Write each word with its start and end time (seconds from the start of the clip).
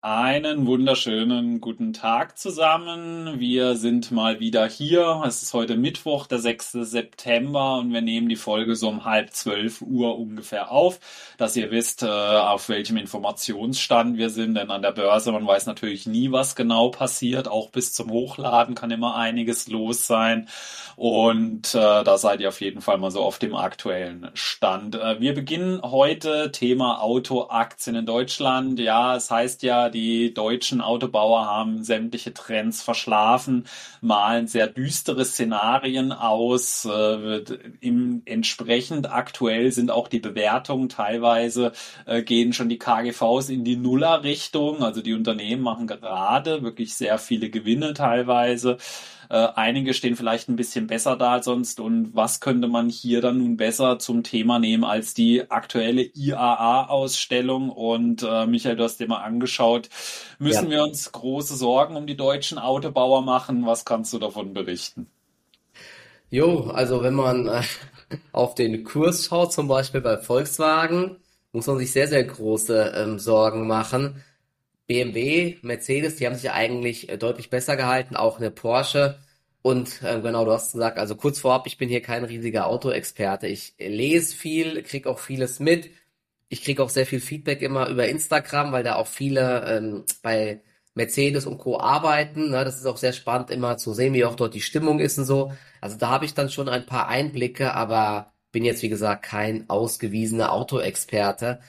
Einen 0.00 0.68
wunderschönen 0.68 1.60
guten 1.60 1.92
Tag 1.92 2.38
zusammen. 2.38 3.40
Wir 3.40 3.74
sind 3.74 4.12
mal 4.12 4.38
wieder 4.38 4.68
hier. 4.68 5.24
Es 5.26 5.42
ist 5.42 5.54
heute 5.54 5.76
Mittwoch, 5.76 6.28
der 6.28 6.38
6. 6.38 6.70
September 6.82 7.78
und 7.78 7.92
wir 7.92 8.00
nehmen 8.00 8.28
die 8.28 8.36
Folge 8.36 8.76
so 8.76 8.88
um 8.90 9.04
halb 9.04 9.32
zwölf 9.32 9.82
Uhr 9.82 10.16
ungefähr 10.16 10.70
auf, 10.70 11.00
dass 11.36 11.56
ihr 11.56 11.72
wisst, 11.72 12.04
äh, 12.04 12.06
auf 12.06 12.68
welchem 12.68 12.96
Informationsstand 12.96 14.18
wir 14.18 14.30
sind. 14.30 14.54
Denn 14.54 14.70
an 14.70 14.82
der 14.82 14.92
Börse, 14.92 15.32
man 15.32 15.44
weiß 15.44 15.66
natürlich 15.66 16.06
nie, 16.06 16.30
was 16.30 16.54
genau 16.54 16.90
passiert. 16.90 17.48
Auch 17.48 17.70
bis 17.70 17.92
zum 17.92 18.12
Hochladen 18.12 18.76
kann 18.76 18.92
immer 18.92 19.16
einiges 19.16 19.66
los 19.66 20.06
sein. 20.06 20.48
Und 20.94 21.74
äh, 21.74 22.04
da 22.04 22.18
seid 22.18 22.40
ihr 22.40 22.48
auf 22.48 22.60
jeden 22.60 22.82
Fall 22.82 22.98
mal 22.98 23.10
so 23.10 23.22
auf 23.22 23.38
dem 23.38 23.56
aktuellen 23.56 24.30
Stand. 24.34 24.94
Äh, 24.94 25.20
wir 25.20 25.34
beginnen 25.34 25.80
heute 25.82 26.52
Thema 26.52 27.02
Autoaktien 27.02 27.96
in 27.96 28.06
Deutschland. 28.06 28.78
Ja, 28.78 29.16
es 29.16 29.30
heißt 29.30 29.64
ja, 29.64 29.87
die 29.88 30.34
deutschen 30.34 30.80
Autobauer 30.80 31.46
haben 31.46 31.84
sämtliche 31.84 32.34
Trends 32.34 32.82
verschlafen, 32.82 33.66
malen 34.00 34.46
sehr 34.46 34.66
düstere 34.66 35.24
Szenarien 35.24 36.12
aus. 36.12 36.84
Äh, 36.84 37.42
im, 37.80 38.22
entsprechend 38.24 39.10
aktuell 39.10 39.72
sind 39.72 39.90
auch 39.90 40.08
die 40.08 40.20
Bewertungen 40.20 40.88
teilweise, 40.88 41.72
äh, 42.06 42.22
gehen 42.22 42.52
schon 42.52 42.68
die 42.68 42.78
KGVs 42.78 43.48
in 43.50 43.64
die 43.64 43.76
Nuller-Richtung. 43.76 44.82
Also 44.82 45.02
die 45.02 45.14
Unternehmen 45.14 45.62
machen 45.62 45.86
gerade 45.86 46.62
wirklich 46.62 46.94
sehr 46.94 47.18
viele 47.18 47.50
Gewinne 47.50 47.94
teilweise. 47.94 48.78
Äh, 49.30 49.48
einige 49.54 49.94
stehen 49.94 50.16
vielleicht 50.16 50.48
ein 50.48 50.56
bisschen 50.56 50.86
besser 50.86 51.16
da 51.16 51.32
als 51.32 51.44
sonst. 51.44 51.80
Und 51.80 52.14
was 52.14 52.40
könnte 52.40 52.68
man 52.68 52.88
hier 52.88 53.20
dann 53.20 53.38
nun 53.38 53.56
besser 53.56 53.98
zum 53.98 54.22
Thema 54.22 54.58
nehmen 54.58 54.84
als 54.84 55.14
die 55.14 55.50
aktuelle 55.50 56.02
IAA-Ausstellung? 56.02 57.70
Und 57.70 58.22
äh, 58.22 58.46
Michael, 58.46 58.76
du 58.76 58.84
hast 58.84 59.00
dir 59.00 59.08
mal 59.08 59.22
angeschaut. 59.22 59.88
Müssen 60.38 60.66
ja. 60.66 60.78
wir 60.78 60.84
uns 60.84 61.12
große 61.12 61.56
Sorgen 61.56 61.96
um 61.96 62.06
die 62.06 62.16
deutschen 62.16 62.58
Autobauer 62.58 63.22
machen? 63.22 63.66
Was 63.66 63.84
kannst 63.84 64.12
du 64.12 64.18
davon 64.18 64.54
berichten? 64.54 65.08
Jo, 66.30 66.70
also 66.70 67.02
wenn 67.02 67.14
man 67.14 67.46
äh, 67.46 67.62
auf 68.32 68.54
den 68.54 68.84
Kurs 68.84 69.26
schaut, 69.26 69.52
zum 69.52 69.68
Beispiel 69.68 70.00
bei 70.00 70.18
Volkswagen, 70.18 71.16
muss 71.52 71.66
man 71.66 71.78
sich 71.78 71.92
sehr, 71.92 72.08
sehr 72.08 72.24
große 72.24 72.92
ähm, 72.96 73.18
Sorgen 73.18 73.66
machen. 73.66 74.22
BMW, 74.88 75.58
Mercedes, 75.62 76.16
die 76.16 76.26
haben 76.26 76.34
sich 76.34 76.50
eigentlich 76.50 77.08
äh, 77.10 77.18
deutlich 77.18 77.50
besser 77.50 77.76
gehalten, 77.76 78.16
auch 78.16 78.38
eine 78.38 78.50
Porsche. 78.50 79.18
Und 79.62 80.02
äh, 80.02 80.20
genau, 80.20 80.44
du 80.44 80.52
hast 80.52 80.72
gesagt, 80.72 80.98
also 80.98 81.14
kurz 81.14 81.38
vorab, 81.40 81.66
ich 81.66 81.78
bin 81.78 81.88
hier 81.88 82.02
kein 82.02 82.24
riesiger 82.24 82.66
Autoexperte. 82.66 83.46
Ich 83.46 83.74
lese 83.78 84.34
viel, 84.34 84.82
kriege 84.82 85.10
auch 85.10 85.18
vieles 85.18 85.60
mit. 85.60 85.90
Ich 86.48 86.64
kriege 86.64 86.82
auch 86.82 86.88
sehr 86.90 87.06
viel 87.06 87.20
Feedback 87.20 87.62
immer 87.62 87.88
über 87.88 88.08
Instagram, 88.08 88.72
weil 88.72 88.82
da 88.82 88.96
auch 88.96 89.06
viele 89.06 89.66
ähm, 89.68 90.04
bei 90.22 90.62
Mercedes 90.94 91.46
und 91.46 91.58
Co. 91.58 91.78
arbeiten. 91.80 92.50
Ne? 92.50 92.64
Das 92.64 92.76
ist 92.76 92.86
auch 92.86 92.96
sehr 92.96 93.12
spannend, 93.12 93.50
immer 93.50 93.76
zu 93.78 93.94
sehen, 93.94 94.14
wie 94.14 94.24
auch 94.24 94.36
dort 94.36 94.54
die 94.54 94.60
Stimmung 94.62 95.00
ist 95.00 95.18
und 95.18 95.26
so. 95.26 95.52
Also 95.80 95.96
da 95.98 96.08
habe 96.08 96.24
ich 96.24 96.34
dann 96.34 96.50
schon 96.50 96.68
ein 96.68 96.86
paar 96.86 97.08
Einblicke, 97.08 97.74
aber 97.74 98.32
bin 98.52 98.64
jetzt, 98.64 98.82
wie 98.82 98.88
gesagt, 98.88 99.24
kein 99.24 99.68
ausgewiesener 99.68 100.52
Autoexperte. 100.52 101.60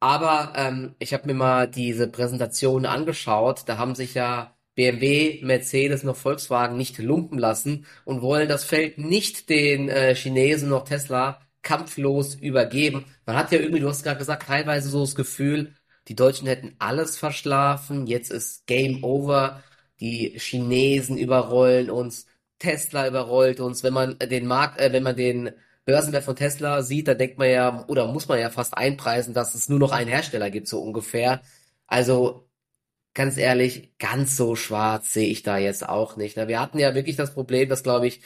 Aber 0.00 0.52
ähm, 0.56 0.94
ich 0.98 1.12
habe 1.12 1.26
mir 1.26 1.34
mal 1.34 1.68
diese 1.68 2.08
Präsentation 2.08 2.86
angeschaut. 2.86 3.62
Da 3.66 3.78
haben 3.78 3.94
sich 3.94 4.14
ja 4.14 4.56
BMW, 4.74 5.40
Mercedes 5.42 6.04
noch 6.04 6.16
Volkswagen 6.16 6.76
nicht 6.76 6.98
lumpen 6.98 7.38
lassen 7.38 7.84
und 8.04 8.22
wollen 8.22 8.48
das 8.48 8.64
Feld 8.64 8.98
nicht 8.98 9.48
den 9.48 9.88
äh, 9.88 10.14
Chinesen 10.14 10.68
noch 10.68 10.84
Tesla 10.84 11.40
kampflos 11.62 12.36
übergeben. 12.36 13.04
Man 13.26 13.36
hat 13.36 13.50
ja 13.50 13.58
irgendwie, 13.58 13.80
du 13.80 13.88
hast 13.88 14.04
gerade 14.04 14.18
gesagt, 14.18 14.46
teilweise 14.46 14.88
so 14.88 15.00
das 15.00 15.16
Gefühl, 15.16 15.74
die 16.06 16.14
Deutschen 16.14 16.46
hätten 16.46 16.74
alles 16.78 17.18
verschlafen. 17.18 18.06
Jetzt 18.06 18.30
ist 18.30 18.66
Game 18.66 19.02
Over. 19.04 19.62
Die 20.00 20.38
Chinesen 20.38 21.18
überrollen 21.18 21.90
uns. 21.90 22.26
Tesla 22.60 23.08
überrollt 23.08 23.58
uns. 23.60 23.82
Wenn 23.82 23.94
man 23.94 24.16
den 24.18 24.46
Markt, 24.46 24.78
äh, 24.80 24.92
wenn 24.92 25.02
man 25.02 25.16
den 25.16 25.50
Börsenwert 25.88 26.24
von 26.24 26.36
Tesla 26.36 26.82
sieht, 26.82 27.08
da 27.08 27.14
denkt 27.14 27.38
man 27.38 27.48
ja, 27.50 27.84
oder 27.88 28.06
muss 28.08 28.28
man 28.28 28.38
ja 28.38 28.50
fast 28.50 28.76
einpreisen, 28.76 29.32
dass 29.34 29.54
es 29.54 29.70
nur 29.70 29.78
noch 29.78 29.90
einen 29.92 30.10
Hersteller 30.10 30.50
gibt, 30.50 30.68
so 30.68 30.82
ungefähr. 30.82 31.40
Also, 31.86 32.46
ganz 33.14 33.38
ehrlich, 33.38 33.96
ganz 33.98 34.36
so 34.36 34.56
schwarz 34.56 35.12
sehe 35.14 35.28
ich 35.28 35.42
da 35.42 35.58
jetzt 35.58 35.88
auch 35.88 36.16
nicht. 36.16 36.36
Wir 36.36 36.60
hatten 36.60 36.78
ja 36.78 36.94
wirklich 36.94 37.16
das 37.16 37.34
Problem, 37.34 37.68
dass, 37.70 37.82
glaube 37.82 38.06
ich, 38.06 38.20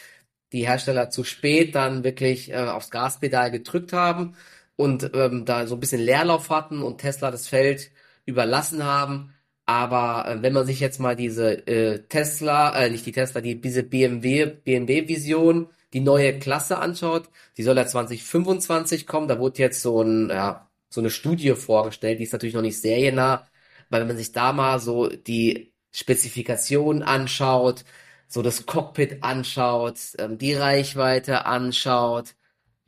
die 0.53 0.67
Hersteller 0.67 1.11
zu 1.11 1.25
spät 1.25 1.75
dann 1.77 2.05
wirklich 2.05 2.51
äh, 2.53 2.57
aufs 2.57 2.91
Gaspedal 2.91 3.51
gedrückt 3.53 3.93
haben 3.93 4.37
und 4.77 5.11
ähm, 5.15 5.45
da 5.45 5.67
so 5.67 5.77
ein 5.77 5.81
bisschen 5.81 6.01
Leerlauf 6.01 6.51
hatten 6.51 6.83
und 6.83 6.99
Tesla 6.99 7.31
das 7.31 7.49
Feld 7.49 7.93
überlassen 8.27 8.85
haben. 8.85 9.35
Aber 9.67 10.29
äh, 10.29 10.43
wenn 10.43 10.53
man 10.53 10.67
sich 10.67 10.81
jetzt 10.81 10.99
mal 11.01 11.17
diese 11.17 11.67
äh, 11.67 12.01
Tesla, 12.09 12.77
äh, 12.77 12.91
nicht 12.91 13.07
die 13.07 13.13
Tesla, 13.13 13.41
die 13.41 13.61
diese 13.61 13.83
BMW, 13.85 14.47
BMW-Vision 14.47 15.69
die 15.93 16.01
neue 16.01 16.39
Klasse 16.39 16.79
anschaut, 16.79 17.29
die 17.57 17.63
soll 17.63 17.77
ja 17.77 17.87
2025 17.87 19.07
kommen. 19.07 19.29
Da 19.29 19.39
wurde 19.39 19.59
jetzt 19.61 19.83
so 19.83 20.03
ein, 20.03 20.29
ja, 20.31 20.71
so 20.89 21.01
eine 21.01 21.11
Studie 21.11 21.55
vorgestellt, 21.55 22.19
die 22.21 22.25
ist 22.25 22.33
natürlich 22.33 22.55
noch 22.55 22.63
nicht 22.63 22.81
seriennah, 22.81 23.47
weil 23.91 24.01
wenn 24.01 24.09
man 24.09 24.17
sich 24.17 24.33
da 24.33 24.53
mal 24.53 24.79
so 24.81 25.09
die 25.09 25.75
Spezifikationen 25.93 27.03
anschaut, 27.03 27.85
so 28.29 28.43
das 28.43 28.67
Cockpit 28.67 29.23
anschaut, 29.23 29.99
ähm, 30.19 30.39
die 30.39 30.55
Reichweite 30.55 31.45
anschaut, 31.47 32.35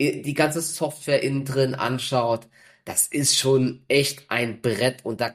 die 0.00 0.34
ganze 0.34 0.60
Software 0.60 1.22
innen 1.22 1.44
drin 1.44 1.74
anschaut, 1.74 2.48
das 2.84 3.06
ist 3.06 3.38
schon 3.38 3.84
echt 3.88 4.30
ein 4.30 4.60
Brett 4.60 5.04
und 5.04 5.20
da 5.20 5.34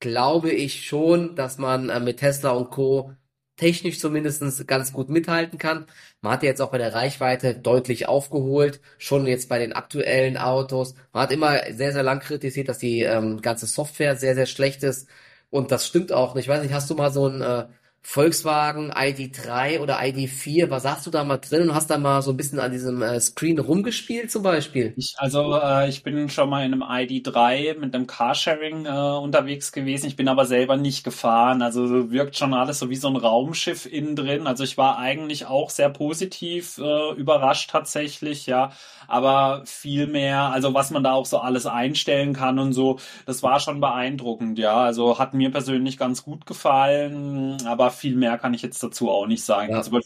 glaube 0.00 0.50
ich 0.50 0.86
schon, 0.86 1.36
dass 1.36 1.58
man 1.58 1.90
äh, 1.90 2.00
mit 2.00 2.18
Tesla 2.18 2.50
und 2.52 2.70
Co 2.70 3.14
technisch 3.60 4.00
zumindest 4.00 4.66
ganz 4.66 4.92
gut 4.92 5.10
mithalten 5.10 5.58
kann. 5.58 5.86
Man 6.22 6.32
hat 6.32 6.42
jetzt 6.42 6.62
auch 6.62 6.70
bei 6.70 6.78
der 6.78 6.94
Reichweite 6.94 7.54
deutlich 7.54 8.08
aufgeholt, 8.08 8.80
schon 8.98 9.26
jetzt 9.26 9.50
bei 9.50 9.58
den 9.58 9.74
aktuellen 9.74 10.38
Autos. 10.38 10.94
Man 11.12 11.24
hat 11.24 11.32
immer 11.32 11.58
sehr, 11.72 11.92
sehr 11.92 12.02
lang 12.02 12.20
kritisiert, 12.20 12.68
dass 12.70 12.78
die 12.78 13.02
ähm, 13.02 13.42
ganze 13.42 13.66
Software 13.66 14.16
sehr, 14.16 14.34
sehr 14.34 14.46
schlecht 14.46 14.82
ist. 14.82 15.08
Und 15.50 15.72
das 15.72 15.86
stimmt 15.86 16.10
auch. 16.12 16.36
Ich 16.36 16.48
weiß 16.48 16.62
nicht, 16.62 16.72
hast 16.72 16.88
du 16.88 16.94
mal 16.94 17.12
so 17.12 17.26
ein 17.28 17.42
äh, 17.42 17.66
Volkswagen 18.02 18.92
ID3 18.92 19.80
oder 19.80 20.00
ID4. 20.00 20.70
Was 20.70 20.82
sagst 20.84 21.06
du 21.06 21.10
da 21.10 21.24
mal 21.24 21.38
drin 21.38 21.68
und 21.70 21.74
hast 21.74 21.90
da 21.90 21.98
mal 21.98 22.22
so 22.22 22.32
ein 22.32 22.36
bisschen 22.36 22.60
an 22.60 22.72
diesem 22.72 23.02
äh, 23.02 23.20
Screen 23.20 23.58
rumgespielt 23.58 24.30
zum 24.30 24.42
Beispiel? 24.42 24.96
Ich, 24.96 25.14
also 25.18 25.54
äh, 25.54 25.88
ich 25.88 26.02
bin 26.02 26.28
schon 26.28 26.50
mal 26.50 26.64
in 26.66 26.74
einem 26.74 26.82
ID3 26.82 27.78
mit 27.78 27.94
einem 27.94 28.06
Carsharing 28.06 28.84
äh, 28.84 28.90
unterwegs 28.90 29.72
gewesen. 29.72 30.06
Ich 30.08 30.16
bin 30.16 30.28
aber 30.28 30.44
selber 30.44 30.76
nicht 30.76 31.04
gefahren. 31.04 31.62
Also 31.62 32.10
wirkt 32.10 32.36
schon 32.36 32.52
alles 32.52 32.80
so 32.80 32.90
wie 32.90 32.96
so 32.96 33.08
ein 33.08 33.16
Raumschiff 33.16 33.86
innen 33.86 34.16
drin. 34.16 34.46
Also 34.46 34.64
ich 34.64 34.76
war 34.76 34.98
eigentlich 34.98 35.46
auch 35.46 35.70
sehr 35.70 35.88
positiv 35.88 36.76
äh, 36.78 37.12
überrascht 37.14 37.70
tatsächlich, 37.70 38.46
ja. 38.46 38.72
Aber 39.08 39.62
viel 39.64 40.06
mehr, 40.06 40.52
also 40.52 40.74
was 40.74 40.90
man 40.90 41.02
da 41.02 41.12
auch 41.12 41.26
so 41.26 41.38
alles 41.38 41.66
einstellen 41.66 42.32
kann 42.34 42.58
und 42.58 42.72
so, 42.72 42.98
das 43.26 43.42
war 43.42 43.58
schon 43.60 43.80
beeindruckend, 43.80 44.58
ja. 44.58 44.76
Also 44.76 45.18
hat 45.18 45.34
mir 45.34 45.50
persönlich 45.50 45.96
ganz 45.98 46.24
gut 46.24 46.46
gefallen, 46.46 47.56
aber 47.66 47.89
viel 47.92 48.16
mehr 48.16 48.38
kann 48.38 48.54
ich 48.54 48.62
jetzt 48.62 48.82
dazu 48.82 49.10
auch 49.10 49.26
nicht 49.26 49.44
sagen. 49.44 49.72
Ja. 49.72 49.78
Also, 49.78 49.96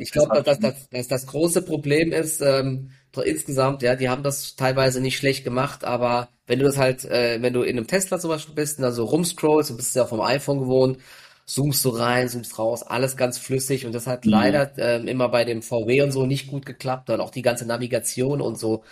ich 0.00 0.10
glaube, 0.12 0.42
dass, 0.42 0.58
dass, 0.58 0.88
dass 0.88 1.08
das 1.08 1.26
große 1.26 1.62
Problem 1.62 2.12
ist, 2.12 2.40
ähm, 2.40 2.90
insgesamt, 3.24 3.82
ja, 3.82 3.96
die 3.96 4.08
haben 4.08 4.22
das 4.22 4.56
teilweise 4.56 5.00
nicht 5.00 5.16
schlecht 5.16 5.44
gemacht, 5.44 5.84
aber 5.84 6.28
wenn 6.46 6.58
du 6.58 6.64
das 6.64 6.76
halt, 6.76 7.04
äh, 7.04 7.40
wenn 7.40 7.52
du 7.52 7.62
in 7.62 7.76
einem 7.76 7.86
Tesla 7.86 8.18
zum 8.18 8.30
Beispiel 8.30 8.54
bist 8.54 8.78
und 8.78 8.82
da 8.82 8.92
so 8.92 9.04
rumscrollst, 9.04 9.70
du 9.70 9.76
bist 9.76 9.96
ja 9.96 10.04
vom 10.04 10.20
iPhone 10.20 10.60
gewohnt, 10.60 10.98
zoomst 11.46 11.84
du 11.84 11.90
rein, 11.90 12.28
zoomst 12.28 12.58
raus, 12.58 12.82
alles 12.82 13.16
ganz 13.16 13.38
flüssig 13.38 13.86
und 13.86 13.94
das 13.94 14.06
hat 14.06 14.24
mhm. 14.24 14.32
leider 14.32 14.70
ähm, 14.78 15.08
immer 15.08 15.28
bei 15.28 15.44
dem 15.44 15.62
VW 15.62 16.02
und 16.02 16.12
so 16.12 16.26
nicht 16.26 16.48
gut 16.48 16.66
geklappt 16.66 17.08
und 17.10 17.20
auch 17.20 17.30
die 17.30 17.42
ganze 17.42 17.66
Navigation 17.66 18.40
und 18.40 18.58
so. 18.58 18.82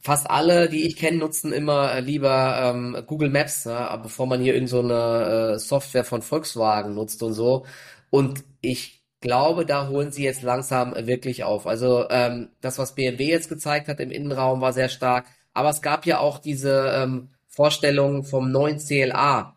Fast 0.00 0.30
alle, 0.30 0.68
die 0.68 0.86
ich 0.86 0.96
kenne, 0.96 1.18
nutzen 1.18 1.52
immer 1.52 1.92
äh, 1.92 2.00
lieber 2.00 2.72
ähm, 2.74 2.96
Google 3.06 3.30
Maps, 3.30 3.66
ne, 3.66 3.98
bevor 4.02 4.26
man 4.26 4.40
hier 4.40 4.54
in 4.54 4.66
so 4.68 4.80
eine 4.80 5.54
äh, 5.54 5.58
Software 5.58 6.04
von 6.04 6.22
Volkswagen 6.22 6.94
nutzt 6.94 7.22
und 7.22 7.32
so. 7.34 7.66
Und 8.10 8.44
ich 8.60 9.02
glaube, 9.20 9.66
da 9.66 9.88
holen 9.88 10.12
sie 10.12 10.22
jetzt 10.24 10.42
langsam 10.42 10.94
wirklich 10.94 11.42
auf. 11.44 11.66
Also 11.66 12.08
ähm, 12.10 12.50
das, 12.60 12.78
was 12.78 12.94
BMW 12.94 13.26
jetzt 13.28 13.48
gezeigt 13.48 13.88
hat 13.88 13.98
im 14.00 14.10
Innenraum, 14.12 14.60
war 14.60 14.72
sehr 14.72 14.88
stark. 14.88 15.26
Aber 15.52 15.70
es 15.70 15.82
gab 15.82 16.06
ja 16.06 16.20
auch 16.20 16.38
diese 16.38 16.92
ähm, 16.94 17.30
Vorstellung 17.48 18.22
vom 18.24 18.50
neuen 18.52 18.78
CLA, 18.78 19.56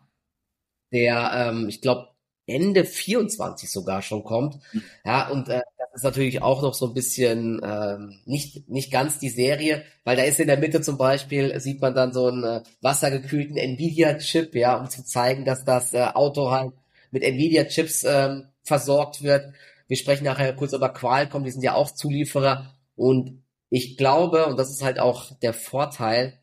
der, 0.92 1.30
ähm, 1.34 1.68
ich 1.68 1.80
glaube, 1.80 2.08
Ende 2.46 2.84
24 2.84 3.70
sogar 3.70 4.02
schon 4.02 4.24
kommt. 4.24 4.58
Hm. 4.72 4.82
Ja, 5.04 5.28
und 5.30 5.48
äh, 5.48 5.60
ist 5.94 6.04
natürlich 6.04 6.42
auch 6.42 6.62
noch 6.62 6.74
so 6.74 6.86
ein 6.86 6.94
bisschen 6.94 7.60
ähm, 7.62 8.20
nicht, 8.24 8.68
nicht 8.68 8.90
ganz 8.90 9.18
die 9.18 9.28
Serie, 9.28 9.84
weil 10.04 10.16
da 10.16 10.22
ist 10.22 10.40
in 10.40 10.46
der 10.46 10.58
Mitte 10.58 10.80
zum 10.80 10.96
Beispiel, 10.96 11.58
sieht 11.60 11.80
man 11.80 11.94
dann 11.94 12.12
so 12.12 12.28
einen 12.28 12.44
äh, 12.44 12.62
wassergekühlten 12.80 13.56
Nvidia-Chip, 13.56 14.54
ja, 14.54 14.78
um 14.78 14.88
zu 14.88 15.04
zeigen, 15.04 15.44
dass 15.44 15.64
das 15.64 15.92
äh, 15.92 16.02
Auto 16.02 16.50
halt 16.50 16.72
mit 17.10 17.22
Nvidia-Chips 17.22 18.04
ähm, 18.04 18.48
versorgt 18.62 19.22
wird. 19.22 19.52
Wir 19.86 19.96
sprechen 19.96 20.24
nachher 20.24 20.54
kurz 20.54 20.72
über 20.72 20.88
Qualcomm, 20.88 21.44
die 21.44 21.50
sind 21.50 21.62
ja 21.62 21.74
auch 21.74 21.90
Zulieferer. 21.90 22.74
Und 22.96 23.42
ich 23.68 23.96
glaube, 23.96 24.46
und 24.46 24.58
das 24.58 24.70
ist 24.70 24.82
halt 24.82 24.98
auch 24.98 25.30
der 25.40 25.52
Vorteil, 25.52 26.38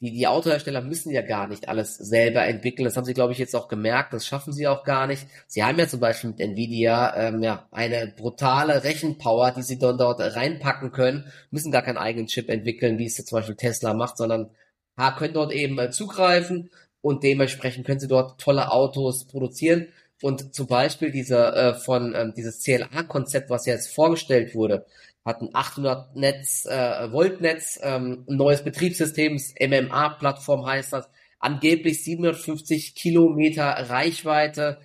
die, 0.00 0.12
die 0.12 0.26
Autohersteller 0.26 0.82
müssen 0.82 1.10
ja 1.10 1.22
gar 1.22 1.48
nicht 1.48 1.68
alles 1.68 1.96
selber 1.96 2.44
entwickeln. 2.44 2.84
Das 2.84 2.96
haben 2.96 3.04
sie, 3.04 3.14
glaube 3.14 3.32
ich, 3.32 3.38
jetzt 3.38 3.54
auch 3.56 3.68
gemerkt. 3.68 4.12
Das 4.12 4.26
schaffen 4.26 4.52
sie 4.52 4.66
auch 4.68 4.84
gar 4.84 5.06
nicht. 5.06 5.26
Sie 5.46 5.62
haben 5.62 5.78
ja 5.78 5.88
zum 5.88 6.00
Beispiel 6.00 6.30
mit 6.30 6.40
Nvidia 6.40 7.14
ähm, 7.16 7.42
ja 7.42 7.66
eine 7.70 8.12
brutale 8.16 8.84
Rechenpower, 8.84 9.52
die 9.52 9.62
sie 9.62 9.78
dann 9.78 9.98
dort 9.98 10.20
reinpacken 10.20 10.92
können, 10.92 11.32
müssen 11.50 11.72
gar 11.72 11.82
keinen 11.82 11.98
eigenen 11.98 12.26
Chip 12.26 12.48
entwickeln, 12.48 12.98
wie 12.98 13.06
es 13.06 13.18
jetzt 13.18 13.28
zum 13.28 13.38
Beispiel 13.38 13.56
Tesla 13.56 13.94
macht, 13.94 14.16
sondern 14.18 14.50
ja, 14.98 15.12
können 15.12 15.34
dort 15.34 15.52
eben 15.52 15.78
äh, 15.78 15.90
zugreifen 15.90 16.70
und 17.00 17.22
dementsprechend 17.22 17.86
können 17.86 18.00
sie 18.00 18.08
dort 18.08 18.40
tolle 18.40 18.72
Autos 18.72 19.26
produzieren. 19.26 19.88
Und 20.22 20.54
zum 20.54 20.66
Beispiel 20.66 21.10
dieser 21.10 21.54
äh, 21.56 21.74
von 21.74 22.14
ähm, 22.14 22.32
dieses 22.36 22.60
CLA-Konzept, 22.62 23.50
was 23.50 23.66
jetzt 23.66 23.94
vorgestellt 23.94 24.54
wurde, 24.54 24.86
hat 25.24 25.40
ein 25.40 25.50
800 25.52 26.16
Netz, 26.16 26.66
äh, 26.66 27.12
Volt 27.12 27.40
Netz, 27.40 27.78
ähm, 27.82 28.24
ein 28.28 28.36
neues 28.36 28.62
Betriebssystem, 28.62 29.40
MMA-Plattform 29.60 30.66
heißt 30.66 30.92
das, 30.92 31.08
angeblich 31.38 32.04
750 32.04 32.94
Kilometer 32.94 33.64
Reichweite. 33.64 34.78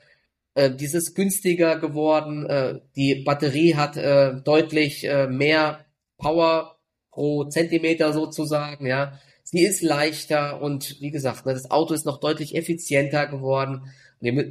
Äh, 0.60 0.72
dieses 0.76 1.14
günstiger 1.14 1.80
geworden. 1.80 2.46
Äh, 2.46 2.82
die 2.96 3.16
Batterie 3.24 3.76
hat 3.76 3.96
äh, 3.96 4.34
deutlich 4.44 5.06
äh, 5.06 5.28
mehr 5.28 5.86
Power 6.18 6.76
pro 7.12 7.46
Zentimeter 7.46 8.12
sozusagen, 8.14 8.86
ja. 8.86 9.14
Sie 9.44 9.64
ist 9.64 9.82
leichter 9.82 10.62
und 10.62 11.00
wie 11.02 11.12
gesagt, 11.12 11.46
ne, 11.46 11.54
das 11.54 11.72
Auto 11.72 11.94
ist 11.94 12.06
noch 12.06 12.20
deutlich 12.20 12.56
effizienter 12.56 13.28
geworden. 13.28 13.90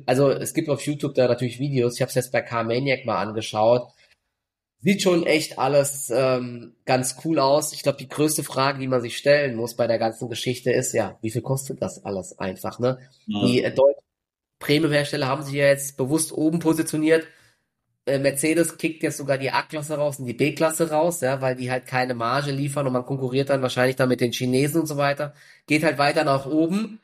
Also 0.06 0.30
es 0.30 0.54
gibt 0.54 0.68
auf 0.70 0.80
YouTube 0.80 1.14
da 1.14 1.28
natürlich 1.28 1.60
Videos. 1.60 1.96
Ich 1.96 2.00
habe 2.00 2.08
es 2.08 2.14
jetzt 2.14 2.32
bei 2.32 2.40
Car 2.40 2.64
Maniac 2.64 3.04
mal 3.04 3.18
angeschaut. 3.20 3.92
Sieht 4.80 5.02
schon 5.02 5.26
echt 5.26 5.58
alles 5.58 6.10
ähm, 6.14 6.74
ganz 6.84 7.16
cool 7.24 7.40
aus. 7.40 7.72
Ich 7.72 7.82
glaube, 7.82 7.98
die 7.98 8.08
größte 8.08 8.44
Frage, 8.44 8.78
die 8.78 8.86
man 8.86 9.00
sich 9.00 9.16
stellen 9.16 9.56
muss 9.56 9.74
bei 9.74 9.88
der 9.88 9.98
ganzen 9.98 10.28
Geschichte 10.28 10.70
ist, 10.70 10.92
ja, 10.92 11.18
wie 11.20 11.30
viel 11.30 11.42
kostet 11.42 11.82
das 11.82 12.04
alles 12.04 12.38
einfach, 12.38 12.78
ne? 12.78 12.98
Ja. 13.26 13.44
Die 13.44 13.62
äh, 13.64 13.72
deutschen 13.72 14.04
Premium-Hersteller 14.60 15.26
haben 15.26 15.42
sich 15.42 15.54
ja 15.54 15.66
jetzt 15.66 15.96
bewusst 15.96 16.32
oben 16.32 16.60
positioniert. 16.60 17.26
Äh, 18.06 18.20
Mercedes 18.20 18.78
kickt 18.78 19.02
jetzt 19.02 19.16
sogar 19.16 19.36
die 19.36 19.50
A-Klasse 19.50 19.96
raus 19.96 20.20
und 20.20 20.26
die 20.26 20.32
B-Klasse 20.32 20.90
raus, 20.90 21.20
ja, 21.22 21.40
weil 21.40 21.56
die 21.56 21.70
halt 21.72 21.86
keine 21.86 22.14
Marge 22.14 22.52
liefern 22.52 22.86
und 22.86 22.92
man 22.92 23.04
konkurriert 23.04 23.50
dann 23.50 23.62
wahrscheinlich 23.62 23.96
dann 23.96 24.08
mit 24.08 24.20
den 24.20 24.32
Chinesen 24.32 24.82
und 24.82 24.86
so 24.86 24.96
weiter. 24.96 25.34
Geht 25.66 25.82
halt 25.82 25.98
weiter 25.98 26.22
nach 26.22 26.46
oben, 26.46 27.00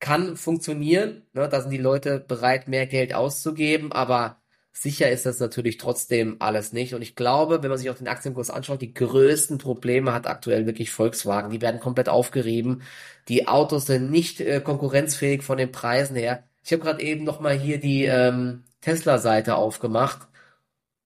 kann 0.00 0.36
funktionieren, 0.36 1.26
ne? 1.34 1.46
Da 1.48 1.60
sind 1.60 1.70
die 1.70 1.76
Leute 1.76 2.20
bereit, 2.20 2.68
mehr 2.68 2.86
Geld 2.86 3.12
auszugeben, 3.14 3.92
aber 3.92 4.40
Sicher 4.72 5.10
ist 5.10 5.26
das 5.26 5.40
natürlich 5.40 5.76
trotzdem 5.78 6.36
alles 6.38 6.72
nicht. 6.72 6.94
Und 6.94 7.02
ich 7.02 7.16
glaube, 7.16 7.62
wenn 7.62 7.70
man 7.70 7.78
sich 7.78 7.90
auch 7.90 7.96
den 7.96 8.08
Aktienkurs 8.08 8.50
anschaut, 8.50 8.80
die 8.80 8.94
größten 8.94 9.58
Probleme 9.58 10.12
hat 10.12 10.26
aktuell 10.26 10.66
wirklich 10.66 10.90
Volkswagen. 10.90 11.50
Die 11.50 11.60
werden 11.60 11.80
komplett 11.80 12.08
aufgerieben. 12.08 12.82
Die 13.28 13.48
Autos 13.48 13.86
sind 13.86 14.10
nicht 14.10 14.40
äh, 14.40 14.60
konkurrenzfähig 14.60 15.42
von 15.42 15.58
den 15.58 15.72
Preisen 15.72 16.16
her. 16.16 16.44
Ich 16.64 16.72
habe 16.72 16.82
gerade 16.82 17.02
eben 17.02 17.24
noch 17.24 17.40
mal 17.40 17.58
hier 17.58 17.80
die 17.80 18.04
ähm, 18.04 18.64
Tesla-Seite 18.82 19.56
aufgemacht. 19.56 20.28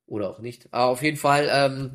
Oder 0.06 0.30
auch 0.30 0.40
nicht. 0.40 0.68
Aber 0.72 0.90
auf 0.92 1.02
jeden 1.02 1.16
Fall, 1.16 1.48
ähm, 1.50 1.92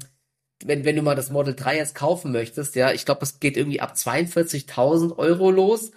wenn, 0.66 0.86
wenn 0.86 0.96
du 0.96 1.04
mal 1.04 1.16
das 1.16 1.30
Model 1.30 1.56
3 1.56 1.78
jetzt 1.78 1.96
kaufen 1.96 2.32
möchtest, 2.32 2.76
ja, 2.76 2.92
ich 2.92 3.06
glaube, 3.06 3.22
es 3.24 3.40
geht 3.40 3.58
irgendwie 3.58 3.82
ab 3.82 3.94
42.000 3.96 5.18
Euro 5.18 5.52
los. 5.52 5.92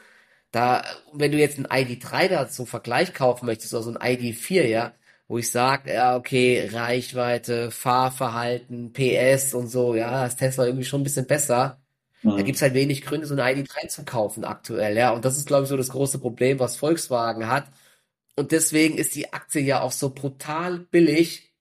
Da, 0.50 0.84
wenn 1.14 1.32
du 1.32 1.38
jetzt 1.38 1.58
ein 1.58 1.66
ID3 1.66 2.28
da 2.28 2.48
zum 2.48 2.66
Vergleich 2.66 3.14
kaufen 3.14 3.46
möchtest, 3.46 3.72
oder 3.72 3.82
so 3.84 3.94
ein 3.94 4.18
ID4, 4.18 4.64
ja, 4.66 4.92
wo 5.30 5.38
ich 5.38 5.48
sage, 5.48 5.94
ja, 5.94 6.16
okay, 6.16 6.68
Reichweite, 6.72 7.70
Fahrverhalten, 7.70 8.92
PS 8.92 9.54
und 9.54 9.68
so, 9.68 9.94
ja, 9.94 10.24
das 10.24 10.34
Tesla 10.34 10.66
irgendwie 10.66 10.84
schon 10.84 11.02
ein 11.02 11.04
bisschen 11.04 11.28
besser. 11.28 11.78
Mhm. 12.22 12.36
Da 12.36 12.42
gibt's 12.42 12.62
halt 12.62 12.74
wenig 12.74 13.02
Gründe, 13.02 13.28
so 13.28 13.34
eine 13.34 13.44
ID3 13.44 13.86
zu 13.86 14.04
kaufen 14.04 14.44
aktuell, 14.44 14.96
ja. 14.96 15.12
Und 15.12 15.24
das 15.24 15.36
ist, 15.38 15.46
glaube 15.46 15.62
ich, 15.62 15.68
so 15.68 15.76
das 15.76 15.90
große 15.90 16.18
Problem, 16.18 16.58
was 16.58 16.76
Volkswagen 16.76 17.46
hat. 17.46 17.66
Und 18.34 18.50
deswegen 18.50 18.98
ist 18.98 19.14
die 19.14 19.32
Aktie 19.32 19.62
ja 19.62 19.82
auch 19.82 19.92
so 19.92 20.10
brutal 20.10 20.80
billig. 20.80 21.52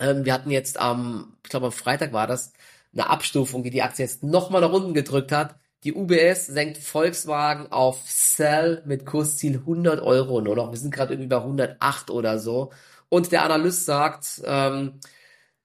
Ähm, 0.00 0.24
wir 0.24 0.32
hatten 0.32 0.50
jetzt 0.50 0.80
am, 0.80 1.36
ich 1.44 1.50
glaube 1.50 1.66
am 1.66 1.72
Freitag 1.72 2.12
war 2.12 2.26
das, 2.26 2.54
eine 2.92 3.08
Abstufung, 3.08 3.62
die 3.62 3.70
die 3.70 3.82
Aktie 3.82 4.04
jetzt 4.04 4.24
nochmal 4.24 4.62
nach 4.62 4.72
unten 4.72 4.94
gedrückt 4.94 5.30
hat. 5.30 5.54
Die 5.84 5.94
UBS 5.94 6.46
senkt 6.46 6.78
Volkswagen 6.78 7.70
auf 7.70 8.02
Sell 8.04 8.82
mit 8.84 9.06
Kursziel 9.06 9.58
100 9.58 10.00
Euro 10.00 10.40
nur 10.40 10.56
noch. 10.56 10.72
Wir 10.72 10.78
sind 10.78 10.92
gerade 10.92 11.14
irgendwie 11.14 11.28
bei 11.28 11.36
108 11.36 12.10
oder 12.10 12.40
so. 12.40 12.72
Und 13.08 13.32
der 13.32 13.44
Analyst 13.44 13.84
sagt, 13.84 14.42
ähm, 14.44 15.00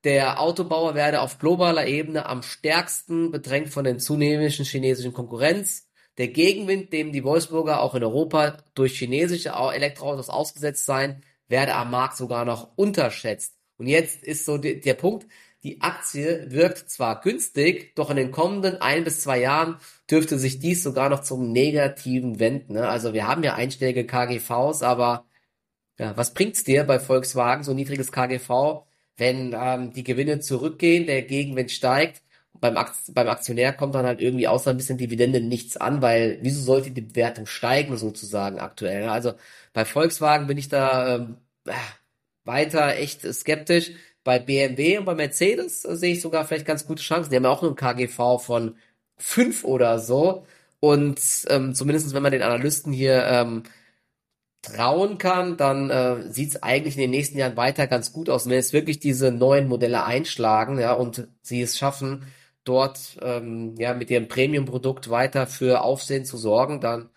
der 0.03 0.39
Autobauer 0.39 0.95
werde 0.95 1.21
auf 1.21 1.38
globaler 1.38 1.85
Ebene 1.88 2.25
am 2.25 2.41
stärksten 2.41 3.31
bedrängt 3.31 3.69
von 3.69 3.83
den 3.83 3.99
zunehmenden 3.99 4.65
chinesischen 4.65 5.13
Konkurrenz. 5.13 5.89
Der 6.17 6.27
Gegenwind, 6.27 6.91
dem 6.91 7.11
die 7.11 7.23
Wolfsburger 7.23 7.81
auch 7.81 7.95
in 7.95 8.03
Europa 8.03 8.57
durch 8.73 8.97
chinesische 8.97 9.51
Elektroautos 9.51 10.29
ausgesetzt 10.29 10.85
seien, 10.85 11.23
werde 11.47 11.75
am 11.75 11.91
Markt 11.91 12.17
sogar 12.17 12.45
noch 12.45 12.75
unterschätzt. 12.77 13.55
Und 13.77 13.88
jetzt 13.88 14.23
ist 14.23 14.45
so 14.45 14.57
die, 14.57 14.79
der 14.79 14.95
Punkt, 14.95 15.27
die 15.63 15.81
Aktie 15.81 16.49
wirkt 16.49 16.89
zwar 16.89 17.21
günstig, 17.21 17.93
doch 17.95 18.09
in 18.09 18.17
den 18.17 18.31
kommenden 18.31 18.81
ein 18.81 19.03
bis 19.03 19.21
zwei 19.21 19.39
Jahren 19.39 19.77
dürfte 20.09 20.39
sich 20.39 20.59
dies 20.59 20.81
sogar 20.81 21.09
noch 21.09 21.21
zum 21.21 21.51
Negativen 21.51 22.39
wenden. 22.39 22.73
Ne? 22.73 22.88
Also 22.88 23.13
wir 23.13 23.27
haben 23.27 23.43
ja 23.43 23.53
einstellige 23.53 24.05
KGVs, 24.05 24.81
aber 24.81 25.25
ja, 25.97 26.15
was 26.17 26.33
bringt's 26.33 26.63
dir 26.63 26.83
bei 26.83 26.99
Volkswagen, 26.99 27.63
so 27.63 27.73
niedriges 27.73 28.11
KGV, 28.11 28.85
wenn 29.17 29.55
ähm, 29.57 29.93
die 29.93 30.03
Gewinne 30.03 30.39
zurückgehen, 30.39 31.05
der 31.05 31.21
Gegenwind 31.23 31.71
steigt? 31.71 32.21
Beim, 32.59 32.77
Akt 32.77 32.95
beim 33.13 33.27
Aktionär 33.27 33.73
kommt 33.73 33.95
dann 33.95 34.05
halt 34.05 34.21
irgendwie 34.21 34.47
außer 34.47 34.71
ein 34.71 34.77
bisschen 34.77 34.97
Dividende 34.97 35.41
nichts 35.41 35.77
an, 35.77 36.01
weil 36.01 36.39
wieso 36.41 36.61
sollte 36.61 36.91
die 36.91 37.01
Bewertung 37.01 37.45
steigen 37.47 37.97
sozusagen 37.97 38.59
aktuell? 38.59 39.09
Also 39.09 39.33
bei 39.73 39.85
Volkswagen 39.85 40.47
bin 40.47 40.57
ich 40.57 40.69
da 40.69 41.15
ähm, 41.15 41.38
äh, 41.65 41.73
weiter 42.43 42.95
echt 42.97 43.21
skeptisch. 43.33 43.91
Bei 44.23 44.39
BMW 44.39 44.99
und 44.99 45.05
bei 45.05 45.15
Mercedes 45.15 45.85
äh, 45.85 45.95
sehe 45.95 46.13
ich 46.13 46.21
sogar 46.21 46.45
vielleicht 46.45 46.65
ganz 46.65 46.85
gute 46.85 47.01
Chancen. 47.01 47.31
Die 47.31 47.35
haben 47.38 47.43
ja 47.43 47.49
auch 47.49 47.61
nur 47.61 47.71
ein 47.71 47.75
KGV 47.75 48.39
von 48.39 48.75
fünf 49.17 49.63
oder 49.63 49.99
so. 49.99 50.45
Und 50.79 51.19
ähm, 51.49 51.73
zumindest 51.75 52.13
wenn 52.13 52.23
man 52.23 52.31
den 52.31 52.41
Analysten 52.41 52.93
hier 52.93 53.23
ähm, 53.25 53.63
trauen 54.61 55.17
kann, 55.17 55.57
dann 55.57 55.89
äh, 55.89 56.31
sieht 56.31 56.49
es 56.49 56.63
eigentlich 56.63 56.95
in 56.95 57.01
den 57.01 57.11
nächsten 57.11 57.37
Jahren 57.37 57.57
weiter 57.57 57.87
ganz 57.87 58.13
gut 58.13 58.29
aus. 58.29 58.45
Und 58.45 58.51
wenn 58.51 58.59
es 58.59 58.73
wirklich 58.73 58.99
diese 58.99 59.31
neuen 59.31 59.67
Modelle 59.67 60.05
einschlagen, 60.05 60.79
ja, 60.79 60.93
und 60.93 61.27
sie 61.41 61.61
es 61.61 61.77
schaffen, 61.77 62.25
dort 62.63 63.17
ähm, 63.21 63.75
ja 63.77 63.93
mit 63.93 64.11
ihrem 64.11 64.27
Premium-Produkt 64.27 65.09
weiter 65.09 65.47
für 65.47 65.81
Aufsehen 65.81 66.25
zu 66.25 66.37
sorgen, 66.37 66.79
dann 66.79 67.09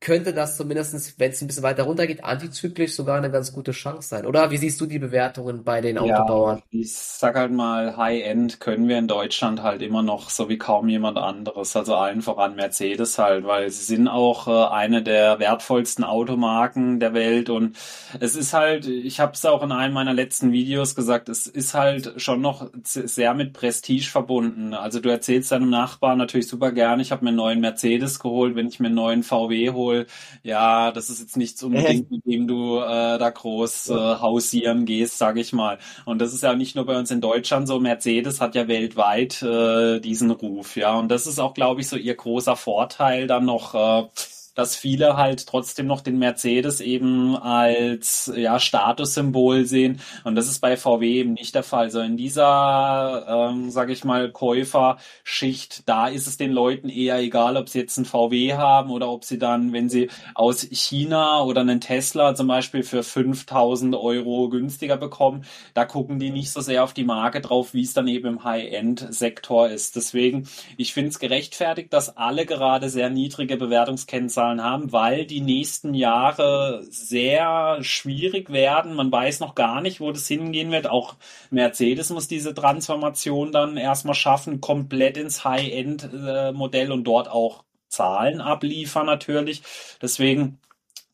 könnte 0.00 0.32
das 0.32 0.56
zumindestens, 0.56 1.18
wenn 1.18 1.32
es 1.32 1.42
ein 1.42 1.48
bisschen 1.48 1.64
weiter 1.64 1.82
runtergeht, 1.82 2.22
antizyklisch 2.22 2.94
sogar 2.94 3.18
eine 3.18 3.32
ganz 3.32 3.52
gute 3.52 3.72
Chance 3.72 4.08
sein. 4.08 4.26
Oder 4.26 4.52
wie 4.52 4.56
siehst 4.56 4.80
du 4.80 4.86
die 4.86 5.00
Bewertungen 5.00 5.64
bei 5.64 5.80
den 5.80 5.98
Autobauern? 5.98 6.62
Ja, 6.70 6.80
ich 6.80 6.94
sag 6.94 7.34
halt 7.34 7.50
mal, 7.50 7.96
High-End 7.96 8.60
können 8.60 8.86
wir 8.86 8.96
in 8.96 9.08
Deutschland 9.08 9.62
halt 9.62 9.82
immer 9.82 10.02
noch 10.02 10.30
so 10.30 10.48
wie 10.48 10.56
kaum 10.56 10.88
jemand 10.88 11.18
anderes. 11.18 11.74
Also 11.74 11.96
allen 11.96 12.22
voran 12.22 12.54
Mercedes 12.54 13.18
halt, 13.18 13.44
weil 13.44 13.70
sie 13.70 13.84
sind 13.84 14.06
auch 14.06 14.46
äh, 14.46 14.72
eine 14.72 15.02
der 15.02 15.40
wertvollsten 15.40 16.04
Automarken 16.04 17.00
der 17.00 17.12
Welt 17.12 17.50
und 17.50 17.76
es 18.20 18.36
ist 18.36 18.52
halt, 18.52 18.86
ich 18.86 19.18
habe 19.18 19.32
es 19.32 19.44
auch 19.44 19.64
in 19.64 19.72
einem 19.72 19.94
meiner 19.94 20.14
letzten 20.14 20.52
Videos 20.52 20.94
gesagt, 20.94 21.28
es 21.28 21.48
ist 21.48 21.74
halt 21.74 22.14
schon 22.18 22.40
noch 22.40 22.70
sehr 22.84 23.34
mit 23.34 23.52
Prestige 23.52 24.08
verbunden. 24.08 24.74
Also 24.74 25.00
du 25.00 25.08
erzählst 25.08 25.50
deinem 25.50 25.70
Nachbarn 25.70 26.18
natürlich 26.18 26.46
super 26.46 26.70
gern, 26.70 27.00
ich 27.00 27.10
habe 27.10 27.24
mir 27.24 27.30
einen 27.30 27.36
neuen 27.36 27.60
Mercedes 27.60 28.20
geholt, 28.20 28.54
wenn 28.54 28.68
ich 28.68 28.78
mir 28.78 28.86
einen 28.86 28.94
neuen 28.94 29.22
VW 29.24 29.70
hole, 29.70 29.87
Alkohol, 29.88 30.06
ja, 30.42 30.92
das 30.92 31.10
ist 31.10 31.20
jetzt 31.20 31.36
nichts 31.36 31.62
unbedingt, 31.62 32.10
mit 32.10 32.24
dem 32.26 32.46
du 32.46 32.78
äh, 32.78 33.18
da 33.18 33.30
groß 33.30 33.90
äh, 33.90 33.94
hausieren 33.94 34.84
gehst, 34.84 35.18
sag 35.18 35.36
ich 35.36 35.52
mal. 35.52 35.78
Und 36.04 36.20
das 36.20 36.34
ist 36.34 36.42
ja 36.42 36.54
nicht 36.54 36.76
nur 36.76 36.86
bei 36.86 36.98
uns 36.98 37.10
in 37.10 37.20
Deutschland 37.20 37.68
so. 37.68 37.80
Mercedes 37.80 38.40
hat 38.40 38.54
ja 38.54 38.68
weltweit 38.68 39.42
äh, 39.42 40.00
diesen 40.00 40.30
Ruf, 40.30 40.76
ja. 40.76 40.94
Und 40.98 41.08
das 41.08 41.26
ist 41.26 41.38
auch, 41.38 41.54
glaube 41.54 41.80
ich, 41.80 41.88
so 41.88 41.96
ihr 41.96 42.14
großer 42.14 42.56
Vorteil 42.56 43.26
dann 43.26 43.44
noch. 43.44 43.74
Äh, 43.74 44.08
dass 44.58 44.74
viele 44.74 45.16
halt 45.16 45.46
trotzdem 45.46 45.86
noch 45.86 46.00
den 46.00 46.18
Mercedes 46.18 46.80
eben 46.80 47.36
als 47.36 48.30
ja, 48.34 48.58
Statussymbol 48.58 49.64
sehen. 49.64 50.00
Und 50.24 50.34
das 50.34 50.48
ist 50.48 50.58
bei 50.58 50.76
VW 50.76 51.20
eben 51.20 51.34
nicht 51.34 51.54
der 51.54 51.62
Fall. 51.62 51.88
Also 51.88 52.00
in 52.00 52.16
dieser, 52.16 53.50
ähm, 53.50 53.70
sage 53.70 53.92
ich 53.92 54.04
mal, 54.04 54.32
Käuferschicht, 54.32 55.88
da 55.88 56.08
ist 56.08 56.26
es 56.26 56.36
den 56.38 56.50
Leuten 56.50 56.88
eher 56.88 57.18
egal, 57.20 57.56
ob 57.56 57.68
sie 57.68 57.78
jetzt 57.78 57.98
einen 57.98 58.04
VW 58.04 58.54
haben 58.54 58.90
oder 58.90 59.08
ob 59.08 59.24
sie 59.24 59.38
dann, 59.38 59.72
wenn 59.72 59.88
sie 59.88 60.10
aus 60.34 60.66
China 60.72 61.40
oder 61.44 61.60
einen 61.60 61.80
Tesla 61.80 62.34
zum 62.34 62.48
Beispiel 62.48 62.82
für 62.82 63.04
5000 63.04 63.94
Euro 63.94 64.48
günstiger 64.48 64.96
bekommen, 64.96 65.44
da 65.72 65.84
gucken 65.84 66.18
die 66.18 66.30
nicht 66.30 66.50
so 66.50 66.60
sehr 66.60 66.82
auf 66.82 66.92
die 66.92 67.04
Marke 67.04 67.40
drauf, 67.40 67.74
wie 67.74 67.84
es 67.84 67.92
dann 67.92 68.08
eben 68.08 68.26
im 68.26 68.44
High-End-Sektor 68.44 69.68
ist. 69.68 69.94
Deswegen, 69.94 70.48
ich 70.76 70.92
finde 70.92 71.10
es 71.10 71.20
gerechtfertigt, 71.20 71.92
dass 71.92 72.16
alle 72.16 72.44
gerade 72.44 72.90
sehr 72.90 73.08
niedrige 73.08 73.56
Bewertungskennzahlen 73.56 74.47
Zahlen 74.48 74.62
haben, 74.62 74.92
weil 74.92 75.26
die 75.26 75.40
nächsten 75.40 75.94
Jahre 75.94 76.84
sehr 76.90 77.78
schwierig 77.82 78.50
werden. 78.50 78.94
Man 78.94 79.12
weiß 79.12 79.40
noch 79.40 79.54
gar 79.54 79.80
nicht, 79.80 80.00
wo 80.00 80.10
das 80.10 80.26
hingehen 80.26 80.70
wird. 80.70 80.88
Auch 80.88 81.16
Mercedes 81.50 82.10
muss 82.10 82.28
diese 82.28 82.54
Transformation 82.54 83.52
dann 83.52 83.76
erstmal 83.76 84.14
schaffen, 84.14 84.60
komplett 84.60 85.16
ins 85.16 85.44
High-End-Modell 85.44 86.92
und 86.92 87.04
dort 87.04 87.28
auch 87.28 87.64
Zahlen 87.88 88.40
abliefern 88.40 89.06
natürlich. 89.06 89.62
Deswegen 90.00 90.58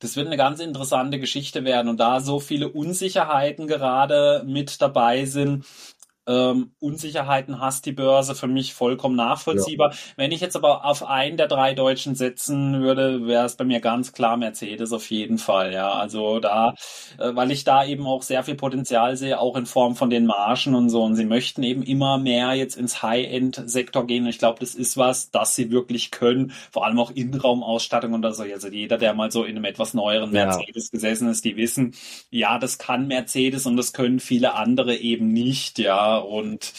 das 0.00 0.16
wird 0.16 0.26
eine 0.26 0.36
ganz 0.36 0.60
interessante 0.60 1.18
Geschichte 1.18 1.64
werden 1.64 1.88
und 1.88 1.98
da 1.98 2.20
so 2.20 2.38
viele 2.38 2.68
Unsicherheiten 2.68 3.66
gerade 3.66 4.42
mit 4.44 4.82
dabei 4.82 5.24
sind, 5.24 5.64
ähm, 6.26 6.72
Unsicherheiten 6.78 7.60
hast 7.60 7.84
die 7.86 7.92
Börse 7.92 8.34
für 8.34 8.46
mich 8.46 8.74
vollkommen 8.74 9.16
nachvollziehbar. 9.16 9.92
Ja. 9.92 9.98
Wenn 10.16 10.32
ich 10.32 10.40
jetzt 10.40 10.56
aber 10.56 10.84
auf 10.84 11.04
einen 11.04 11.36
der 11.36 11.48
drei 11.48 11.74
Deutschen 11.74 12.14
setzen 12.14 12.80
würde, 12.80 13.26
wäre 13.26 13.44
es 13.44 13.56
bei 13.56 13.64
mir 13.64 13.80
ganz 13.80 14.12
klar 14.12 14.36
Mercedes 14.36 14.92
auf 14.92 15.10
jeden 15.10 15.38
Fall. 15.38 15.72
Ja, 15.72 15.92
also 15.92 16.40
da, 16.40 16.74
äh, 17.18 17.34
weil 17.34 17.50
ich 17.50 17.64
da 17.64 17.84
eben 17.84 18.06
auch 18.06 18.22
sehr 18.22 18.42
viel 18.42 18.54
Potenzial 18.54 19.16
sehe, 19.16 19.38
auch 19.38 19.56
in 19.56 19.66
Form 19.66 19.96
von 19.96 20.10
den 20.10 20.26
Margen 20.26 20.74
und 20.74 20.88
so. 20.88 21.02
Und 21.02 21.16
sie 21.16 21.26
möchten 21.26 21.62
eben 21.62 21.82
immer 21.82 22.18
mehr 22.18 22.54
jetzt 22.54 22.76
ins 22.76 23.02
High-End-Sektor 23.02 24.06
gehen. 24.06 24.24
Und 24.24 24.30
ich 24.30 24.38
glaube, 24.38 24.60
das 24.60 24.74
ist 24.74 24.96
was, 24.96 25.30
das 25.30 25.54
sie 25.54 25.70
wirklich 25.70 26.10
können. 26.10 26.52
Vor 26.70 26.86
allem 26.86 26.98
auch 26.98 27.10
Innenraumausstattung 27.10 28.14
und 28.14 28.22
so. 28.34 28.44
Also 28.44 28.68
jeder, 28.68 28.96
der 28.96 29.14
mal 29.14 29.30
so 29.30 29.44
in 29.44 29.56
einem 29.56 29.64
etwas 29.64 29.94
neueren 29.94 30.30
Mercedes 30.30 30.86
ja. 30.86 30.90
gesessen 30.92 31.28
ist, 31.28 31.44
die 31.44 31.56
wissen, 31.56 31.94
ja, 32.30 32.58
das 32.58 32.78
kann 32.78 33.06
Mercedes 33.06 33.66
und 33.66 33.76
das 33.76 33.92
können 33.92 34.20
viele 34.20 34.54
andere 34.54 34.96
eben 34.96 35.28
nicht. 35.28 35.78
Ja, 35.78 36.13
und 36.18 36.72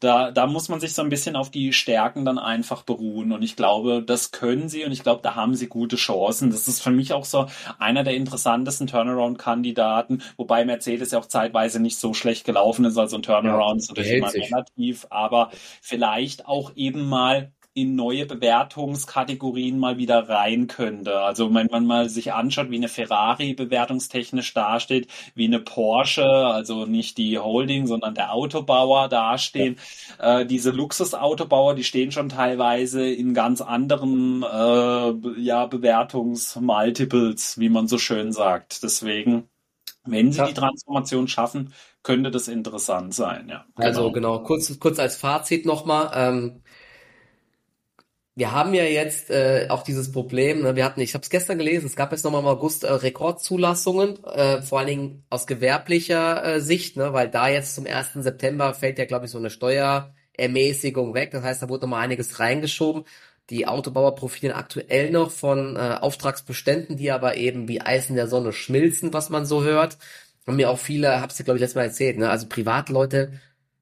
da, 0.00 0.30
da 0.30 0.46
muss 0.46 0.68
man 0.68 0.78
sich 0.78 0.92
so 0.92 1.02
ein 1.02 1.08
bisschen 1.08 1.36
auf 1.36 1.50
die 1.50 1.72
Stärken 1.72 2.24
dann 2.24 2.38
einfach 2.38 2.82
beruhen. 2.82 3.32
Und 3.32 3.42
ich 3.42 3.56
glaube, 3.56 4.02
das 4.02 4.30
können 4.30 4.68
sie 4.68 4.84
und 4.84 4.92
ich 4.92 5.02
glaube, 5.02 5.22
da 5.22 5.34
haben 5.34 5.54
sie 5.54 5.68
gute 5.68 5.96
Chancen. 5.96 6.50
Das 6.50 6.68
ist 6.68 6.82
für 6.82 6.90
mich 6.90 7.12
auch 7.12 7.24
so 7.24 7.46
einer 7.78 8.04
der 8.04 8.14
interessantesten 8.14 8.86
Turnaround-Kandidaten, 8.86 10.22
wobei 10.36 10.64
Mercedes 10.64 11.12
ja 11.12 11.18
auch 11.18 11.26
zeitweise 11.26 11.80
nicht 11.80 11.98
so 11.98 12.12
schlecht 12.12 12.44
gelaufen 12.44 12.84
ist. 12.84 12.98
Also 12.98 13.16
ein 13.16 13.22
Turnaround 13.22 13.80
ja, 13.80 13.84
ist 13.84 13.88
natürlich 13.88 14.12
immer 14.12 14.34
relativ, 14.34 15.06
aber 15.08 15.50
vielleicht 15.80 16.46
auch 16.46 16.72
eben 16.76 17.08
mal 17.08 17.52
in 17.76 17.94
neue 17.94 18.24
Bewertungskategorien 18.24 19.78
mal 19.78 19.98
wieder 19.98 20.30
rein 20.30 20.66
könnte. 20.66 21.20
Also 21.20 21.52
wenn 21.52 21.66
man 21.70 21.84
mal 21.84 22.08
sich 22.08 22.32
anschaut, 22.32 22.70
wie 22.70 22.76
eine 22.76 22.88
Ferrari 22.88 23.52
bewertungstechnisch 23.52 24.54
dasteht, 24.54 25.08
wie 25.34 25.44
eine 25.44 25.60
Porsche, 25.60 26.24
also 26.24 26.86
nicht 26.86 27.18
die 27.18 27.38
Holding, 27.38 27.86
sondern 27.86 28.14
der 28.14 28.32
Autobauer 28.32 29.08
dastehen. 29.08 29.76
Ja. 30.18 30.40
Äh, 30.40 30.46
diese 30.46 30.70
Luxusautobauer, 30.70 31.74
die 31.74 31.84
stehen 31.84 32.12
schon 32.12 32.30
teilweise 32.30 33.06
in 33.06 33.34
ganz 33.34 33.60
anderen 33.60 34.42
äh, 34.42 35.38
ja, 35.38 35.66
Bewertungsmultiples, 35.66 37.60
wie 37.60 37.68
man 37.68 37.88
so 37.88 37.98
schön 37.98 38.32
sagt. 38.32 38.84
Deswegen, 38.84 39.50
wenn 40.06 40.32
sie 40.32 40.38
ja. 40.38 40.46
die 40.46 40.54
Transformation 40.54 41.28
schaffen, 41.28 41.74
könnte 42.02 42.30
das 42.30 42.48
interessant 42.48 43.12
sein. 43.12 43.50
Ja, 43.50 43.66
also 43.74 43.74
genau. 43.74 43.86
Also 43.86 44.12
genau, 44.12 44.38
kurz, 44.44 44.78
kurz 44.80 44.98
als 44.98 45.16
Fazit 45.16 45.66
nochmal. 45.66 46.10
Ähm, 46.14 46.62
wir 48.36 48.52
haben 48.52 48.74
ja 48.74 48.84
jetzt 48.84 49.30
äh, 49.30 49.66
auch 49.70 49.82
dieses 49.82 50.12
Problem, 50.12 50.62
ne? 50.62 50.76
wir 50.76 50.84
hatten, 50.84 51.00
ich 51.00 51.14
habe 51.14 51.22
es 51.22 51.30
gestern 51.30 51.56
gelesen, 51.56 51.86
es 51.86 51.96
gab 51.96 52.12
jetzt 52.12 52.22
nochmal 52.22 52.42
im 52.42 52.46
August 52.46 52.84
äh, 52.84 52.92
Rekordzulassungen, 52.92 54.22
äh, 54.24 54.60
vor 54.60 54.78
allen 54.78 54.88
Dingen 54.88 55.24
aus 55.30 55.46
gewerblicher 55.46 56.44
äh, 56.44 56.60
Sicht, 56.60 56.98
ne? 56.98 57.14
weil 57.14 57.30
da 57.30 57.48
jetzt 57.48 57.74
zum 57.74 57.86
1. 57.86 58.12
September 58.16 58.74
fällt 58.74 58.98
ja, 58.98 59.06
glaube 59.06 59.24
ich, 59.24 59.30
so 59.30 59.38
eine 59.38 59.48
Steuerermäßigung 59.48 61.14
weg. 61.14 61.30
Das 61.30 61.44
heißt, 61.44 61.62
da 61.62 61.70
wurde 61.70 61.86
nochmal 61.86 62.04
einiges 62.04 62.38
reingeschoben. 62.38 63.04
Die 63.48 63.66
Autobauer 63.66 64.14
profitieren 64.14 64.54
aktuell 64.54 65.10
noch 65.10 65.30
von 65.30 65.76
äh, 65.76 65.96
Auftragsbeständen, 65.98 66.98
die 66.98 67.10
aber 67.12 67.38
eben 67.38 67.68
wie 67.68 67.80
Eis 67.80 68.10
in 68.10 68.16
der 68.16 68.28
Sonne 68.28 68.52
schmilzen, 68.52 69.14
was 69.14 69.30
man 69.30 69.46
so 69.46 69.64
hört. 69.64 69.96
Und 70.44 70.56
mir 70.56 70.68
auch 70.68 70.78
viele, 70.78 71.22
hab's 71.22 71.36
dir, 71.36 71.44
glaube 71.44 71.56
ich, 71.56 71.62
letztes 71.62 71.76
Mal 71.76 71.84
erzählt, 71.84 72.18
ne? 72.18 72.28
also 72.28 72.46
Privatleute 72.48 73.32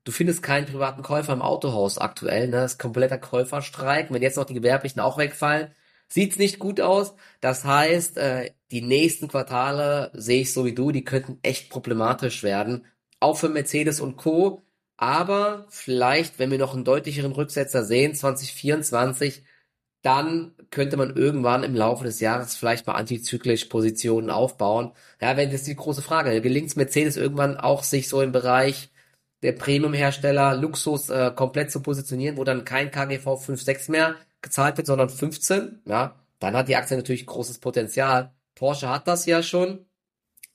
Du 0.05 0.13
findest 0.13 0.43
keinen 0.43 0.67
privaten 0.67 1.03
Käufer 1.03 1.33
im 1.33 1.43
Autohaus 1.43 1.97
aktuell, 1.99 2.49
ne? 2.49 2.59
Das 2.59 2.73
ist 2.73 2.79
kompletter 2.79 3.19
Käuferstreik. 3.19 4.13
Wenn 4.13 4.23
jetzt 4.23 4.37
noch 4.37 4.45
die 4.45 4.55
Gewerblichen 4.55 5.01
auch 5.01 5.17
wegfallen, 5.17 5.75
sieht's 6.09 6.39
nicht 6.39 6.59
gut 6.59 6.81
aus. 6.81 7.15
Das 7.41 7.65
heißt, 7.65 8.19
äh, 8.19 8.51
die 8.71 8.83
nächsten 8.83 9.29
Quartale 9.29 10.11
sehe 10.15 10.43
ich 10.43 10.53
so 10.53 10.65
wie 10.67 10.75
du, 10.75 10.93
die 10.93 11.05
könnten 11.05 11.39
echt 11.43 11.71
problematisch 11.71 12.43
werden. 12.43 12.87
Auch 13.21 13.39
für 13.39 13.49
Mercedes 13.49 14.01
und 14.01 14.17
Co. 14.17 14.63
Aber 14.97 15.67
vielleicht, 15.71 16.39
wenn 16.39 16.51
wir 16.51 16.59
noch 16.59 16.75
einen 16.75 16.85
deutlicheren 16.85 17.33
Rücksetzer 17.33 17.85
sehen, 17.85 18.15
2024, 18.15 19.45
dann 20.03 20.55
könnte 20.71 20.97
man 20.99 21.17
irgendwann 21.17 21.65
im 21.65 21.75
Laufe 21.75 22.05
des 22.05 22.21
Jahres 22.21 22.55
vielleicht 22.57 22.87
mal 22.87 22.95
antizyklisch 22.95 23.65
Positionen 23.67 24.31
aufbauen. 24.31 24.93
Ja, 25.21 25.37
wenn 25.37 25.51
das 25.51 25.63
ist 25.63 25.69
die 25.69 25.77
große 25.77 26.03
Frage. 26.03 26.41
Gelingt 26.43 26.77
Mercedes 26.77 27.17
irgendwann 27.17 27.57
auch, 27.57 27.83
sich 27.83 28.09
so 28.09 28.21
im 28.21 28.33
Bereich 28.33 28.91
der 29.45 29.53
Premium-Hersteller 29.53 30.57
Luxus 30.57 31.11
äh, 31.11 31.31
komplett 31.37 31.71
zu 31.71 31.83
positionieren, 31.83 32.39
wo 32.39 32.45
dann 32.45 32.65
kein 32.65 32.91
KGV 32.91 33.37
5, 33.37 33.63
6 33.63 33.89
mehr 33.91 34.17
gezahlt 34.41 34.79
wird, 34.79 34.87
sondern 34.87 35.11
15, 35.11 35.83
ja, 35.85 36.15
dann 36.39 36.57
hat 36.57 36.69
die 36.69 36.77
Aktie 36.77 36.97
natürlich 36.97 37.27
großes 37.27 37.59
Potenzial. 37.59 38.33
Porsche 38.55 38.89
hat 38.89 39.07
das 39.07 39.27
ja 39.27 39.43
schon. 39.43 39.85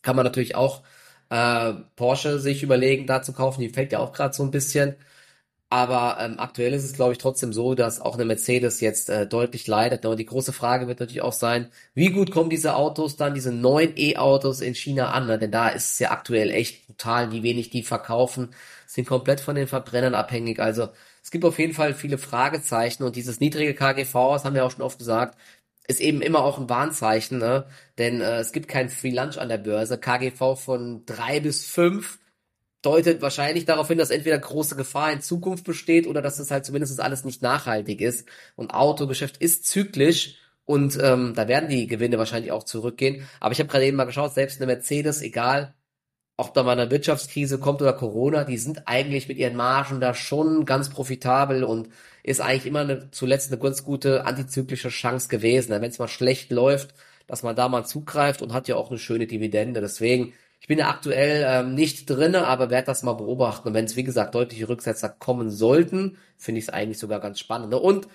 Kann 0.02 0.16
man 0.16 0.26
natürlich 0.26 0.56
auch 0.56 0.82
äh, 1.30 1.74
Porsche 1.96 2.40
sich 2.40 2.64
überlegen, 2.64 3.06
da 3.06 3.22
zu 3.22 3.32
kaufen. 3.34 3.62
Die 3.62 3.70
fällt 3.70 3.92
ja 3.92 4.00
auch 4.00 4.12
gerade 4.12 4.34
so 4.34 4.44
ein 4.44 4.52
bisschen. 4.52 4.96
Aber 5.72 6.18
ähm, 6.20 6.40
aktuell 6.40 6.74
ist 6.74 6.84
es, 6.84 6.94
glaube 6.94 7.12
ich, 7.12 7.20
trotzdem 7.20 7.54
so, 7.54 7.76
dass 7.76 8.02
auch 8.02 8.16
eine 8.16 8.26
Mercedes 8.26 8.82
jetzt 8.82 9.10
äh, 9.10 9.28
deutlich 9.28 9.68
leidet. 9.68 10.04
Und 10.06 10.18
die 10.18 10.26
große 10.26 10.52
Frage 10.52 10.88
wird 10.88 11.00
natürlich 11.00 11.22
auch 11.22 11.34
sein, 11.34 11.70
wie 11.94 12.10
gut 12.10 12.32
kommen 12.32 12.50
diese 12.50 12.76
Autos 12.76 13.18
dann, 13.18 13.36
diese 13.36 13.52
neuen 13.52 13.94
E-Autos 13.96 14.62
in 14.62 14.74
China 14.74 15.12
an? 15.12 15.28
Ne? 15.28 15.38
Denn 15.38 15.52
da 15.52 15.70
ist 15.70 15.94
es 15.94 16.00
ja 16.00 16.12
aktuell 16.12 16.50
echt 16.50 16.88
brutal, 16.88 17.32
wie 17.32 17.44
wenig 17.44 17.70
die 17.70 17.84
verkaufen 17.84 18.50
sind 18.90 19.08
komplett 19.08 19.40
von 19.40 19.56
den 19.56 19.68
Verbrennern 19.68 20.16
abhängig. 20.16 20.60
Also 20.60 20.90
es 21.24 21.32
gibt 21.32 21.46
auf 21.46 21.60
jeden 21.60 21.74
Fall 21.74 21.94
viele 21.94 22.18
Fragezeichen 22.18 23.04
und 23.04 23.16
dieses 23.16 23.40
niedrige 23.40 23.76
KGV, 23.76 24.14
das 24.34 24.46
haben 24.46 24.56
wir 24.56 24.66
auch 24.66 24.72
schon 24.72 24.82
oft 24.82 24.98
gesagt, 24.98 25.38
ist 25.88 26.02
eben 26.02 26.22
immer 26.22 26.44
auch 26.44 26.58
ein 26.60 26.70
Warnzeichen, 26.70 27.40
ne? 27.40 27.66
denn 27.98 28.22
äh, 28.22 28.40
es 28.40 28.52
gibt 28.52 28.68
kein 28.68 28.90
Free 28.90 29.12
Lunch 29.12 29.38
an 29.38 29.50
der 29.50 29.58
Börse. 29.60 29.98
KGV 30.00 30.56
von 30.56 31.06
drei 31.06 31.40
bis 31.40 31.66
fünf 31.66 32.20
deutet 32.82 33.22
wahrscheinlich 33.22 33.66
darauf 33.66 33.88
hin, 33.88 33.98
dass 33.98 34.10
entweder 34.10 34.38
große 34.38 34.76
Gefahr 34.76 35.12
in 35.12 35.22
Zukunft 35.22 35.66
besteht 35.66 36.08
oder 36.08 36.22
dass 36.22 36.40
es 36.40 36.52
halt 36.52 36.66
zumindest 36.66 37.00
alles 37.00 37.26
nicht 37.26 37.42
nachhaltig 37.42 38.02
ist. 38.02 38.28
Und 38.56 38.74
Autogeschäft 38.74 39.38
ist 39.38 39.66
zyklisch 39.66 40.38
und 40.66 40.98
ähm, 41.02 41.34
da 41.36 41.48
werden 41.48 41.70
die 41.70 41.88
Gewinne 41.88 42.18
wahrscheinlich 42.18 42.52
auch 42.52 42.64
zurückgehen. 42.64 43.28
Aber 43.40 43.52
ich 43.52 43.60
habe 43.60 43.70
gerade 43.70 43.86
eben 43.86 43.98
mal 43.98 44.06
geschaut, 44.06 44.34
selbst 44.34 44.62
eine 44.62 44.68
Mercedes, 44.68 45.22
egal 45.22 45.74
ob 46.40 46.54
da 46.54 46.64
mal 46.64 46.80
eine 46.80 46.90
Wirtschaftskrise 46.90 47.60
kommt 47.60 47.82
oder 47.82 47.92
Corona, 47.92 48.46
die 48.46 48.58
sind 48.58 48.88
eigentlich 48.88 49.28
mit 49.28 49.38
ihren 49.38 49.58
Margen 49.58 50.00
da 50.00 50.14
schon 50.14 50.66
ganz 50.66 50.90
profitabel 50.90 51.66
und 51.66 51.90
ist 52.24 52.40
eigentlich 52.40 52.66
immer 52.66 52.80
eine, 52.80 53.12
zuletzt 53.12 53.52
eine 53.52 53.62
ganz 53.62 53.84
gute 53.84 54.26
antizyklische 54.26 54.88
Chance 54.88 55.28
gewesen. 55.28 55.72
Wenn 55.72 55.84
es 55.84 56.00
mal 56.00 56.08
schlecht 56.08 56.50
läuft, 56.52 56.94
dass 57.28 57.44
man 57.44 57.58
da 57.58 57.68
mal 57.68 57.86
zugreift 57.86 58.42
und 58.42 58.54
hat 58.54 58.70
ja 58.70 58.78
auch 58.78 58.90
eine 58.90 59.00
schöne 59.00 59.28
Dividende. 59.28 59.82
Deswegen, 59.82 60.32
ich 60.60 60.68
bin 60.68 60.80
ja 60.80 60.90
aktuell 60.90 61.46
ähm, 61.48 61.74
nicht 61.74 62.10
drinne, 62.10 62.46
aber 62.48 62.70
werde 62.70 62.88
das 62.88 63.04
mal 63.04 63.14
beobachten. 63.14 63.70
Und 63.70 63.74
wenn 63.74 63.86
es, 63.86 63.96
wie 63.96 64.04
gesagt, 64.04 64.36
deutliche 64.36 64.68
Rücksetzer 64.70 65.10
kommen 65.10 65.50
sollten, 65.50 66.18
finde 66.38 66.60
ich 66.60 66.66
es 66.66 66.74
eigentlich 66.74 67.00
sogar 67.00 67.20
ganz 67.20 67.40
spannend. 67.40 67.74
Und 67.74 68.08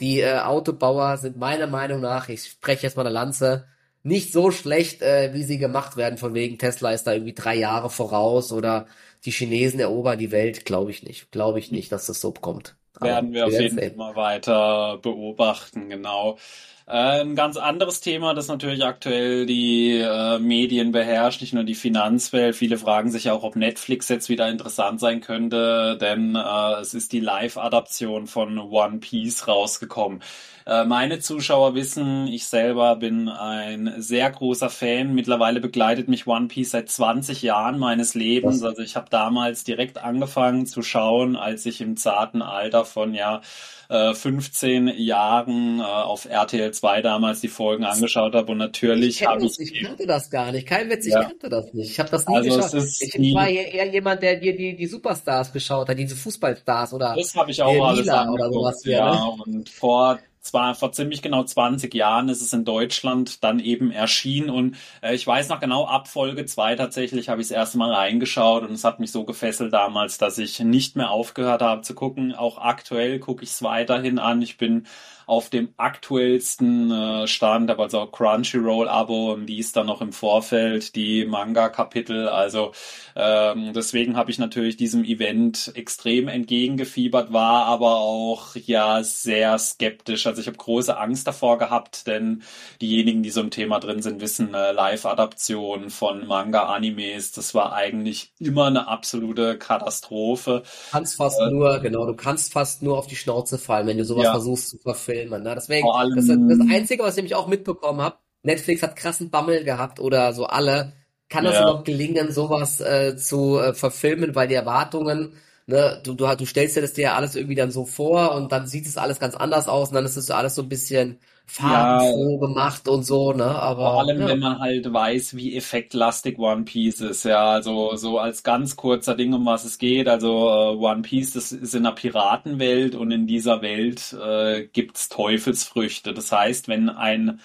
die 0.00 0.20
äh, 0.20 0.40
Autobauer 0.40 1.16
sind 1.18 1.36
meiner 1.36 1.66
Meinung 1.66 2.00
nach, 2.00 2.28
ich 2.28 2.44
spreche 2.44 2.82
jetzt 2.82 2.96
mal 2.96 3.06
eine 3.06 3.14
Lanze, 3.14 3.66
nicht 4.02 4.32
so 4.32 4.50
schlecht, 4.50 5.02
äh, 5.02 5.32
wie 5.32 5.44
sie 5.44 5.58
gemacht 5.58 5.96
werden, 5.96 6.18
von 6.18 6.34
wegen 6.34 6.58
Tesla 6.58 6.92
ist 6.92 7.04
da 7.06 7.12
irgendwie 7.12 7.32
drei 7.32 7.54
Jahre 7.54 7.88
voraus 7.90 8.52
oder 8.52 8.86
die 9.24 9.30
Chinesen 9.30 9.80
erobern 9.80 10.18
die 10.18 10.30
Welt, 10.30 10.64
glaube 10.66 10.90
ich 10.90 11.02
nicht. 11.02 11.30
Glaube 11.32 11.58
ich 11.58 11.72
nicht, 11.72 11.90
dass 11.90 12.06
das 12.06 12.20
so 12.20 12.32
kommt. 12.32 12.76
Werden 13.00 13.32
wir, 13.32 13.40
wir 13.40 13.46
auf 13.46 13.60
jeden 13.60 13.78
Fall 13.78 13.92
mal 13.96 14.14
weiter 14.14 14.98
beobachten, 14.98 15.88
genau. 15.88 16.38
Äh, 16.86 17.22
ein 17.22 17.34
ganz 17.34 17.56
anderes 17.56 18.00
Thema, 18.00 18.34
das 18.34 18.48
natürlich 18.48 18.84
aktuell 18.84 19.46
die 19.46 19.96
äh, 19.98 20.38
Medien 20.38 20.92
beherrscht, 20.92 21.40
nicht 21.40 21.54
nur 21.54 21.64
die 21.64 21.74
Finanzwelt. 21.74 22.54
Viele 22.56 22.76
fragen 22.76 23.10
sich 23.10 23.30
auch, 23.30 23.42
ob 23.42 23.56
Netflix 23.56 24.08
jetzt 24.10 24.28
wieder 24.28 24.48
interessant 24.50 25.00
sein 25.00 25.22
könnte, 25.22 25.96
denn 25.98 26.36
äh, 26.36 26.80
es 26.80 26.92
ist 26.92 27.12
die 27.12 27.20
Live-Adaption 27.20 28.26
von 28.26 28.58
One 28.58 28.98
Piece 28.98 29.48
rausgekommen. 29.48 30.20
Meine 30.66 31.18
Zuschauer 31.18 31.74
wissen, 31.74 32.26
ich 32.26 32.46
selber 32.46 32.96
bin 32.96 33.28
ein 33.28 33.96
sehr 33.98 34.30
großer 34.30 34.70
Fan. 34.70 35.14
Mittlerweile 35.14 35.60
begleitet 35.60 36.08
mich 36.08 36.26
One 36.26 36.48
Piece 36.48 36.70
seit 36.70 36.88
20 36.88 37.42
Jahren 37.42 37.78
meines 37.78 38.14
Lebens. 38.14 38.62
Also 38.62 38.80
ich 38.80 38.96
habe 38.96 39.10
damals 39.10 39.64
direkt 39.64 39.98
angefangen 39.98 40.64
zu 40.64 40.80
schauen, 40.80 41.36
als 41.36 41.66
ich 41.66 41.82
im 41.82 41.98
zarten 41.98 42.40
Alter 42.40 42.86
von 42.86 43.12
ja 43.12 43.42
15 43.88 44.88
äh, 44.88 44.94
Jahren 44.94 45.80
äh, 45.80 45.82
auf 45.82 46.24
RTL 46.26 46.72
2 46.72 47.02
damals 47.02 47.40
die 47.40 47.48
Folgen 47.48 47.84
angeschaut 47.84 48.34
habe 48.34 48.52
und 48.52 48.58
natürlich 48.58 49.26
habe 49.26 49.44
ich 49.44 49.58
ich 49.58 49.82
kannte 49.82 50.06
das 50.06 50.30
gar 50.30 50.52
nicht. 50.52 50.66
Kein 50.66 50.90
Witz, 50.90 51.06
ich 51.06 51.12
ja. 51.12 51.24
kannte 51.24 51.48
das 51.48 51.72
nicht. 51.72 51.90
Ich 51.90 51.98
habe 51.98 52.10
das 52.10 52.26
nie 52.26 52.36
also 52.36 52.56
geschaut. 52.56 52.84
ich 53.00 53.34
war 53.34 53.48
eher 53.48 53.86
jemand, 53.88 54.22
der 54.22 54.36
dir 54.36 54.56
die, 54.56 54.76
die 54.76 54.86
Superstars 54.86 55.52
geschaut 55.52 55.88
hat, 55.88 55.98
diese 55.98 56.16
Fußballstars 56.16 56.92
oder 56.92 57.14
Das 57.16 57.34
habe 57.34 57.50
ich 57.50 57.62
auch 57.62 57.88
alles 57.88 58.08
oder 58.08 58.52
sowas 58.52 58.80
hier, 58.82 58.98
ja, 58.98 59.14
ne? 59.14 59.42
und 59.44 59.68
vor 59.68 60.18
zwar 60.44 60.74
vor 60.74 60.92
ziemlich 60.92 61.22
genau 61.22 61.42
20 61.42 61.92
Jahren 61.94 62.28
ist 62.28 62.42
es 62.42 62.52
in 62.52 62.64
Deutschland 62.64 63.42
dann 63.42 63.58
eben 63.60 63.90
erschienen 63.90 64.50
und 64.50 64.76
äh, 65.02 65.14
ich 65.14 65.26
weiß 65.26 65.48
noch 65.48 65.58
genau, 65.58 65.86
ab 65.86 66.06
Folge 66.06 66.44
2 66.44 66.76
tatsächlich 66.76 67.28
habe 67.30 67.40
ich 67.40 67.48
das 67.48 67.56
erste 67.56 67.78
Mal 67.78 67.92
reingeschaut 67.92 68.62
und 68.62 68.72
es 68.72 68.84
hat 68.84 69.00
mich 69.00 69.10
so 69.10 69.24
gefesselt 69.24 69.72
damals, 69.72 70.18
dass 70.18 70.38
ich 70.38 70.60
nicht 70.60 70.96
mehr 70.96 71.10
aufgehört 71.10 71.62
habe 71.62 71.80
zu 71.80 71.94
gucken. 71.94 72.34
Auch 72.34 72.58
aktuell 72.58 73.18
gucke 73.20 73.42
ich 73.42 73.50
es 73.50 73.62
weiterhin 73.62 74.18
an. 74.18 74.42
Ich 74.42 74.58
bin 74.58 74.86
auf 75.26 75.50
dem 75.50 75.70
aktuellsten 75.76 76.90
äh, 76.90 77.26
Stand, 77.26 77.70
habe 77.70 77.82
also 77.82 78.00
auch 78.00 78.12
Crunchyroll-Abo 78.12 79.32
und 79.32 79.46
die 79.46 79.58
ist 79.58 79.76
dann 79.76 79.86
noch 79.86 80.00
im 80.00 80.12
Vorfeld, 80.12 80.94
die 80.96 81.24
Manga-Kapitel. 81.24 82.28
Also 82.28 82.72
ähm, 83.16 83.72
deswegen 83.72 84.16
habe 84.16 84.30
ich 84.30 84.38
natürlich 84.38 84.76
diesem 84.76 85.04
Event 85.04 85.72
extrem 85.74 86.28
entgegengefiebert, 86.28 87.32
war 87.32 87.66
aber 87.66 87.96
auch 87.96 88.56
ja 88.56 89.02
sehr 89.02 89.58
skeptisch. 89.58 90.26
Also 90.26 90.40
ich 90.40 90.46
habe 90.46 90.56
große 90.56 90.96
Angst 90.96 91.26
davor 91.26 91.58
gehabt, 91.58 92.06
denn 92.06 92.42
diejenigen, 92.80 93.22
die 93.22 93.30
so 93.30 93.40
im 93.40 93.50
Thema 93.50 93.80
drin 93.80 94.02
sind, 94.02 94.20
wissen, 94.20 94.52
äh, 94.54 94.72
Live-Adaption 94.72 95.90
von 95.90 96.26
Manga-Animes, 96.26 97.32
das 97.32 97.54
war 97.54 97.72
eigentlich 97.72 98.32
immer 98.38 98.66
eine 98.66 98.88
absolute 98.88 99.56
Katastrophe. 99.58 100.62
Du 100.64 100.90
kannst 100.90 101.16
fast 101.16 101.40
äh, 101.40 101.50
nur, 101.50 101.78
genau, 101.80 102.06
du 102.06 102.14
kannst 102.14 102.52
fast 102.52 102.82
nur 102.82 102.98
auf 102.98 103.06
die 103.06 103.16
Schnauze 103.16 103.58
fallen, 103.58 103.86
wenn 103.86 103.98
du 103.98 104.04
sowas 104.04 104.24
ja. 104.24 104.30
versuchst 104.32 104.68
zu 104.70 104.78
verfilmen. 104.78 105.13
Ne? 105.42 105.54
Deswegen, 105.54 105.88
allem, 105.88 106.16
das, 106.16 106.26
das 106.26 106.70
Einzige, 106.70 107.02
was 107.02 107.10
ich 107.10 107.16
nämlich 107.16 107.34
auch 107.34 107.48
mitbekommen 107.48 108.00
habe, 108.00 108.16
Netflix 108.42 108.82
hat 108.82 108.96
krassen 108.96 109.30
Bammel 109.30 109.64
gehabt 109.64 110.00
oder 110.00 110.32
so 110.32 110.46
alle. 110.46 110.92
Kann 111.28 111.44
das 111.44 111.54
ja. 111.54 111.62
überhaupt 111.62 111.86
gelingen, 111.86 112.32
sowas 112.32 112.80
äh, 112.80 113.16
zu 113.16 113.58
äh, 113.58 113.72
verfilmen, 113.72 114.34
weil 114.34 114.48
die 114.48 114.54
Erwartungen 114.54 115.34
ne, 115.66 116.00
du, 116.04 116.14
du, 116.14 116.26
du 116.36 116.46
stellst 116.46 116.76
dir 116.76 116.82
das 116.82 116.92
dir 116.92 117.02
ja 117.02 117.14
alles 117.14 117.36
irgendwie 117.36 117.54
dann 117.54 117.70
so 117.70 117.84
vor 117.84 118.34
und 118.34 118.52
dann 118.52 118.66
sieht 118.66 118.86
es 118.86 118.96
alles 118.96 119.18
ganz 119.18 119.34
anders 119.34 119.68
aus 119.68 119.88
und 119.88 119.94
dann 119.94 120.04
ist 120.04 120.16
es 120.16 120.30
alles 120.30 120.54
so 120.54 120.62
ein 120.62 120.68
bisschen 120.68 121.18
farbenfroh 121.46 122.32
ja, 122.32 122.46
gemacht 122.46 122.88
und 122.88 123.04
so, 123.04 123.32
ne? 123.32 123.44
Aber 123.44 123.92
vor 123.92 124.00
allem, 124.00 124.20
ja. 124.20 124.28
wenn 124.28 124.38
man 124.40 124.58
halt 124.58 124.92
weiß, 124.92 125.36
wie 125.36 125.56
effektlastig 125.56 126.38
One 126.38 126.64
Piece 126.64 127.00
ist, 127.00 127.24
ja, 127.24 127.52
also 127.52 127.96
so 127.96 128.18
als 128.18 128.42
ganz 128.42 128.76
kurzer 128.76 129.14
Ding, 129.14 129.32
um 129.32 129.46
was 129.46 129.64
es 129.64 129.78
geht. 129.78 130.08
Also 130.08 130.48
uh, 130.48 130.78
One 130.84 131.02
Piece, 131.02 131.32
das 131.32 131.52
ist 131.52 131.74
in 131.74 131.86
einer 131.86 131.94
Piratenwelt 131.94 132.94
und 132.94 133.10
in 133.10 133.26
dieser 133.26 133.62
Welt 133.62 134.12
äh, 134.14 134.66
gibt's 134.72 135.08
Teufelsfrüchte. 135.08 136.14
Das 136.14 136.32
heißt, 136.32 136.68
wenn 136.68 136.88
ein 136.88 137.40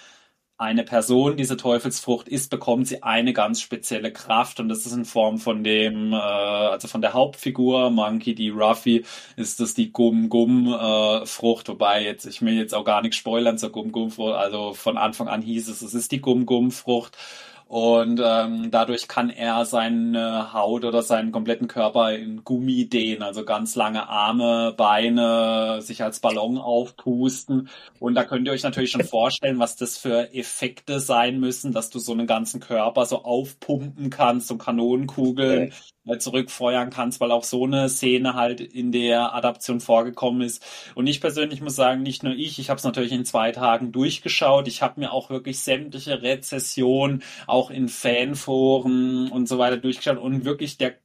eine 0.59 0.83
Person 0.83 1.37
diese 1.37 1.55
Teufelsfrucht 1.55 2.27
isst, 2.27 2.49
bekommt 2.49 2.85
sie 2.85 3.01
eine 3.01 3.31
ganz 3.31 3.61
spezielle 3.61 4.11
Kraft 4.11 4.59
und 4.59 4.67
das 4.67 4.85
ist 4.85 4.91
in 4.91 5.05
Form 5.05 5.37
von 5.39 5.63
dem, 5.63 6.11
äh, 6.11 6.17
also 6.17 6.89
von 6.89 7.01
der 7.01 7.13
Hauptfigur 7.13 7.89
Monkey 7.89 8.35
D. 8.35 8.49
Ruffy, 8.49 9.05
ist 9.37 9.61
das 9.61 9.73
die 9.73 9.93
Gum 9.93 10.27
Gum 10.27 10.67
äh, 10.67 11.25
Frucht, 11.25 11.69
wobei 11.69 12.03
jetzt 12.03 12.25
ich 12.25 12.41
will 12.41 12.55
jetzt 12.55 12.75
auch 12.75 12.83
gar 12.83 13.01
nicht 13.01 13.15
spoilern 13.15 13.57
zur 13.57 13.71
Gum 13.71 13.93
Gum 13.93 14.11
Frucht, 14.11 14.35
also 14.35 14.73
von 14.73 14.97
Anfang 14.97 15.29
an 15.29 15.41
hieß 15.41 15.69
es, 15.69 15.81
es 15.81 15.93
ist 15.93 16.11
die 16.11 16.19
Gum 16.19 16.45
Gum 16.45 16.71
Frucht 16.71 17.17
und 17.69 18.19
ähm, 18.25 18.71
dadurch 18.71 19.07
kann 19.07 19.29
er 19.29 19.63
seine 19.63 20.53
Haut 20.53 20.85
oder 20.85 21.03
seinen 21.03 21.31
kompletten 21.31 21.67
Körper 21.67 22.13
in 22.13 22.43
Gummi 22.43 22.89
dehnen, 22.89 23.21
also 23.21 23.45
ganz 23.45 23.75
lange 23.75 24.09
Arme, 24.09 24.73
Beine, 24.75 25.79
sich 25.83 26.01
als 26.01 26.19
Ballon 26.19 26.57
aufpusten. 26.57 27.69
Und 27.99 28.15
da 28.15 28.23
könnt 28.23 28.47
ihr 28.47 28.53
euch 28.53 28.63
natürlich 28.63 28.89
schon 28.89 29.03
vorstellen, 29.05 29.59
was 29.59 29.75
das 29.75 29.99
für 29.99 30.33
Effekte 30.33 30.99
sein 30.99 31.39
müssen, 31.39 31.71
dass 31.71 31.91
du 31.91 31.99
so 31.99 32.11
einen 32.11 32.25
ganzen 32.25 32.59
Körper 32.59 33.05
so 33.05 33.23
aufpumpen 33.23 34.09
kannst, 34.09 34.47
so 34.47 34.57
Kanonenkugeln. 34.57 35.67
Okay 35.67 35.73
zurückfeuern 36.17 36.89
kannst, 36.89 37.19
weil 37.19 37.31
auch 37.31 37.43
so 37.43 37.65
eine 37.65 37.89
Szene 37.89 38.33
halt 38.33 38.61
in 38.61 38.91
der 38.91 39.35
Adaption 39.35 39.79
vorgekommen 39.79 40.41
ist. 40.41 40.65
Und 40.95 41.07
ich 41.07 41.21
persönlich 41.21 41.61
muss 41.61 41.75
sagen, 41.75 42.01
nicht 42.01 42.23
nur 42.23 42.33
ich, 42.33 42.57
ich 42.59 42.69
habe 42.69 42.77
es 42.79 42.83
natürlich 42.83 43.11
in 43.11 43.25
zwei 43.25 43.51
Tagen 43.51 43.91
durchgeschaut. 43.91 44.67
Ich 44.67 44.81
habe 44.81 44.99
mir 44.99 45.11
auch 45.13 45.29
wirklich 45.29 45.59
sämtliche 45.59 46.21
Rezessionen, 46.21 47.23
auch 47.47 47.69
in 47.69 47.87
Fanforen 47.89 49.29
und 49.29 49.47
so 49.47 49.57
weiter 49.59 49.77
durchgeschaut 49.77 50.17
und 50.17 50.45
wirklich 50.45 50.77
der 50.77 50.95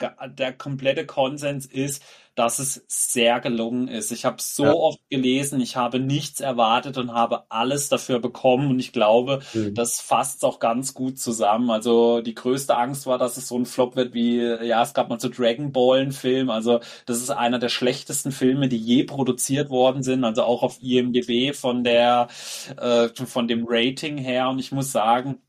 der 0.00 0.52
komplette 0.52 1.06
Konsens 1.06 1.66
ist, 1.66 2.02
dass 2.38 2.60
es 2.60 2.84
sehr 2.86 3.40
gelungen 3.40 3.88
ist. 3.88 4.12
Ich 4.12 4.24
habe 4.24 4.36
so 4.40 4.64
ja. 4.64 4.72
oft 4.72 5.00
gelesen, 5.10 5.60
ich 5.60 5.74
habe 5.74 5.98
nichts 5.98 6.38
erwartet 6.38 6.96
und 6.96 7.12
habe 7.12 7.50
alles 7.50 7.88
dafür 7.88 8.20
bekommen 8.20 8.70
und 8.70 8.78
ich 8.78 8.92
glaube, 8.92 9.40
mhm. 9.54 9.74
das 9.74 10.00
fasst 10.00 10.44
auch 10.44 10.60
ganz 10.60 10.94
gut 10.94 11.18
zusammen. 11.18 11.68
Also 11.70 12.20
die 12.20 12.36
größte 12.36 12.76
Angst 12.76 13.08
war, 13.08 13.18
dass 13.18 13.38
es 13.38 13.48
so 13.48 13.58
ein 13.58 13.66
Flop 13.66 13.96
wird 13.96 14.14
wie, 14.14 14.38
ja, 14.38 14.82
es 14.82 14.94
gab 14.94 15.08
mal 15.08 15.18
so 15.18 15.28
Dragon 15.28 15.72
Ball 15.72 15.98
einen 15.98 16.12
Film, 16.12 16.48
also 16.48 16.78
das 17.06 17.18
ist 17.18 17.30
einer 17.30 17.58
der 17.58 17.70
schlechtesten 17.70 18.30
Filme, 18.30 18.68
die 18.68 18.78
je 18.78 19.02
produziert 19.02 19.68
worden 19.68 20.04
sind, 20.04 20.22
also 20.22 20.44
auch 20.44 20.62
auf 20.62 20.80
IMDb 20.80 21.56
von 21.56 21.82
der, 21.82 22.28
äh, 22.76 23.08
von 23.08 23.48
dem 23.48 23.66
Rating 23.68 24.16
her 24.16 24.48
und 24.48 24.60
ich 24.60 24.70
muss 24.70 24.92
sagen, 24.92 25.40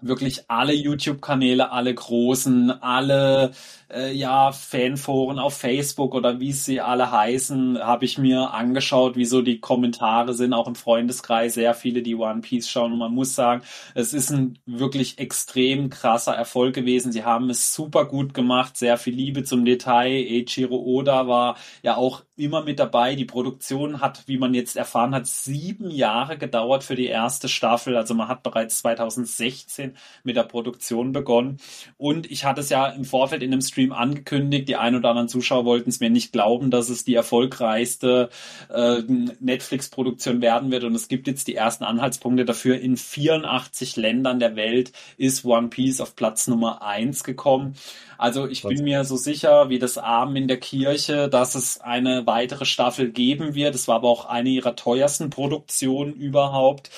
wirklich 0.00 0.44
alle 0.48 0.74
YouTube-Kanäle, 0.74 1.70
alle 1.70 1.94
großen, 1.94 2.70
alle 2.82 3.52
äh, 3.90 4.12
ja 4.12 4.52
Fanforen 4.52 5.38
auf 5.38 5.56
Facebook 5.56 6.14
oder 6.14 6.38
wie 6.40 6.52
sie 6.52 6.80
alle 6.80 7.10
heißen, 7.10 7.78
habe 7.78 8.04
ich 8.04 8.18
mir 8.18 8.52
angeschaut, 8.52 9.16
wie 9.16 9.24
so 9.24 9.42
die 9.42 9.60
Kommentare 9.60 10.34
sind, 10.34 10.52
auch 10.52 10.68
im 10.68 10.74
Freundeskreis, 10.74 11.54
sehr 11.54 11.74
viele, 11.74 12.02
die 12.02 12.14
One 12.14 12.42
Piece 12.42 12.68
schauen. 12.68 12.92
Und 12.92 12.98
man 12.98 13.14
muss 13.14 13.34
sagen, 13.34 13.62
es 13.94 14.12
ist 14.12 14.30
ein 14.30 14.58
wirklich 14.66 15.18
extrem 15.18 15.88
krasser 15.90 16.34
Erfolg 16.34 16.74
gewesen. 16.74 17.12
Sie 17.12 17.24
haben 17.24 17.48
es 17.48 17.74
super 17.74 18.04
gut 18.04 18.34
gemacht, 18.34 18.76
sehr 18.76 18.98
viel 18.98 19.14
Liebe 19.14 19.44
zum 19.44 19.64
Detail. 19.64 20.26
Eiichiro 20.28 20.76
Oda 20.76 21.26
war 21.26 21.56
ja 21.82 21.96
auch 21.96 22.25
immer 22.36 22.62
mit 22.62 22.78
dabei. 22.78 23.14
Die 23.14 23.24
Produktion 23.24 24.00
hat, 24.00 24.24
wie 24.26 24.38
man 24.38 24.54
jetzt 24.54 24.76
erfahren 24.76 25.14
hat, 25.14 25.26
sieben 25.26 25.90
Jahre 25.90 26.36
gedauert 26.36 26.84
für 26.84 26.94
die 26.94 27.06
erste 27.06 27.48
Staffel. 27.48 27.96
Also 27.96 28.14
man 28.14 28.28
hat 28.28 28.42
bereits 28.42 28.78
2016 28.78 29.96
mit 30.22 30.36
der 30.36 30.42
Produktion 30.42 31.12
begonnen. 31.12 31.58
Und 31.96 32.30
ich 32.30 32.44
hatte 32.44 32.60
es 32.60 32.68
ja 32.68 32.86
im 32.88 33.04
Vorfeld 33.04 33.42
in 33.42 33.52
einem 33.52 33.62
Stream 33.62 33.92
angekündigt. 33.92 34.68
Die 34.68 34.76
ein 34.76 34.94
oder 34.94 35.10
anderen 35.10 35.28
Zuschauer 35.28 35.64
wollten 35.64 35.88
es 35.88 36.00
mir 36.00 36.10
nicht 36.10 36.32
glauben, 36.32 36.70
dass 36.70 36.90
es 36.90 37.04
die 37.04 37.14
erfolgreichste 37.14 38.28
äh, 38.68 39.02
Netflix-Produktion 39.40 40.42
werden 40.42 40.70
wird. 40.70 40.84
Und 40.84 40.94
es 40.94 41.08
gibt 41.08 41.26
jetzt 41.26 41.48
die 41.48 41.54
ersten 41.54 41.84
Anhaltspunkte 41.84 42.44
dafür. 42.44 42.78
In 42.78 42.96
84 42.96 43.96
Ländern 43.96 44.40
der 44.40 44.56
Welt 44.56 44.92
ist 45.16 45.44
One 45.44 45.68
Piece 45.68 46.00
auf 46.00 46.16
Platz 46.16 46.48
Nummer 46.48 46.82
eins 46.82 47.24
gekommen. 47.24 47.76
Also 48.18 48.46
ich 48.46 48.62
bin 48.62 48.84
mir 48.84 49.04
so 49.04 49.16
sicher 49.16 49.68
wie 49.68 49.78
das 49.78 49.98
Abend 49.98 50.38
in 50.38 50.48
der 50.48 50.58
Kirche, 50.58 51.28
dass 51.28 51.54
es 51.54 51.80
eine 51.80 52.25
weitere 52.26 52.64
Staffel 52.64 53.10
geben 53.10 53.54
wird. 53.54 53.74
Es 53.74 53.88
war 53.88 53.96
aber 53.96 54.08
auch 54.08 54.26
eine 54.26 54.50
ihrer 54.50 54.76
teuersten 54.76 55.30
Produktionen 55.30 56.14
überhaupt. 56.14 56.90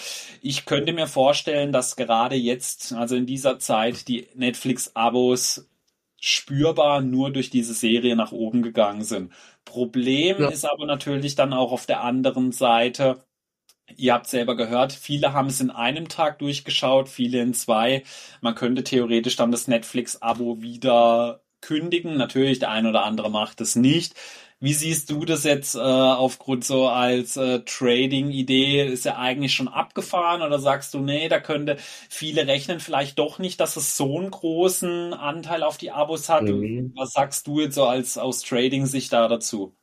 Ich 0.43 0.65
könnte 0.65 0.93
mir 0.93 1.07
vorstellen, 1.07 1.73
dass 1.73 1.97
gerade 1.97 2.37
jetzt, 2.37 2.93
also 2.93 3.17
in 3.17 3.27
dieser 3.27 3.59
Zeit, 3.59 4.09
die 4.09 4.29
Netflix-Abos 4.35 5.69
spürbar 6.21 7.01
nur 7.01 7.31
durch 7.31 7.51
diese 7.51 7.75
Serie 7.75 8.17
nach 8.17 8.33
oben 8.33 8.63
gegangen 8.63 9.05
sind. 9.05 9.33
Problem 9.65 10.41
ja. 10.41 10.49
ist 10.49 10.65
aber 10.65 10.87
natürlich 10.87 11.35
dann 11.37 11.53
auch 11.53 11.73
auf 11.73 11.87
der 11.87 12.03
anderen 12.03 12.53
Seite, 12.53 13.25
Ihr 13.97 14.13
habt 14.13 14.27
selber 14.27 14.55
gehört, 14.57 14.93
viele 14.93 15.33
haben 15.33 15.49
es 15.49 15.61
in 15.61 15.71
einem 15.71 16.09
Tag 16.09 16.39
durchgeschaut, 16.41 17.09
viele 17.09 17.41
in 17.41 17.55
zwei. 17.55 18.03
Man 18.41 18.55
könnte 18.55 18.85
theoretisch 18.85 19.37
dann 19.37 19.51
das 19.51 19.67
Netflix-Abo 19.67 20.61
wieder 20.61 21.41
kündigen. 21.61 22.17
Natürlich, 22.17 22.59
der 22.59 22.71
ein 22.71 22.87
oder 22.87 23.05
andere 23.05 23.31
macht 23.31 23.61
es 23.61 23.77
nicht. 23.77 24.15
Wie 24.61 24.75
siehst 24.75 25.11
du 25.11 25.25
das 25.25 25.45
jetzt 25.45 25.77
äh, 25.77 25.79
aufgrund 25.79 26.65
so 26.65 26.89
als 26.89 27.37
äh, 27.37 27.61
Trading-Idee? 27.61 28.89
Ist 28.89 29.05
ja 29.05 29.17
eigentlich 29.17 29.55
schon 29.55 29.69
abgefahren 29.69 30.43
oder 30.43 30.59
sagst 30.59 30.95
du, 30.95 30.99
nee, 31.01 31.29
da 31.29 31.39
könnte 31.39 31.77
viele 32.09 32.47
rechnen 32.49 32.81
vielleicht 32.81 33.19
doch 33.21 33.39
nicht, 33.39 33.61
dass 33.61 33.77
es 33.77 33.97
so 33.97 34.19
einen 34.19 34.33
großen 34.33 35.15
Anteil 35.15 35.63
auf 35.63 35.79
die 35.79 35.93
Abos 35.93 36.29
hat? 36.29 36.43
Mhm. 36.43 36.93
Was 36.97 37.13
sagst 37.13 37.47
du 37.47 37.61
jetzt 37.61 37.77
so 37.77 37.85
als 37.85 38.19
aus 38.19 38.43
Trading-Sicht 38.43 39.13
da 39.13 39.29
dazu? 39.29 39.77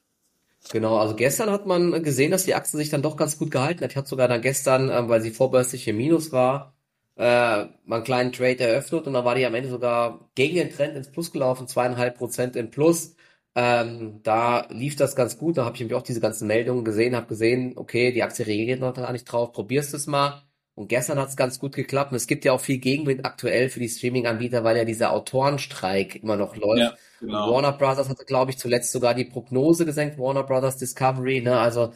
Genau, 0.71 0.97
also 0.97 1.15
gestern 1.15 1.51
hat 1.51 1.65
man 1.65 2.03
gesehen, 2.03 2.31
dass 2.31 2.45
die 2.45 2.55
Aktie 2.55 2.77
sich 2.77 2.89
dann 2.89 3.01
doch 3.03 3.17
ganz 3.17 3.37
gut 3.37 3.51
gehalten 3.51 3.83
hat. 3.83 3.91
Ich 3.91 3.97
hatte 3.97 4.09
sogar 4.09 4.27
dann 4.27 4.41
gestern, 4.41 4.89
äh, 4.89 5.07
weil 5.07 5.21
sie 5.21 5.31
vorbörslich 5.31 5.87
im 5.87 5.97
Minus 5.97 6.31
war, 6.31 6.74
äh, 7.17 7.65
mal 7.85 7.95
einen 7.95 8.03
kleinen 8.03 8.31
Trade 8.33 8.59
eröffnet 8.59 9.07
und 9.07 9.13
dann 9.13 9.25
war 9.25 9.35
die 9.35 9.45
am 9.45 9.55
Ende 9.55 9.69
sogar 9.69 10.29
gegen 10.35 10.55
den 10.55 10.69
Trend 10.69 10.95
ins 10.95 11.11
Plus 11.11 11.31
gelaufen, 11.31 11.67
zweieinhalb 11.67 12.17
Prozent 12.17 12.55
im 12.55 12.71
Plus. 12.71 13.15
Ähm, 13.55 14.19
da 14.23 14.67
lief 14.69 14.97
das 14.97 15.15
ganz 15.15 15.37
gut. 15.37 15.57
Da 15.57 15.65
habe 15.65 15.75
ich 15.75 15.79
nämlich 15.79 15.95
auch 15.95 16.01
diese 16.01 16.19
ganzen 16.19 16.47
Meldungen 16.47 16.83
gesehen, 16.83 17.15
habe 17.15 17.27
gesehen, 17.27 17.73
okay, 17.77 18.11
die 18.11 18.23
Aktie 18.23 18.45
reagiert 18.45 18.81
noch 18.81 18.93
gar 18.93 19.13
nicht 19.13 19.25
drauf, 19.25 19.53
probierst 19.53 19.93
es 19.93 20.07
mal. 20.07 20.43
Und 20.75 20.89
gestern 20.89 21.17
hat 21.19 21.29
es 21.29 21.37
ganz 21.37 21.57
gut 21.57 21.73
geklappt. 21.73 22.11
Und 22.11 22.17
es 22.17 22.27
gibt 22.27 22.43
ja 22.43 22.51
auch 22.51 22.59
viel 22.59 22.79
Gegenwind 22.79 23.25
aktuell 23.25 23.69
für 23.69 23.79
die 23.79 23.87
Streaming-Anbieter, 23.87 24.65
weil 24.65 24.75
ja 24.75 24.83
dieser 24.83 25.11
Autorenstreik 25.13 26.21
immer 26.21 26.35
noch 26.35 26.57
läuft. 26.57 26.81
Ja, 26.81 26.93
genau. 27.21 27.53
Warner 27.53 27.71
Brothers 27.71 28.09
hatte, 28.09 28.25
glaube 28.25 28.51
ich, 28.51 28.57
zuletzt 28.57 28.91
sogar 28.91 29.13
die 29.13 29.23
Prognose 29.23 29.85
gesenkt, 29.85 30.17
Warner 30.19 30.43
Brothers 30.43 30.75
Discovery. 30.75 31.39
Ne? 31.39 31.57
Also 31.57 31.93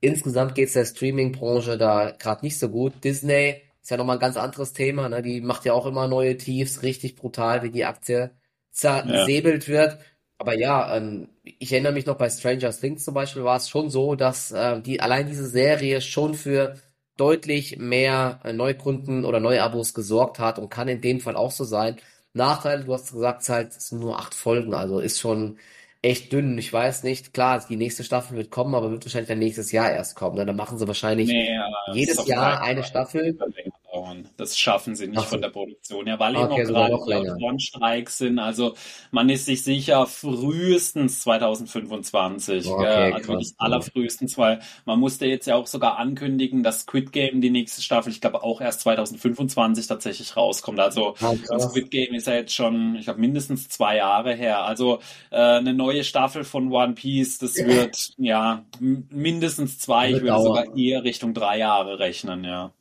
insgesamt 0.00 0.54
geht's 0.54 0.74
der 0.74 0.84
Streaming-Branche 0.84 1.76
da 1.76 2.12
gerade 2.12 2.44
nicht 2.44 2.56
so 2.56 2.68
gut. 2.68 3.02
Disney 3.02 3.62
ist 3.90 3.92
ja 3.92 3.96
nochmal 3.96 4.18
ein 4.18 4.20
ganz 4.20 4.36
anderes 4.36 4.72
Thema. 4.72 5.08
Ne? 5.08 5.20
Die 5.20 5.40
macht 5.40 5.64
ja 5.64 5.72
auch 5.72 5.84
immer 5.84 6.06
neue 6.06 6.36
Tiefs, 6.36 6.82
richtig 6.84 7.16
brutal, 7.16 7.64
wie 7.64 7.72
die 7.72 7.84
Aktie 7.84 8.30
zersäbelt 8.70 9.66
ja. 9.66 9.74
wird. 9.74 9.98
Aber 10.38 10.56
ja, 10.56 10.96
ähm, 10.96 11.28
ich 11.42 11.72
erinnere 11.72 11.92
mich 11.92 12.06
noch 12.06 12.16
bei 12.16 12.30
Stranger 12.30 12.70
Things 12.70 13.04
zum 13.04 13.14
Beispiel 13.14 13.42
war 13.42 13.56
es 13.56 13.68
schon 13.68 13.90
so, 13.90 14.14
dass 14.14 14.52
äh, 14.52 14.80
die 14.80 15.00
allein 15.00 15.26
diese 15.26 15.48
Serie 15.48 16.00
schon 16.00 16.34
für 16.34 16.76
deutlich 17.16 17.78
mehr 17.78 18.38
äh, 18.44 18.52
Neukunden 18.52 19.24
oder 19.24 19.40
Neuabos 19.40 19.92
gesorgt 19.92 20.38
hat 20.38 20.60
und 20.60 20.70
kann 20.70 20.86
in 20.86 21.00
dem 21.00 21.18
Fall 21.20 21.34
auch 21.34 21.50
so 21.50 21.64
sein. 21.64 21.96
Nachteil, 22.32 22.84
du 22.84 22.94
hast 22.94 23.10
gesagt, 23.12 23.48
halt, 23.48 23.72
es 23.72 23.88
sind 23.88 23.98
nur 23.98 24.20
acht 24.20 24.34
Folgen, 24.34 24.72
also 24.72 25.00
ist 25.00 25.18
schon 25.18 25.58
echt 26.02 26.32
dünn. 26.32 26.56
Ich 26.58 26.72
weiß 26.72 27.02
nicht, 27.02 27.34
klar, 27.34 27.64
die 27.68 27.76
nächste 27.76 28.04
Staffel 28.04 28.36
wird 28.36 28.50
kommen, 28.50 28.74
aber 28.74 28.90
wird 28.90 29.04
wahrscheinlich 29.04 29.28
dann 29.28 29.38
nächstes 29.38 29.72
Jahr 29.72 29.90
erst 29.90 30.16
kommen. 30.16 30.36
Ne? 30.36 30.46
Dann 30.46 30.56
machen 30.56 30.78
sie 30.78 30.86
wahrscheinlich 30.86 31.28
Nee, 31.28 31.50
jedes 31.92 32.26
Jahr 32.26 32.62
eine. 32.62 32.84
Staffel. 32.84 33.22
länger 33.22 33.79
dauern. 34.00 34.28
Das 34.36 34.58
schaffen 34.58 34.94
sie 34.96 35.08
nicht 35.08 35.18
Ach 35.20 35.26
von 35.26 35.38
so, 35.38 35.40
der 35.40 35.50
Produktion 35.50 36.06
her, 36.06 36.18
weil 36.18 36.36
eben 36.36 36.52
auch 36.52 36.52
okay, 36.52 36.64
sogar 36.64 36.88
gerade 36.88 36.90
noch 36.90 37.06
die 37.06 37.10
länger. 37.10 37.34
Autorenstreiks 37.34 38.18
sind. 38.18 38.38
Also 38.38 38.74
man 39.10 39.28
ist 39.28 39.46
sich 39.46 39.62
sicher 39.62 40.06
frühestens 40.06 41.20
2025. 41.22 42.76
Gell? 42.78 43.06
Okay, 43.08 43.12
Also 43.12 43.28
wirklich 43.28 43.56
krass. 43.56 43.56
Allerfrühestens, 43.58 44.38
weil 44.38 44.60
man 44.84 44.98
musste 44.98 45.26
jetzt 45.26 45.46
ja 45.46 45.56
auch 45.56 45.66
sogar 45.66 45.98
ankündigen, 45.98 46.62
dass 46.62 46.80
Squid 46.82 47.12
Game 47.12 47.40
die 47.40 47.50
nächste 47.50 47.82
Staffel, 47.82 48.10
ich 48.12 48.20
glaube 48.20 48.42
auch 48.42 48.60
erst 48.60 48.80
2025 48.80 49.86
tatsächlich 49.86 50.36
rauskommt. 50.36 50.80
Also 50.80 51.16
Ah, 51.20 51.30
und 51.30 51.42
krass. 51.42 51.64
Squid 51.64 51.90
Game 51.90 52.14
ist 52.14 52.26
ja 52.26 52.34
jetzt 52.34 52.54
schon, 52.54 52.96
ich 52.96 53.04
glaube, 53.04 53.20
mindestens 53.20 53.68
zwei 53.68 53.96
Jahre 53.96 54.34
her. 54.34 54.64
Also 54.64 55.00
äh, 55.30 55.36
eine 55.36 55.74
neue 55.74 56.04
Staffel 56.04 56.44
von 56.44 56.72
One 56.72 56.94
Piece, 56.94 57.38
das 57.38 57.64
wird 57.64 58.12
ja 58.18 58.64
mindestens 58.78 59.78
zwei, 59.78 60.10
ich 60.10 60.20
würde 60.22 60.40
sogar 60.40 60.74
eher 60.76 61.04
Richtung 61.04 61.34
drei 61.34 61.58
Jahre 61.58 61.98
rechnen, 61.98 62.44
ja. 62.44 62.72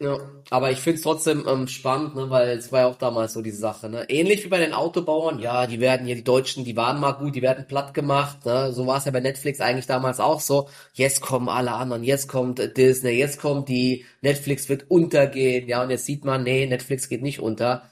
Ja, 0.00 0.18
aber 0.50 0.70
ich 0.70 0.78
find's 0.80 1.02
trotzdem 1.02 1.44
ähm, 1.48 1.68
spannend, 1.68 2.16
ne, 2.16 2.30
weil 2.30 2.56
es 2.56 2.72
war 2.72 2.80
ja 2.80 2.86
auch 2.86 2.96
damals 2.98 3.32
so 3.32 3.42
die 3.42 3.50
Sache, 3.50 3.88
ne? 3.88 4.06
Ähnlich 4.08 4.44
wie 4.44 4.48
bei 4.48 4.58
den 4.58 4.72
Autobauern, 4.72 5.38
ja, 5.40 5.66
die 5.66 5.80
werden 5.80 6.06
ja, 6.06 6.14
die 6.14 6.24
Deutschen, 6.24 6.64
die 6.64 6.76
waren 6.76 7.00
mal 7.00 7.12
gut, 7.12 7.34
die 7.34 7.42
werden 7.42 7.66
platt 7.66 7.94
gemacht, 7.94 8.44
ne? 8.44 8.72
So 8.72 8.86
war 8.86 8.98
es 8.98 9.04
ja 9.04 9.12
bei 9.12 9.20
Netflix 9.20 9.60
eigentlich 9.60 9.86
damals 9.86 10.20
auch 10.20 10.40
so. 10.40 10.68
Jetzt 10.94 11.20
kommen 11.20 11.48
alle 11.48 11.72
anderen, 11.72 12.04
jetzt 12.04 12.28
kommt 12.28 12.58
äh, 12.60 12.72
Disney, 12.72 13.10
jetzt 13.12 13.40
kommt 13.40 13.68
die, 13.68 14.04
Netflix 14.20 14.68
wird 14.68 14.90
untergehen, 14.90 15.68
ja, 15.68 15.82
und 15.82 15.90
jetzt 15.90 16.06
sieht 16.06 16.24
man, 16.24 16.42
nee, 16.44 16.66
Netflix 16.66 17.08
geht 17.08 17.22
nicht 17.22 17.40
unter. 17.40 17.84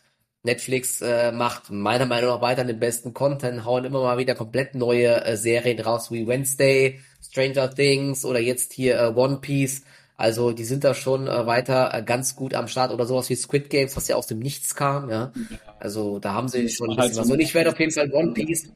Netflix 0.43 1.03
äh, 1.03 1.33
macht 1.33 1.71
meiner 1.71 2.07
Meinung 2.07 2.31
nach 2.31 2.41
weiter 2.41 2.65
den 2.65 2.79
besten 2.79 3.13
Content, 3.15 3.65
hauen 3.65 3.85
immer 3.85 4.03
mal 4.03 4.19
wieder 4.19 4.35
komplett 4.35 4.75
neue 4.75 5.25
äh, 5.25 5.37
Serien 5.37 5.81
raus, 5.81 6.11
wie 6.11 6.27
Wednesday, 6.27 7.01
Stranger 7.21 7.75
Things 7.75 8.25
oder 8.25 8.39
jetzt 8.39 8.73
hier 8.73 8.99
äh, 8.99 9.13
One 9.15 9.39
Piece. 9.41 9.83
Also 10.17 10.53
die 10.53 10.65
sind 10.65 10.83
da 10.85 10.95
schon 10.95 11.27
äh, 11.27 11.47
weiter 11.47 11.93
äh, 11.93 12.03
ganz 12.03 12.37
gut 12.37 12.55
am 12.55 12.69
Start 12.69 12.91
oder 12.93 13.07
sowas 13.07 13.29
wie 13.29 13.37
Squid 13.37 13.69
Games, 13.69 13.97
was 13.97 14.09
ja 14.09 14.17
aus 14.17 14.27
dem 14.27 14.39
Nichts 14.39 14.75
kam, 14.75 15.11
ja. 15.11 15.33
Also 15.79 16.19
da 16.19 16.33
haben 16.33 16.49
sie 16.49 16.69
schon 16.71 16.91
ein 16.91 16.97
halt 16.97 17.11
bisschen 17.11 17.25
was. 17.25 17.31
Und 17.31 17.41
ich 17.41 17.55
werde 17.55 17.71
auf 17.71 17.79
jeden 17.79 17.93
Fall 17.93 18.11
One 18.13 18.33
Piece, 18.33 18.73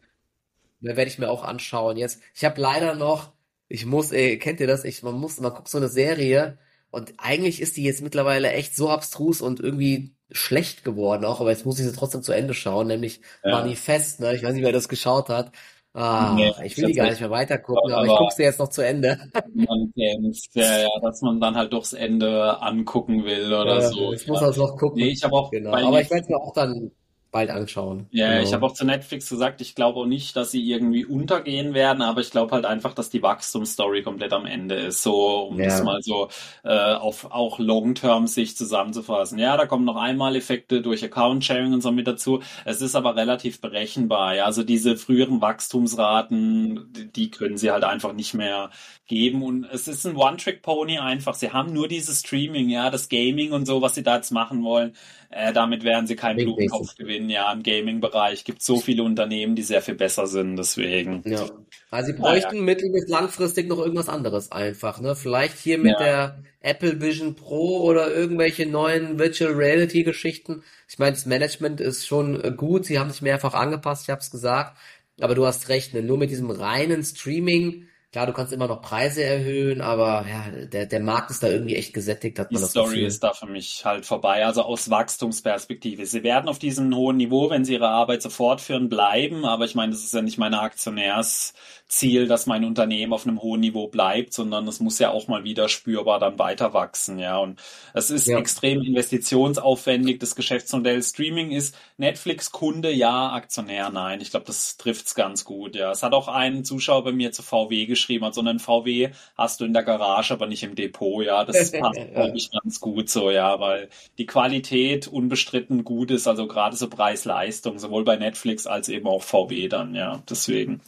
da 0.83 0.96
werde 0.96 1.11
ich 1.11 1.18
mir 1.18 1.31
auch 1.31 1.42
anschauen 1.44 1.96
jetzt. 1.96 2.20
Ich 2.35 2.44
habe 2.44 2.61
leider 2.61 2.94
noch, 2.94 3.33
ich 3.68 3.87
muss, 3.87 4.12
ey, 4.12 4.38
kennt 4.38 4.61
ihr 4.61 4.66
das? 4.66 4.85
Ich, 4.85 5.03
man 5.03 5.14
muss, 5.14 5.40
man 5.40 5.53
guckt 5.53 5.68
so 5.68 5.79
eine 5.79 5.88
Serie 5.88 6.59
und 6.90 7.14
eigentlich 7.18 7.62
ist 7.62 7.76
die 7.76 7.85
jetzt 7.85 8.03
mittlerweile 8.03 8.50
echt 8.53 8.76
so 8.76 8.90
abstrus 8.90 9.40
und 9.40 9.61
irgendwie 9.61 10.14
schlecht 10.33 10.85
geworden 10.85 11.24
auch, 11.24 11.40
aber 11.40 11.50
jetzt 11.50 11.64
muss 11.64 11.79
ich 11.79 11.87
sie 11.87 11.92
trotzdem 11.92 12.22
zu 12.22 12.33
Ende 12.33 12.55
schauen, 12.55 12.87
nämlich 12.87 13.20
Ja. 13.44 13.53
Manifest, 13.61 14.20
ne? 14.20 14.35
Ich 14.35 14.42
weiß 14.42 14.53
nicht, 14.55 14.64
wer 14.64 14.72
das 14.72 14.88
geschaut 14.88 15.29
hat. 15.29 15.53
Nee, 15.94 16.53
Ah, 16.57 16.62
ich 16.64 16.76
will 16.76 16.87
die 16.87 16.92
gar 16.94 17.11
nicht 17.11 17.20
mehr 17.20 17.31
weitergucken, 17.31 17.92
aber 17.92 18.07
ich 18.07 18.11
Aber 18.11 18.18
gucke 18.18 18.35
sie 18.35 18.42
jetzt 18.44 18.59
noch 18.61 18.68
zu 18.68 18.83
Ende. 18.83 19.18
man 19.55 19.92
kennt 19.94 20.37
ja, 20.55 20.79
ja, 20.83 20.88
dass 21.03 21.20
man 21.22 21.40
dann 21.40 21.57
halt 21.57 21.72
durchs 21.72 21.92
Ende 21.92 22.61
angucken 22.62 23.24
will 23.24 23.53
oder 23.53 23.79
Äh, 23.79 23.88
so. 23.88 24.12
ich 24.12 24.26
muss 24.29 24.40
Ja. 24.40 24.46
das 24.48 24.57
noch 24.57 24.72
Nee, 24.72 24.79
gucken. 24.79 24.98
ich 25.12 25.24
habe 25.24 25.35
auch 25.35 25.50
Genau. 25.50 25.72
Aber 25.72 26.00
ich 26.00 26.11
werde 26.11 26.22
es 26.22 26.29
mir 26.29 26.37
auch 26.38 26.53
dann 26.55 26.92
bald 27.30 27.50
anschauen. 27.50 28.08
Ja, 28.12 28.40
ich 28.40 28.52
habe 28.52 28.60
Genau. 28.60 28.66
auch 28.66 28.72
zu 28.74 28.84
Netflix 28.84 29.28
gesagt, 29.28 29.60
ich 29.60 29.74
glaube 29.76 30.00
auch 30.00 30.06
nicht, 30.06 30.34
dass 30.34 30.50
sie 30.50 30.68
irgendwie 30.68 31.04
untergehen 31.04 31.74
werden, 31.74 32.02
aber 32.02 32.20
ich 32.20 32.30
glaube 32.30 32.52
halt 32.52 32.64
einfach, 32.66 32.92
dass 32.92 33.08
die 33.10 33.22
Wachstumsstory 33.22 34.02
komplett 34.02 34.32
am 34.32 34.46
Ende 34.46 34.74
ist, 34.74 35.02
so 35.02 35.42
um 35.44 35.62
das 35.62 35.78
Ja. 35.78 35.84
mal 35.84 36.02
so 36.02 36.28
äh, 36.64 36.94
auf 36.94 37.30
auch 37.30 37.58
Long-Term-Sicht 37.60 38.58
zusammenzufassen. 38.58 39.38
Ja, 39.38 39.56
da 39.56 39.66
kommen 39.66 39.84
noch 39.84 39.96
einmal 39.96 40.34
Effekte 40.34 40.82
durch 40.82 41.04
Account-Sharing 41.04 41.72
und 41.72 41.82
so 41.82 41.92
mit 41.92 42.06
dazu. 42.08 42.40
Es 42.64 42.80
ist 42.82 42.96
aber 42.96 43.14
relativ 43.16 43.60
berechenbar. 43.60 44.34
Ja, 44.34 44.44
also 44.46 44.64
diese 44.64 44.96
früheren 44.96 45.40
Wachstumsraten, 45.40 46.92
die, 46.92 47.12
die 47.12 47.30
können 47.30 47.56
sie 47.58 47.70
halt 47.70 47.84
einfach 47.84 48.12
nicht 48.12 48.34
mehr 48.34 48.70
geben 49.06 49.42
und 49.42 49.64
es 49.64 49.88
ist 49.88 50.06
ein 50.06 50.16
One-Trick-Pony 50.16 50.98
einfach. 50.98 51.34
Sie 51.34 51.50
haben 51.52 51.72
nur 51.72 51.88
dieses 51.88 52.20
Streaming, 52.20 52.68
ja, 52.70 52.90
das 52.90 53.08
Gaming 53.08 53.52
und 53.52 53.66
so, 53.66 53.82
was 53.82 53.94
sie 53.94 54.02
da 54.02 54.16
jetzt 54.16 54.30
machen 54.30 54.62
wollen. 54.62 54.94
Äh, 55.32 55.52
damit 55.52 55.84
werden 55.84 56.08
sie 56.08 56.16
keinen 56.16 56.56
nichts. 56.56 56.96
gewinnen. 56.96 57.30
Ja, 57.30 57.52
im 57.52 57.62
Gaming-Bereich 57.62 58.42
gibt 58.44 58.62
so 58.62 58.78
viele 58.80 59.04
Unternehmen, 59.04 59.54
die 59.54 59.62
sehr 59.62 59.80
viel 59.80 59.94
besser 59.94 60.26
sind. 60.26 60.56
Deswegen, 60.56 61.22
Ja. 61.24 61.48
Also 61.90 62.12
sie 62.12 62.18
naja, 62.18 62.32
bräuchten 62.32 62.64
mittel- 62.64 62.90
bis 62.92 63.08
langfristig 63.08 63.68
noch 63.68 63.78
irgendwas 63.78 64.08
anderes 64.08 64.50
einfach, 64.50 65.00
ne? 65.00 65.14
Vielleicht 65.14 65.56
hier 65.56 65.78
mit 65.78 65.92
ja, 65.92 65.98
der 65.98 66.42
Apple 66.60 67.00
Vision 67.00 67.36
Pro 67.36 67.80
oder 67.82 68.12
irgendwelche 68.12 68.66
neuen 68.66 69.20
Virtual 69.20 69.52
Reality 69.52 70.02
Geschichten. 70.02 70.64
Ich 70.88 70.98
meine, 70.98 71.12
das 71.12 71.26
Management 71.26 71.80
ist 71.80 72.06
schon 72.08 72.42
äh, 72.42 72.50
gut, 72.50 72.84
sie 72.86 72.98
haben 72.98 73.10
sich 73.10 73.22
mehrfach 73.22 73.54
angepasst, 73.54 74.02
ich 74.04 74.10
habe 74.10 74.20
es 74.20 74.32
gesagt, 74.32 74.76
aber 75.20 75.36
du 75.36 75.46
hast 75.46 75.68
recht, 75.68 75.94
ne? 75.94 76.02
Nur 76.02 76.18
mit 76.18 76.30
diesem 76.30 76.50
reinen 76.50 77.04
Streaming, 77.04 77.86
klar, 78.12 78.27
du 78.27 78.33
kannst 78.33 78.53
immer 78.53 78.68
noch 78.68 78.83
Preise 78.83 79.23
erhöhen, 79.25 79.81
aber 79.81 80.27
ja, 80.29 80.51
der, 80.66 80.87
der 80.87 81.01
Markt 81.01 81.31
ist 81.31 81.42
da 81.42 81.49
irgendwie 81.49 81.77
echt 81.77 81.92
gesättigt, 81.94 82.38
hat 82.38 82.51
die 82.51 82.55
man 82.55 82.62
das 82.62 82.70
Story 82.70 83.01
Gefühl. 83.01 83.05
ist 83.05 83.23
da 83.23 83.33
für 83.33 83.46
mich 83.46 83.85
halt 83.85 84.05
vorbei. 84.07 84.44
Also 84.44 84.62
aus 84.62 84.90
Wachstumsperspektive. 84.90 86.05
Sie 86.05 86.25
werden 86.25 86.49
auf 86.49 86.59
diesem 86.59 86.92
hohen 86.94 87.16
Niveau, 87.16 87.49
wenn 87.49 87.64
sie 87.64 87.75
ihre 87.75 87.88
Arbeit 87.88 88.23
so 88.23 88.29
fortführen, 88.31 88.88
bleiben. 88.88 89.44
Aber 89.44 89.64
ich 89.66 89.77
meine, 89.77 89.92
das 89.92 90.03
ist 90.03 90.12
ja 90.14 90.20
nicht 90.23 90.37
meine 90.38 90.61
Aktionärsziel, 90.61 92.27
dass 92.27 92.46
mein 92.46 92.64
Unternehmen 92.64 93.12
auf 93.12 93.25
einem 93.27 93.40
hohen 93.40 93.61
Niveau 93.61 93.87
bleibt, 93.88 94.33
sondern 94.33 94.66
es 94.66 94.81
muss 94.81 94.99
ja 94.99 95.11
auch 95.11 95.29
mal 95.29 95.44
wieder 95.44 95.68
spürbar 95.68 96.18
dann 96.18 96.38
weiter 96.40 96.75
wachsen. 96.75 97.20
Ja, 97.20 97.38
und 97.38 97.61
es 97.94 98.11
ist 98.11 98.27
Ja. 98.27 98.38
extrem 98.38 98.83
investitionsaufwendig. 98.83 100.18
Das 100.18 100.35
Geschäftsmodell 100.35 101.03
Streaming 101.03 101.53
ist 101.53 101.77
Netflix-Kunde, 101.99 102.90
ja, 102.92 103.33
Aktionär, 103.33 103.90
nein. 103.90 104.20
Ich 104.20 104.31
glaube, 104.31 104.46
das 104.46 104.77
trifft's 104.77 105.14
ganz 105.14 105.44
gut. 105.44 105.77
Ja, 105.77 105.92
es 105.92 106.03
hat 106.03 106.12
auch 106.14 106.29
ein 106.29 106.64
Zuschauer 106.64 107.05
bei 107.05 107.12
mir 107.12 107.33
zu 107.33 107.42
VW 107.42 107.87
geschrieben, 107.87 107.99
also 108.22 108.40
einen 108.40 108.58
VW 108.58 109.10
hast 109.36 109.60
du 109.60 109.64
in 109.64 109.72
der 109.72 109.82
Garage, 109.82 110.34
aber 110.34 110.46
nicht 110.46 110.62
im 110.62 110.74
Depot. 110.74 111.24
Ja, 111.24 111.44
das 111.44 111.72
passt, 111.72 112.00
glaube 112.12 112.36
ich, 112.36 112.50
ganz 112.50 112.80
gut 112.80 113.08
so, 113.08 113.30
ja, 113.30 113.60
weil 113.60 113.88
die 114.18 114.26
Qualität 114.26 115.08
unbestritten 115.08 115.84
gut 115.84 116.10
ist, 116.10 116.26
also 116.26 116.46
gerade 116.46 116.76
so 116.76 116.88
Preis-Leistung, 116.88 117.78
sowohl 117.78 118.04
bei 118.04 118.16
Netflix 118.16 118.66
als 118.66 118.88
eben 118.88 119.06
auch 119.06 119.22
VW 119.22 119.68
dann, 119.68 119.94
ja, 119.94 120.22
deswegen. 120.28 120.80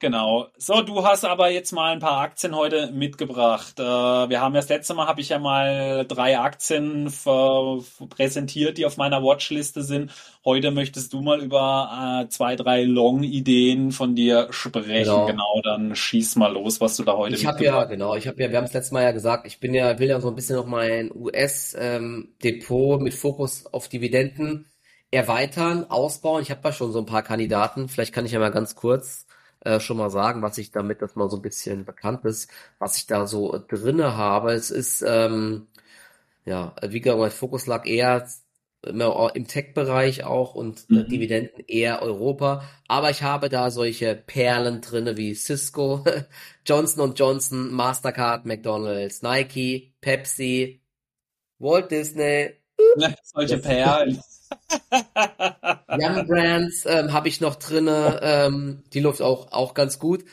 Genau. 0.00 0.48
So, 0.58 0.82
du 0.82 1.04
hast 1.04 1.24
aber 1.24 1.50
jetzt 1.50 1.72
mal 1.72 1.92
ein 1.92 2.00
paar 2.00 2.20
Aktien 2.20 2.54
heute 2.54 2.90
mitgebracht. 2.90 3.78
Äh, 3.78 3.82
wir 3.82 4.40
haben 4.40 4.54
ja 4.54 4.60
das 4.60 4.68
letzte 4.68 4.92
Mal 4.94 5.06
habe 5.06 5.20
ich 5.20 5.28
ja 5.30 5.38
mal 5.38 6.04
drei 6.06 6.38
Aktien 6.38 7.12
präsentiert, 8.10 8.76
die 8.76 8.86
auf 8.86 8.96
meiner 8.96 9.22
Watchliste 9.22 9.82
sind. 9.82 10.10
Heute 10.44 10.72
möchtest 10.72 11.12
du 11.12 11.22
mal 11.22 11.40
über 11.40 12.24
äh, 12.24 12.28
zwei, 12.28 12.56
drei 12.56 12.82
Long-Ideen 12.82 13.92
von 13.92 14.14
dir 14.14 14.48
sprechen. 14.50 15.04
Genau. 15.04 15.26
Genau, 15.26 15.60
dann 15.62 15.94
schieß 15.94 16.36
mal 16.36 16.52
los, 16.52 16.80
was 16.80 16.96
du 16.96 17.04
da 17.04 17.16
heute 17.16 17.36
Ich 17.36 17.46
habe 17.46 17.64
ja, 17.64 17.70
mitgebracht 17.70 17.90
genau, 17.90 18.16
ich 18.16 18.26
habe 18.26 18.42
ja, 18.42 18.50
wir 18.50 18.58
haben 18.58 18.64
es 18.64 18.72
letztes 18.72 18.92
Mal 18.92 19.04
ja 19.04 19.12
gesagt, 19.12 19.46
ich 19.46 19.60
bin 19.60 19.74
ja, 19.74 19.98
will 19.98 20.08
ja 20.08 20.20
so 20.20 20.28
ein 20.28 20.34
bisschen 20.34 20.56
noch 20.56 20.66
mein 20.66 21.10
US-Depot 21.14 23.00
mit 23.00 23.14
Fokus 23.14 23.64
auf 23.66 23.88
Dividenden 23.88 24.66
erweitern, 25.10 25.84
ausbauen. 25.88 26.42
Ich 26.42 26.50
habe 26.50 26.60
da 26.62 26.72
schon 26.72 26.92
so 26.92 26.98
ein 26.98 27.06
paar 27.06 27.22
Kandidaten. 27.22 27.88
Vielleicht 27.88 28.12
kann 28.12 28.26
ich 28.26 28.32
ja 28.32 28.40
mal 28.40 28.50
ganz 28.50 28.74
kurz 28.74 29.23
äh, 29.64 29.80
schon 29.80 29.96
mal 29.98 30.10
sagen, 30.10 30.42
was 30.42 30.58
ich 30.58 30.70
damit, 30.72 31.02
dass 31.02 31.16
mal 31.16 31.30
so 31.30 31.36
ein 31.36 31.42
bisschen 31.42 31.84
bekannt 31.84 32.24
ist, 32.24 32.50
was 32.78 32.96
ich 32.98 33.06
da 33.06 33.26
so 33.26 33.58
drinne 33.68 34.16
habe. 34.16 34.52
Es 34.52 34.70
ist, 34.70 35.02
ähm, 35.06 35.68
ja, 36.44 36.74
wie 36.82 37.00
gesagt, 37.00 37.20
mein 37.20 37.30
Fokus 37.30 37.66
lag 37.66 37.86
eher 37.86 38.28
immer 38.82 39.34
im 39.34 39.46
Tech-Bereich 39.48 40.24
auch 40.24 40.54
und 40.54 40.88
äh, 40.92 41.04
Mhm. 41.04 41.08
Dividenden 41.08 41.64
eher 41.68 42.02
Europa. 42.02 42.64
Aber 42.88 43.10
ich 43.10 43.22
habe 43.22 43.48
da 43.48 43.70
solche 43.70 44.14
Perlen 44.14 44.80
drinne 44.82 45.16
wie 45.16 45.34
Cisco, 45.34 46.04
Johnson 46.66 47.14
Johnson, 47.14 47.72
Mastercard, 47.72 48.44
McDonald's, 48.46 49.22
Nike, 49.22 49.94
Pepsi, 50.02 50.82
Walt 51.58 51.90
Disney, 51.90 52.54
Ne, 52.96 53.14
Solche 53.24 53.58
Perlen. 53.58 54.20
Young 55.92 56.26
Brands 56.26 56.86
ähm, 56.86 57.12
habe 57.12 57.28
ich 57.28 57.40
noch 57.40 57.56
drinne, 57.56 58.20
ähm, 58.22 58.82
die 58.92 59.00
läuft 59.00 59.22
auch 59.22 59.52
auch 59.52 59.74
ganz 59.74 59.98
gut. 59.98 60.24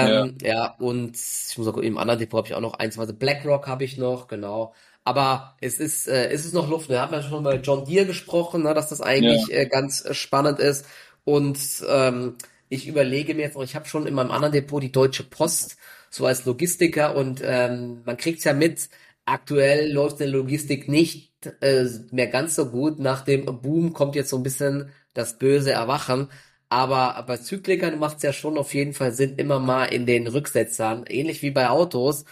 Ja. 0.00 0.24
Ähm, 0.24 0.38
ja, 0.42 0.74
und 0.78 1.16
ich 1.16 1.58
muss 1.58 1.68
auch 1.68 1.76
im 1.76 1.98
anderen 1.98 2.18
Depot 2.18 2.38
habe 2.38 2.48
ich 2.48 2.54
auch 2.54 2.60
noch 2.60 2.74
eins, 2.74 2.98
also 2.98 3.14
BlackRock 3.14 3.66
habe 3.68 3.84
ich 3.84 3.98
noch, 3.98 4.28
genau. 4.28 4.74
Aber 5.04 5.56
es 5.60 5.78
ist, 5.78 6.08
äh, 6.08 6.30
es 6.30 6.46
ist 6.46 6.54
noch 6.54 6.68
Luft. 6.70 6.88
Wir 6.88 7.00
haben 7.02 7.12
ja 7.12 7.22
schon 7.22 7.44
bei 7.44 7.56
John 7.56 7.84
Deere 7.84 8.06
gesprochen, 8.06 8.62
ne, 8.62 8.72
dass 8.74 8.88
das 8.88 9.00
Ja. 9.18 9.30
eigentlich 9.30 9.52
äh, 9.52 9.66
ganz 9.66 10.04
äh, 10.04 10.14
spannend 10.14 10.58
ist. 10.58 10.86
Und 11.24 11.58
ähm, 11.88 12.36
ich 12.70 12.88
überlege 12.88 13.34
mir 13.34 13.42
jetzt 13.42 13.54
noch, 13.56 13.62
ich 13.62 13.74
habe 13.76 13.86
schon 13.86 14.06
in 14.06 14.14
meinem 14.14 14.30
anderen 14.30 14.52
Depot 14.52 14.82
die 14.82 14.92
Deutsche 14.92 15.24
Post, 15.24 15.76
so 16.10 16.26
als 16.26 16.44
Logistiker 16.46 17.14
und 17.16 17.42
ähm, 17.44 18.02
man 18.04 18.16
kriegt's 18.16 18.44
ja 18.44 18.54
mit, 18.54 18.88
aktuell 19.26 19.92
läuft 19.92 20.20
in 20.20 20.30
der 20.30 20.38
Logistik 20.40 20.88
nicht 20.88 21.33
äh, 21.46 21.86
mehr 22.10 22.28
ganz 22.28 22.54
so 22.56 22.70
gut. 22.70 22.98
Nach 22.98 23.22
dem 23.24 23.44
Boom 23.60 23.92
kommt 23.92 24.14
jetzt 24.16 24.30
so 24.30 24.36
ein 24.36 24.42
bisschen 24.42 24.90
das 25.14 25.38
böse 25.38 25.72
Erwachen. 25.72 26.28
Aber 26.68 27.22
bei 27.26 27.36
Zyklikern 27.36 27.98
macht's 27.98 28.22
ja 28.22 28.32
schon 28.32 28.58
auf 28.58 28.74
jeden 28.74 28.94
Fall 28.94 29.12
Sinn, 29.12 29.36
immer 29.36 29.60
mal 29.60 29.86
in 29.86 30.06
den 30.06 30.26
Rücksetzern, 30.26 31.04
ähnlich 31.06 31.42
wie 31.42 31.50
bei 31.50 31.68
Autos. 31.68 32.24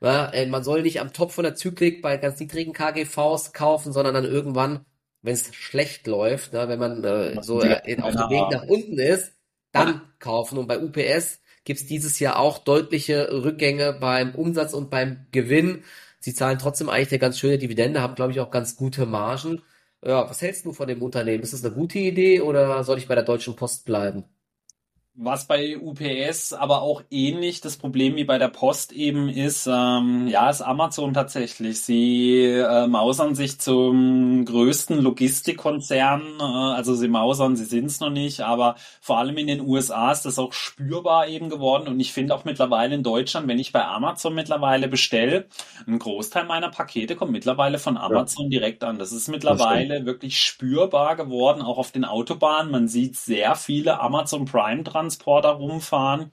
Ja, 0.00 0.30
äh, 0.30 0.46
man 0.46 0.62
soll 0.62 0.82
nicht 0.82 1.00
am 1.00 1.12
Top 1.12 1.32
von 1.32 1.44
der 1.44 1.54
Zyklik 1.56 2.02
bei 2.02 2.16
ganz 2.16 2.38
niedrigen 2.38 2.72
KGVs 2.72 3.52
kaufen, 3.52 3.92
sondern 3.92 4.14
dann 4.14 4.24
irgendwann, 4.24 4.84
wenn 5.22 5.34
es 5.34 5.52
schlecht 5.54 6.06
läuft, 6.06 6.52
ne, 6.52 6.68
wenn 6.68 6.78
man 6.78 7.02
äh, 7.04 7.42
so 7.42 7.60
äh, 7.60 7.80
in, 7.90 8.00
auf 8.02 8.12
dem 8.14 8.30
Weg 8.30 8.50
nach 8.50 8.62
unten 8.68 8.98
ist, 8.98 9.32
dann 9.72 10.02
kaufen. 10.20 10.58
Und 10.58 10.68
bei 10.68 10.78
UPS 10.78 11.40
gibt's 11.64 11.86
dieses 11.86 12.18
Jahr 12.20 12.38
auch 12.38 12.58
deutliche 12.58 13.30
Rückgänge 13.44 13.92
beim 13.94 14.34
Umsatz 14.34 14.74
und 14.74 14.90
beim 14.90 15.26
Gewinn. 15.32 15.82
Sie 16.20 16.34
zahlen 16.34 16.58
trotzdem 16.58 16.88
eigentlich 16.88 17.10
eine 17.12 17.18
ganz 17.20 17.38
schöne 17.38 17.58
Dividende, 17.58 18.00
haben, 18.00 18.14
glaube 18.14 18.32
ich, 18.32 18.40
auch 18.40 18.50
ganz 18.50 18.76
gute 18.76 19.06
Margen. 19.06 19.62
Ja, 20.04 20.28
was 20.28 20.42
hältst 20.42 20.64
du 20.64 20.72
von 20.72 20.88
dem 20.88 21.02
Unternehmen? 21.02 21.42
Ist 21.42 21.52
das 21.52 21.64
eine 21.64 21.74
gute 21.74 21.98
Idee 21.98 22.40
oder 22.40 22.84
soll 22.84 22.98
ich 22.98 23.08
bei 23.08 23.14
der 23.14 23.24
Deutschen 23.24 23.56
Post 23.56 23.84
bleiben? 23.84 24.24
Was 25.20 25.48
bei 25.48 25.76
UPS 25.76 26.52
aber 26.52 26.80
auch 26.82 27.02
ähnlich 27.10 27.60
das 27.60 27.76
Problem 27.76 28.14
wie 28.14 28.22
bei 28.22 28.38
der 28.38 28.46
Post 28.46 28.92
eben 28.92 29.28
ist, 29.28 29.66
ähm, 29.66 30.28
ja, 30.28 30.48
ist 30.48 30.62
Amazon 30.62 31.12
tatsächlich. 31.12 31.80
Sie 31.80 32.44
äh, 32.44 32.86
mausern 32.86 33.34
sich 33.34 33.58
zum 33.58 34.44
größten 34.44 34.96
Logistikkonzern, 35.00 36.22
äh, 36.38 36.42
also 36.44 36.94
sie 36.94 37.08
mausern, 37.08 37.56
sie 37.56 37.64
sind 37.64 37.86
es 37.86 37.98
noch 37.98 38.10
nicht, 38.10 38.42
aber 38.42 38.76
vor 39.00 39.18
allem 39.18 39.36
in 39.38 39.48
den 39.48 39.60
USA 39.60 40.12
ist 40.12 40.24
das 40.24 40.38
auch 40.38 40.52
spürbar 40.52 41.26
eben 41.26 41.50
geworden 41.50 41.88
und 41.88 41.98
ich 41.98 42.12
finde 42.12 42.32
auch 42.32 42.44
mittlerweile 42.44 42.94
in 42.94 43.02
Deutschland, 43.02 43.48
wenn 43.48 43.58
ich 43.58 43.72
bei 43.72 43.84
Amazon 43.84 44.36
mittlerweile 44.36 44.86
bestelle, 44.86 45.46
ein 45.88 45.98
Großteil 45.98 46.44
meiner 46.44 46.68
Pakete 46.68 47.16
kommt 47.16 47.32
mittlerweile 47.32 47.80
von 47.80 47.96
Amazon 47.96 48.52
ja. 48.52 48.60
direkt 48.60 48.84
an. 48.84 49.00
Das 49.00 49.10
ist 49.10 49.26
mittlerweile 49.26 50.06
wirklich 50.06 50.40
spürbar 50.40 51.16
geworden, 51.16 51.60
auch 51.60 51.78
auf 51.78 51.90
den 51.90 52.04
Autobahnen. 52.04 52.70
Man 52.70 52.86
sieht 52.86 53.16
sehr 53.16 53.56
viele 53.56 53.98
Amazon 53.98 54.44
Prime 54.44 54.84
dran 54.84 55.07
Transporter 55.08 55.50
rumfahren. 55.50 56.30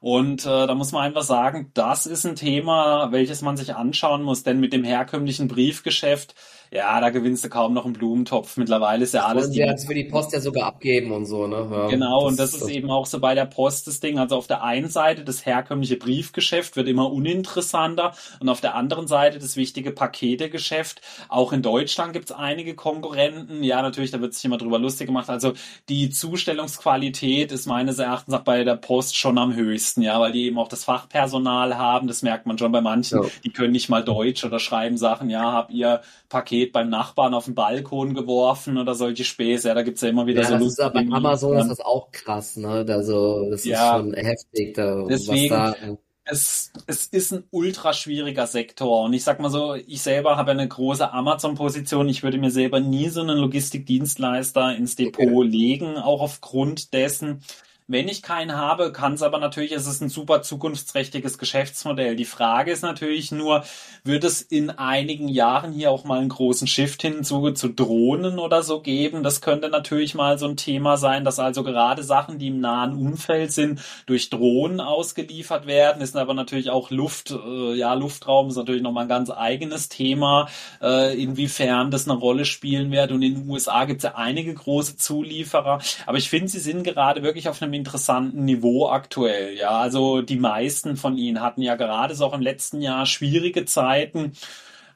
Und 0.00 0.44
äh, 0.44 0.66
da 0.66 0.74
muss 0.74 0.92
man 0.92 1.02
einfach 1.02 1.22
sagen, 1.22 1.70
das 1.74 2.06
ist 2.06 2.24
ein 2.26 2.36
Thema, 2.36 3.12
welches 3.12 3.42
man 3.42 3.56
sich 3.56 3.74
anschauen 3.74 4.22
muss, 4.22 4.42
denn 4.42 4.60
mit 4.60 4.72
dem 4.72 4.84
herkömmlichen 4.84 5.48
Briefgeschäft 5.48 6.34
ja, 6.70 7.00
da 7.00 7.10
gewinnst 7.10 7.44
du 7.44 7.48
kaum 7.48 7.74
noch 7.74 7.84
einen 7.84 7.94
Blumentopf. 7.94 8.56
Mittlerweile 8.56 9.04
ist 9.04 9.14
ja 9.14 9.20
das 9.20 9.30
alles. 9.30 9.46
Sie 9.50 9.60
jetzt 9.60 9.86
für 9.86 9.94
die 9.94 10.04
Post 10.04 10.32
ja 10.32 10.40
sogar 10.40 10.66
abgeben 10.66 11.12
und 11.12 11.26
so, 11.26 11.46
ne? 11.46 11.68
Ja, 11.70 11.86
genau, 11.88 12.22
das 12.22 12.30
und 12.30 12.38
das 12.38 12.54
ist, 12.54 12.62
ist 12.62 12.68
eben 12.70 12.90
auch 12.90 13.06
so 13.06 13.20
bei 13.20 13.34
der 13.34 13.46
Post 13.46 13.86
das 13.86 14.00
Ding. 14.00 14.18
Also 14.18 14.36
auf 14.36 14.46
der 14.46 14.62
einen 14.62 14.88
Seite 14.88 15.24
das 15.24 15.46
herkömmliche 15.46 15.96
Briefgeschäft 15.96 16.76
wird 16.76 16.88
immer 16.88 17.12
uninteressanter 17.12 18.12
und 18.40 18.48
auf 18.48 18.60
der 18.60 18.74
anderen 18.74 19.06
Seite 19.06 19.38
das 19.38 19.56
wichtige 19.56 19.92
Paketegeschäft. 19.92 21.00
Auch 21.28 21.52
in 21.52 21.62
Deutschland 21.62 22.12
gibt's 22.12 22.32
einige 22.32 22.74
Konkurrenten. 22.74 23.62
Ja, 23.62 23.82
natürlich, 23.82 24.10
da 24.10 24.20
wird 24.20 24.34
sich 24.34 24.44
immer 24.44 24.58
drüber 24.58 24.78
lustig 24.78 25.06
gemacht. 25.06 25.30
Also 25.30 25.52
die 25.88 26.10
Zustellungsqualität 26.10 27.52
ist 27.52 27.66
meines 27.66 27.98
Erachtens 27.98 28.34
auch 28.34 28.40
bei 28.40 28.64
der 28.64 28.76
Post 28.76 29.16
schon 29.16 29.38
am 29.38 29.54
höchsten, 29.54 30.02
ja, 30.02 30.20
weil 30.20 30.32
die 30.32 30.46
eben 30.46 30.58
auch 30.58 30.68
das 30.68 30.84
Fachpersonal 30.84 31.78
haben. 31.78 32.08
Das 32.08 32.22
merkt 32.22 32.46
man 32.46 32.58
schon 32.58 32.72
bei 32.72 32.80
manchen. 32.80 33.22
Ja. 33.22 33.28
Die 33.44 33.50
können 33.50 33.72
nicht 33.72 33.88
mal 33.88 34.02
Deutsch 34.02 34.44
oder 34.44 34.58
schreiben 34.58 34.96
Sachen, 34.96 35.30
ja, 35.30 35.52
habt 35.52 35.70
ihr 35.70 36.00
Paket 36.28 36.55
Paket 36.56 36.72
beim 36.72 36.88
Nachbarn 36.88 37.34
auf 37.34 37.46
den 37.46 37.54
Balkon 37.54 38.14
geworfen 38.14 38.78
oder 38.78 38.94
solche 38.94 39.24
Späße. 39.24 39.68
Ja, 39.68 39.74
da 39.74 39.82
gibt's 39.82 40.00
ja 40.00 40.08
immer 40.08 40.26
wieder 40.26 40.42
ja, 40.42 40.48
so 40.48 40.54
das 40.54 40.62
lustige 40.62 40.88
ist 40.88 40.94
aber 40.94 41.04
bei 41.04 41.16
Amazon 41.16 41.58
ist 41.58 41.68
das 41.68 41.80
auch 41.80 42.10
krass, 42.10 42.56
ne? 42.56 42.86
Also, 42.88 43.50
das 43.50 43.64
ja, 43.64 43.96
ist 43.96 44.02
schon 44.02 44.14
heftig, 44.14 44.74
da, 44.74 45.04
deswegen, 45.08 45.54
was 45.54 45.74
da 45.80 45.96
es, 46.28 46.72
es 46.88 47.06
ist 47.06 47.32
ein 47.32 47.44
ultra 47.50 47.92
schwieriger 47.92 48.48
Sektor. 48.48 49.04
Und 49.04 49.12
ich 49.12 49.22
sag 49.22 49.38
mal 49.38 49.48
so, 49.48 49.74
ich 49.74 50.02
selber 50.02 50.36
habe 50.36 50.50
eine 50.50 50.66
große 50.66 51.12
Amazon-Position. 51.12 52.08
Ich 52.08 52.24
würde 52.24 52.38
mir 52.38 52.50
selber 52.50 52.80
nie 52.80 53.10
so 53.10 53.20
einen 53.20 53.38
Logistikdienstleister 53.38 54.74
ins 54.74 54.96
Depot 54.96 55.24
okay. 55.24 55.46
legen, 55.46 55.98
auch 55.98 56.20
aufgrund 56.20 56.92
dessen, 56.94 57.42
wenn 57.88 58.08
ich 58.08 58.22
keinen 58.22 58.56
habe, 58.56 58.90
kann 58.90 59.12
es 59.12 59.22
aber 59.22 59.38
natürlich, 59.38 59.70
es 59.70 59.86
ist 59.86 60.00
ein 60.00 60.08
super 60.08 60.42
zukunftsträchtiges 60.42 61.38
Geschäftsmodell. 61.38 62.16
Die 62.16 62.24
Frage 62.24 62.72
ist 62.72 62.82
natürlich 62.82 63.30
nur, 63.30 63.62
wird 64.02 64.24
es 64.24 64.42
in 64.42 64.70
einigen 64.70 65.28
Jahren 65.28 65.72
hier 65.72 65.92
auch 65.92 66.02
mal 66.02 66.18
einen 66.18 66.28
großen 66.28 66.66
Shift 66.66 67.02
hin 67.02 67.22
zu, 67.22 67.52
zu 67.52 67.68
Drohnen 67.68 68.40
oder 68.40 68.64
so 68.64 68.80
geben? 68.80 69.22
Das 69.22 69.40
könnte 69.40 69.68
natürlich 69.68 70.16
mal 70.16 70.36
so 70.36 70.48
ein 70.48 70.56
Thema 70.56 70.96
sein, 70.96 71.24
dass 71.24 71.38
also 71.38 71.62
gerade 71.62 72.02
Sachen, 72.02 72.40
die 72.40 72.48
im 72.48 72.58
nahen 72.58 72.96
Umfeld 72.96 73.52
sind, 73.52 73.80
durch 74.06 74.30
Drohnen 74.30 74.80
ausgeliefert 74.80 75.68
werden. 75.68 76.02
Ist 76.02 76.16
aber 76.16 76.34
natürlich 76.34 76.70
auch 76.70 76.90
Luft, 76.90 77.30
äh, 77.30 77.74
ja, 77.74 77.94
Luftraum 77.94 78.48
ist 78.48 78.56
natürlich 78.56 78.82
nochmal 78.82 79.04
ein 79.04 79.08
ganz 79.08 79.30
eigenes 79.30 79.88
Thema, 79.88 80.48
äh, 80.82 81.16
inwiefern 81.22 81.92
das 81.92 82.08
eine 82.08 82.18
Rolle 82.18 82.46
spielen 82.46 82.90
wird. 82.90 83.12
Und 83.12 83.22
in 83.22 83.36
den 83.36 83.48
USA 83.48 83.84
gibt 83.84 83.98
es 83.98 84.10
ja 84.10 84.16
einige 84.16 84.52
große 84.52 84.96
Zulieferer. 84.96 85.80
Aber 86.04 86.18
ich 86.18 86.28
finde, 86.28 86.48
sie 86.48 86.58
sind 86.58 86.82
gerade 86.82 87.22
wirklich 87.22 87.48
auf 87.48 87.62
einem 87.62 87.75
interessanten 87.76 88.44
Niveau 88.44 88.88
aktuell. 88.88 89.56
Ja, 89.56 89.70
also 89.70 90.22
die 90.22 90.38
meisten 90.38 90.96
von 90.96 91.16
ihnen 91.16 91.40
hatten 91.40 91.62
ja 91.62 91.76
gerade 91.76 92.14
so 92.14 92.26
auch 92.26 92.34
im 92.34 92.40
letzten 92.40 92.80
Jahr 92.82 93.06
schwierige 93.06 93.64
Zeiten 93.64 94.32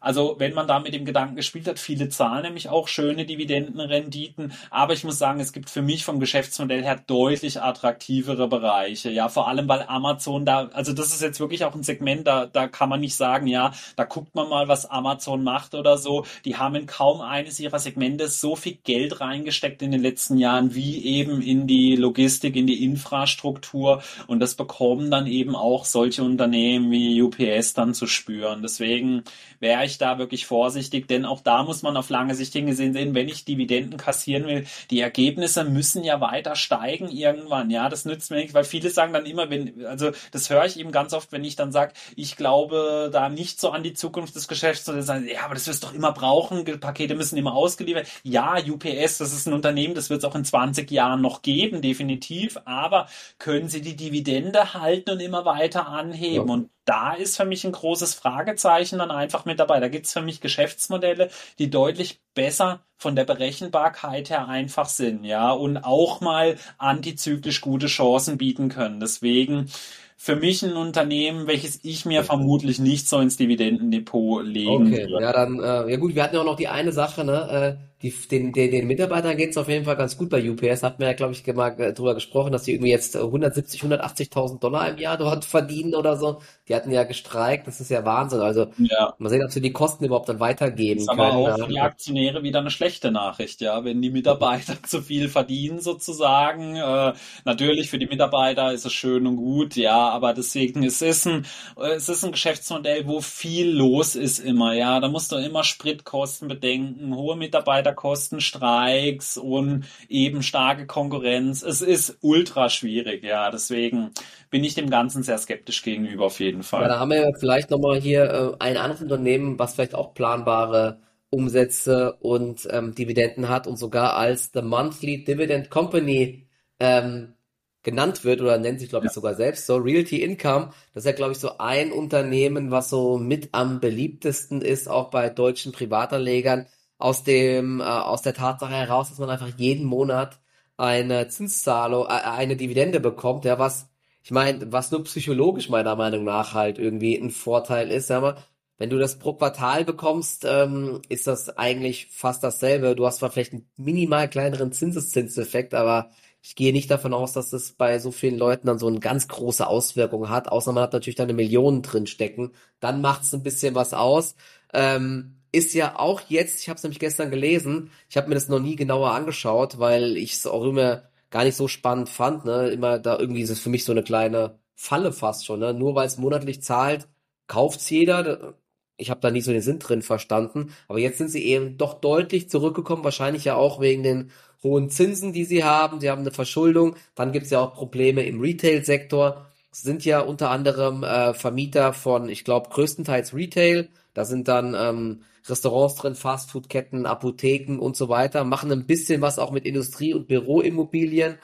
also 0.00 0.36
wenn 0.38 0.54
man 0.54 0.66
da 0.66 0.80
mit 0.80 0.94
dem 0.94 1.04
Gedanken 1.04 1.36
gespielt 1.36 1.68
hat, 1.68 1.78
viele 1.78 2.08
zahlen 2.08 2.42
nämlich 2.42 2.68
auch 2.68 2.88
schöne 2.88 3.26
Dividendenrenditen, 3.26 4.52
aber 4.70 4.94
ich 4.94 5.04
muss 5.04 5.18
sagen, 5.18 5.40
es 5.40 5.52
gibt 5.52 5.70
für 5.70 5.82
mich 5.82 6.04
vom 6.04 6.20
Geschäftsmodell 6.20 6.82
her 6.82 7.00
deutlich 7.06 7.60
attraktivere 7.62 8.48
Bereiche. 8.48 9.10
Ja, 9.10 9.28
vor 9.28 9.48
allem 9.48 9.68
weil 9.68 9.84
Amazon 9.86 10.44
da, 10.46 10.68
also 10.72 10.92
das 10.92 11.08
ist 11.08 11.22
jetzt 11.22 11.40
wirklich 11.40 11.64
auch 11.64 11.74
ein 11.74 11.82
Segment, 11.82 12.26
da, 12.26 12.46
da 12.46 12.66
kann 12.68 12.88
man 12.88 13.00
nicht 13.00 13.14
sagen, 13.14 13.46
ja, 13.46 13.72
da 13.96 14.04
guckt 14.04 14.34
man 14.34 14.48
mal, 14.48 14.68
was 14.68 14.86
Amazon 14.86 15.44
macht 15.44 15.74
oder 15.74 15.98
so. 15.98 16.24
Die 16.44 16.56
haben 16.56 16.74
in 16.74 16.86
kaum 16.86 17.20
eines 17.20 17.60
ihrer 17.60 17.78
Segmente 17.78 18.28
so 18.28 18.56
viel 18.56 18.78
Geld 18.84 19.20
reingesteckt 19.20 19.82
in 19.82 19.90
den 19.90 20.02
letzten 20.02 20.38
Jahren 20.38 20.74
wie 20.74 21.04
eben 21.04 21.42
in 21.42 21.66
die 21.66 21.96
Logistik, 21.96 22.56
in 22.56 22.66
die 22.66 22.84
Infrastruktur 22.84 24.02
und 24.26 24.40
das 24.40 24.54
bekommen 24.54 25.10
dann 25.10 25.26
eben 25.26 25.54
auch 25.56 25.84
solche 25.84 26.22
Unternehmen 26.22 26.90
wie 26.90 27.20
UPS 27.22 27.74
dann 27.74 27.94
zu 27.94 28.06
spüren. 28.06 28.62
Deswegen 28.62 29.24
wäre 29.60 29.84
ich 29.84 29.89
da 29.98 30.18
wirklich 30.18 30.46
vorsichtig, 30.46 31.08
denn 31.08 31.24
auch 31.24 31.40
da 31.40 31.62
muss 31.62 31.82
man 31.82 31.96
auf 31.96 32.10
lange 32.10 32.34
Sicht 32.34 32.52
hingesehen 32.52 32.92
sehen, 32.92 33.14
wenn 33.14 33.28
ich 33.28 33.44
Dividenden 33.44 33.98
kassieren 33.98 34.46
will, 34.46 34.66
die 34.90 35.00
Ergebnisse 35.00 35.64
müssen 35.64 36.04
ja 36.04 36.20
weiter 36.20 36.56
steigen 36.56 37.08
irgendwann. 37.08 37.70
Ja, 37.70 37.88
das 37.88 38.04
nützt 38.04 38.30
mir 38.30 38.38
nichts, 38.38 38.54
weil 38.54 38.64
viele 38.64 38.90
sagen 38.90 39.12
dann 39.12 39.26
immer, 39.26 39.50
wenn, 39.50 39.86
also 39.86 40.10
das 40.32 40.50
höre 40.50 40.64
ich 40.64 40.78
eben 40.78 40.92
ganz 40.92 41.12
oft, 41.12 41.32
wenn 41.32 41.44
ich 41.44 41.56
dann 41.56 41.72
sage, 41.72 41.92
ich 42.16 42.36
glaube 42.36 43.10
da 43.12 43.28
nicht 43.28 43.60
so 43.60 43.70
an 43.70 43.82
die 43.82 43.94
Zukunft 43.94 44.34
des 44.34 44.48
Geschäfts, 44.48 44.84
sondern 44.84 45.04
sagen, 45.04 45.28
ja, 45.32 45.44
aber 45.44 45.54
das 45.54 45.66
wirst 45.66 45.82
du 45.82 45.88
doch 45.88 45.94
immer 45.94 46.12
brauchen, 46.12 46.64
Pakete 46.80 47.14
müssen 47.14 47.36
immer 47.36 47.54
ausgeliefert. 47.54 48.08
Ja, 48.22 48.56
UPS, 48.56 49.18
das 49.18 49.32
ist 49.32 49.46
ein 49.46 49.52
Unternehmen, 49.52 49.94
das 49.94 50.10
wird 50.10 50.20
es 50.20 50.24
auch 50.24 50.34
in 50.34 50.44
20 50.44 50.90
Jahren 50.90 51.20
noch 51.20 51.42
geben, 51.42 51.82
definitiv, 51.82 52.58
aber 52.64 53.08
können 53.38 53.68
sie 53.68 53.80
die 53.80 53.96
Dividende 53.96 54.74
halten 54.74 55.10
und 55.10 55.20
immer 55.20 55.44
weiter 55.44 55.88
anheben? 55.88 56.48
Ja. 56.48 56.52
Und 56.54 56.70
da 56.84 57.12
ist 57.12 57.36
für 57.36 57.44
mich 57.44 57.64
ein 57.64 57.72
großes 57.72 58.14
Fragezeichen 58.14 58.98
dann 58.98 59.10
einfach 59.10 59.44
mit 59.44 59.60
dabei. 59.60 59.80
Da 59.80 59.88
gibt 59.88 60.06
es 60.06 60.12
für 60.12 60.22
mich 60.22 60.40
Geschäftsmodelle, 60.40 61.30
die 61.58 61.70
deutlich 61.70 62.20
besser 62.34 62.84
von 62.96 63.16
der 63.16 63.24
Berechenbarkeit 63.24 64.30
her 64.30 64.48
einfach 64.48 64.88
sind, 64.88 65.24
ja, 65.24 65.52
und 65.52 65.78
auch 65.78 66.20
mal 66.20 66.56
antizyklisch 66.78 67.60
gute 67.60 67.86
Chancen 67.86 68.38
bieten 68.38 68.68
können. 68.68 69.00
Deswegen 69.00 69.70
für 70.16 70.36
mich 70.36 70.62
ein 70.62 70.76
Unternehmen, 70.76 71.46
welches 71.46 71.82
ich 71.82 72.04
mir 72.04 72.24
vermutlich 72.24 72.78
nicht 72.78 73.08
so 73.08 73.20
ins 73.20 73.38
Dividendendepot 73.38 74.44
legen 74.44 74.88
okay. 74.88 75.08
würde. 75.08 75.24
Ja, 75.24 75.32
dann, 75.32 75.60
äh, 75.60 75.90
ja 75.90 75.96
gut, 75.96 76.14
wir 76.14 76.22
hatten 76.22 76.34
ja 76.34 76.42
auch 76.42 76.46
noch 76.46 76.56
die 76.56 76.68
eine 76.68 76.92
Sache, 76.92 77.24
ne, 77.24 77.78
äh, 77.78 77.89
die, 78.02 78.10
den, 78.30 78.52
den, 78.52 78.70
den 78.70 78.86
Mitarbeitern 78.86 79.36
geht's 79.36 79.58
auf 79.58 79.68
jeden 79.68 79.84
Fall 79.84 79.96
ganz 79.96 80.16
gut 80.16 80.30
bei 80.30 80.48
UPS. 80.48 80.82
Hat 80.82 80.98
mir 80.98 81.06
ja, 81.06 81.12
glaube 81.12 81.34
ich, 81.34 81.46
mal 81.54 81.70
drüber 81.92 82.14
gesprochen, 82.14 82.50
dass 82.50 82.62
die 82.62 82.72
irgendwie 82.72 82.90
jetzt 82.90 83.14
170, 83.14 83.82
180.000 83.82 84.58
Dollar 84.58 84.88
im 84.88 84.96
Jahr 84.96 85.18
dort 85.18 85.44
verdienen 85.44 85.94
oder 85.94 86.16
so. 86.16 86.40
Die 86.66 86.74
hatten 86.74 86.90
ja 86.90 87.04
gestreikt. 87.04 87.66
Das 87.66 87.78
ist 87.78 87.90
ja 87.90 88.02
Wahnsinn. 88.06 88.40
Also 88.40 88.68
ja. 88.78 89.12
mal 89.18 89.28
sehen, 89.28 89.44
ob 89.44 89.50
sie 89.50 89.60
die 89.60 89.72
Kosten 89.72 90.06
überhaupt 90.06 90.30
dann 90.30 90.40
weitergeben 90.40 91.04
das 91.04 91.14
ist 91.14 91.18
können. 91.18 91.20
Aber 91.20 91.54
auch 91.54 91.58
für 91.58 91.68
die 91.68 91.80
Aktionäre 91.80 92.42
wieder 92.42 92.60
eine 92.60 92.70
schlechte 92.70 93.10
Nachricht, 93.10 93.60
ja, 93.60 93.84
wenn 93.84 94.00
die 94.00 94.10
Mitarbeiter 94.10 94.82
zu 94.86 95.02
viel 95.02 95.28
verdienen 95.28 95.80
sozusagen. 95.80 96.76
Äh, 96.76 97.12
natürlich 97.44 97.90
für 97.90 97.98
die 97.98 98.06
Mitarbeiter 98.06 98.72
ist 98.72 98.86
es 98.86 98.94
schön 98.94 99.26
und 99.26 99.36
gut, 99.36 99.76
ja, 99.76 100.08
aber 100.08 100.32
deswegen 100.32 100.84
es 100.84 101.02
ist 101.02 101.26
ein 101.26 101.44
es 101.76 102.08
ist 102.08 102.24
ein 102.24 102.32
Geschäftsmodell, 102.32 103.06
wo 103.06 103.20
viel 103.20 103.70
los 103.70 104.16
ist 104.16 104.38
immer, 104.38 104.72
ja. 104.72 105.00
Da 105.00 105.08
musst 105.08 105.32
du 105.32 105.36
immer 105.36 105.64
Spritkosten 105.64 106.48
bedenken, 106.48 107.14
hohe 107.14 107.36
Mitarbeiter 107.36 107.89
Mitarbeiterkosten, 107.90 108.40
Streiks 108.40 109.36
und 109.36 109.84
eben 110.08 110.42
starke 110.42 110.86
Konkurrenz. 110.86 111.62
Es 111.62 111.82
ist 111.82 112.18
ultra 112.20 112.68
schwierig, 112.68 113.22
ja. 113.24 113.50
Deswegen 113.50 114.10
bin 114.50 114.64
ich 114.64 114.74
dem 114.74 114.90
Ganzen 114.90 115.22
sehr 115.22 115.38
skeptisch 115.38 115.82
gegenüber 115.82 116.26
auf 116.26 116.40
jeden 116.40 116.62
Fall. 116.62 116.82
Ja, 116.82 116.88
da 116.88 116.98
haben 117.00 117.10
wir 117.10 117.32
vielleicht 117.38 117.70
nochmal 117.70 118.00
hier 118.00 118.24
äh, 118.24 118.56
ein 118.58 118.76
anderes 118.76 119.02
Unternehmen, 119.02 119.58
was 119.58 119.74
vielleicht 119.74 119.94
auch 119.94 120.14
planbare 120.14 121.00
Umsätze 121.30 122.14
und 122.20 122.66
ähm, 122.70 122.94
Dividenden 122.94 123.48
hat 123.48 123.66
und 123.66 123.76
sogar 123.76 124.16
als 124.16 124.50
The 124.52 124.62
Monthly 124.62 125.24
Dividend 125.24 125.70
Company 125.70 126.48
ähm, 126.80 127.34
genannt 127.82 128.24
wird 128.24 128.40
oder 128.40 128.58
nennt 128.58 128.80
sich, 128.80 128.90
glaube 128.90 129.06
ich, 129.06 129.10
ja. 129.10 129.14
sogar 129.14 129.34
selbst 129.34 129.66
so. 129.66 129.76
Realty 129.76 130.22
Income, 130.22 130.70
das 130.92 131.04
ist 131.04 131.06
ja, 131.06 131.12
glaube 131.12 131.32
ich, 131.32 131.38
so 131.38 131.58
ein 131.58 131.92
Unternehmen, 131.92 132.70
was 132.70 132.90
so 132.90 133.16
mit 133.16 133.50
am 133.52 133.80
beliebtesten 133.80 134.60
ist, 134.60 134.88
auch 134.88 135.10
bei 135.10 135.30
deutschen 135.30 135.72
Privatanlegern 135.72 136.66
aus 137.00 137.24
dem, 137.24 137.80
äh, 137.80 137.84
aus 137.84 138.22
der 138.22 138.34
Tatsache 138.34 138.72
heraus, 138.72 139.08
dass 139.08 139.18
man 139.18 139.30
einfach 139.30 139.50
jeden 139.56 139.86
Monat 139.86 140.40
eine 140.76 141.28
Zinszahlung, 141.28 142.06
äh, 142.06 142.08
eine 142.08 142.56
Dividende 142.56 143.00
bekommt, 143.00 143.44
ja, 143.44 143.58
was, 143.58 143.88
ich 144.22 144.30
meine, 144.30 144.72
was 144.72 144.90
nur 144.90 145.04
psychologisch 145.04 145.68
meiner 145.68 145.96
Meinung 145.96 146.24
nach 146.24 146.54
halt 146.54 146.78
irgendwie 146.78 147.16
ein 147.16 147.30
Vorteil 147.30 147.90
ist, 147.90 148.10
ja, 148.10 148.36
wenn 148.78 148.90
du 148.90 148.98
das 148.98 149.18
pro 149.18 149.34
Quartal 149.34 149.84
bekommst, 149.84 150.46
ähm, 150.48 151.02
ist 151.10 151.26
das 151.26 151.50
eigentlich 151.58 152.08
fast 152.10 152.42
dasselbe. 152.42 152.96
Du 152.96 153.06
hast 153.06 153.18
zwar 153.18 153.30
vielleicht 153.30 153.52
einen 153.52 153.68
minimal 153.76 154.28
kleineren 154.30 154.72
Zinseszinseffekt, 154.72 155.74
aber 155.74 156.10
ich 156.42 156.56
gehe 156.56 156.72
nicht 156.72 156.90
davon 156.90 157.12
aus, 157.12 157.32
dass 157.32 157.50
das 157.50 157.72
bei 157.72 157.98
so 157.98 158.10
vielen 158.10 158.38
Leuten 158.38 158.66
dann 158.66 158.78
so 158.78 158.86
eine 158.86 159.00
ganz 159.00 159.28
große 159.28 159.66
Auswirkung 159.66 160.30
hat, 160.30 160.48
außer 160.48 160.72
man 160.72 160.84
hat 160.84 160.94
natürlich 160.94 161.16
da 161.16 161.24
eine 161.24 161.34
Million 161.34 161.82
drin 161.82 162.06
stecken. 162.06 162.52
Dann 162.80 163.02
macht 163.02 163.22
es 163.24 163.34
ein 163.34 163.42
bisschen 163.42 163.74
was 163.74 163.92
aus. 163.92 164.34
Ähm, 164.72 165.39
ist 165.52 165.74
ja 165.74 165.98
auch 165.98 166.20
jetzt, 166.28 166.60
ich 166.60 166.68
habe 166.68 166.76
es 166.76 166.82
nämlich 166.82 166.98
gestern 167.00 167.30
gelesen, 167.30 167.90
ich 168.08 168.16
habe 168.16 168.28
mir 168.28 168.34
das 168.34 168.48
noch 168.48 168.60
nie 168.60 168.76
genauer 168.76 169.12
angeschaut, 169.12 169.78
weil 169.78 170.16
ich 170.16 170.34
es 170.34 170.46
auch 170.46 170.64
immer 170.64 171.02
gar 171.30 171.44
nicht 171.44 171.56
so 171.56 171.68
spannend 171.68 172.08
fand. 172.08 172.44
Ne? 172.44 172.68
Immer 172.68 172.98
da 172.98 173.18
irgendwie 173.18 173.42
ist 173.42 173.50
es 173.50 173.60
für 173.60 173.70
mich 173.70 173.84
so 173.84 173.92
eine 173.92 174.02
kleine 174.02 174.58
Falle 174.74 175.12
fast 175.12 175.46
schon. 175.46 175.60
Ne? 175.60 175.74
Nur 175.74 175.94
weil 175.94 176.06
es 176.06 176.18
monatlich 176.18 176.62
zahlt, 176.62 177.08
kauft's 177.46 177.88
jeder. 177.90 178.54
Ich 178.96 179.10
habe 179.10 179.20
da 179.20 179.30
nie 179.30 179.40
so 179.40 179.52
den 179.52 179.62
Sinn 179.62 179.78
drin 179.78 180.02
verstanden. 180.02 180.74
Aber 180.88 180.98
jetzt 180.98 181.18
sind 181.18 181.30
sie 181.30 181.44
eben 181.44 181.78
doch 181.78 181.94
deutlich 182.00 182.50
zurückgekommen, 182.50 183.04
wahrscheinlich 183.04 183.44
ja 183.44 183.56
auch 183.56 183.80
wegen 183.80 184.02
den 184.02 184.30
hohen 184.62 184.90
Zinsen, 184.90 185.32
die 185.32 185.44
sie 185.44 185.64
haben. 185.64 186.00
Sie 186.00 186.10
haben 186.10 186.20
eine 186.20 186.32
Verschuldung. 186.32 186.96
Dann 187.14 187.32
gibt's 187.32 187.50
ja 187.50 187.60
auch 187.60 187.74
Probleme 187.74 188.24
im 188.24 188.40
Retail-Sektor. 188.40 189.49
Sind 189.72 190.04
ja 190.04 190.20
unter 190.20 190.50
anderem 190.50 191.04
äh, 191.04 191.32
Vermieter 191.34 191.92
von, 191.92 192.28
ich 192.28 192.44
glaube, 192.44 192.70
größtenteils 192.70 193.34
Retail. 193.34 193.88
Da 194.14 194.24
sind 194.24 194.48
dann 194.48 194.74
ähm, 194.74 195.22
Restaurants 195.46 195.94
drin, 195.96 196.14
Fastfood-Ketten, 196.16 197.06
Apotheken 197.06 197.78
und 197.78 197.96
so 197.96 198.08
weiter. 198.08 198.44
Machen 198.44 198.72
ein 198.72 198.86
bisschen 198.86 199.20
was 199.22 199.38
auch 199.38 199.52
mit 199.52 199.64
Industrie- 199.64 200.14
und 200.14 200.26
Büroimmobilien. 200.26 201.38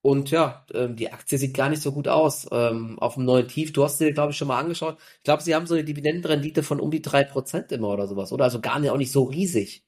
Und 0.00 0.30
ja, 0.30 0.64
ähm, 0.74 0.96
die 0.96 1.12
Aktie 1.12 1.38
sieht 1.38 1.54
gar 1.56 1.68
nicht 1.68 1.82
so 1.82 1.92
gut 1.92 2.08
aus. 2.08 2.46
Ähm, 2.52 2.98
auf 3.00 3.14
dem 3.14 3.24
neuen 3.24 3.48
Tief, 3.48 3.72
du 3.72 3.84
hast 3.84 3.98
sie, 3.98 4.12
glaube 4.12 4.32
ich, 4.32 4.38
schon 4.38 4.48
mal 4.48 4.58
angeschaut. 4.60 4.98
Ich 5.18 5.24
glaube, 5.24 5.42
sie 5.42 5.54
haben 5.54 5.66
so 5.66 5.74
eine 5.74 5.84
Dividendenrendite 5.84 6.62
von 6.62 6.80
um 6.80 6.90
die 6.90 7.02
drei 7.02 7.24
Prozent 7.24 7.72
immer 7.72 7.88
oder 7.88 8.06
sowas, 8.08 8.32
oder? 8.32 8.44
Also 8.44 8.60
gar 8.60 8.78
nicht, 8.80 8.90
auch 8.90 8.96
nicht 8.96 9.12
so 9.12 9.24
riesig. 9.24 9.84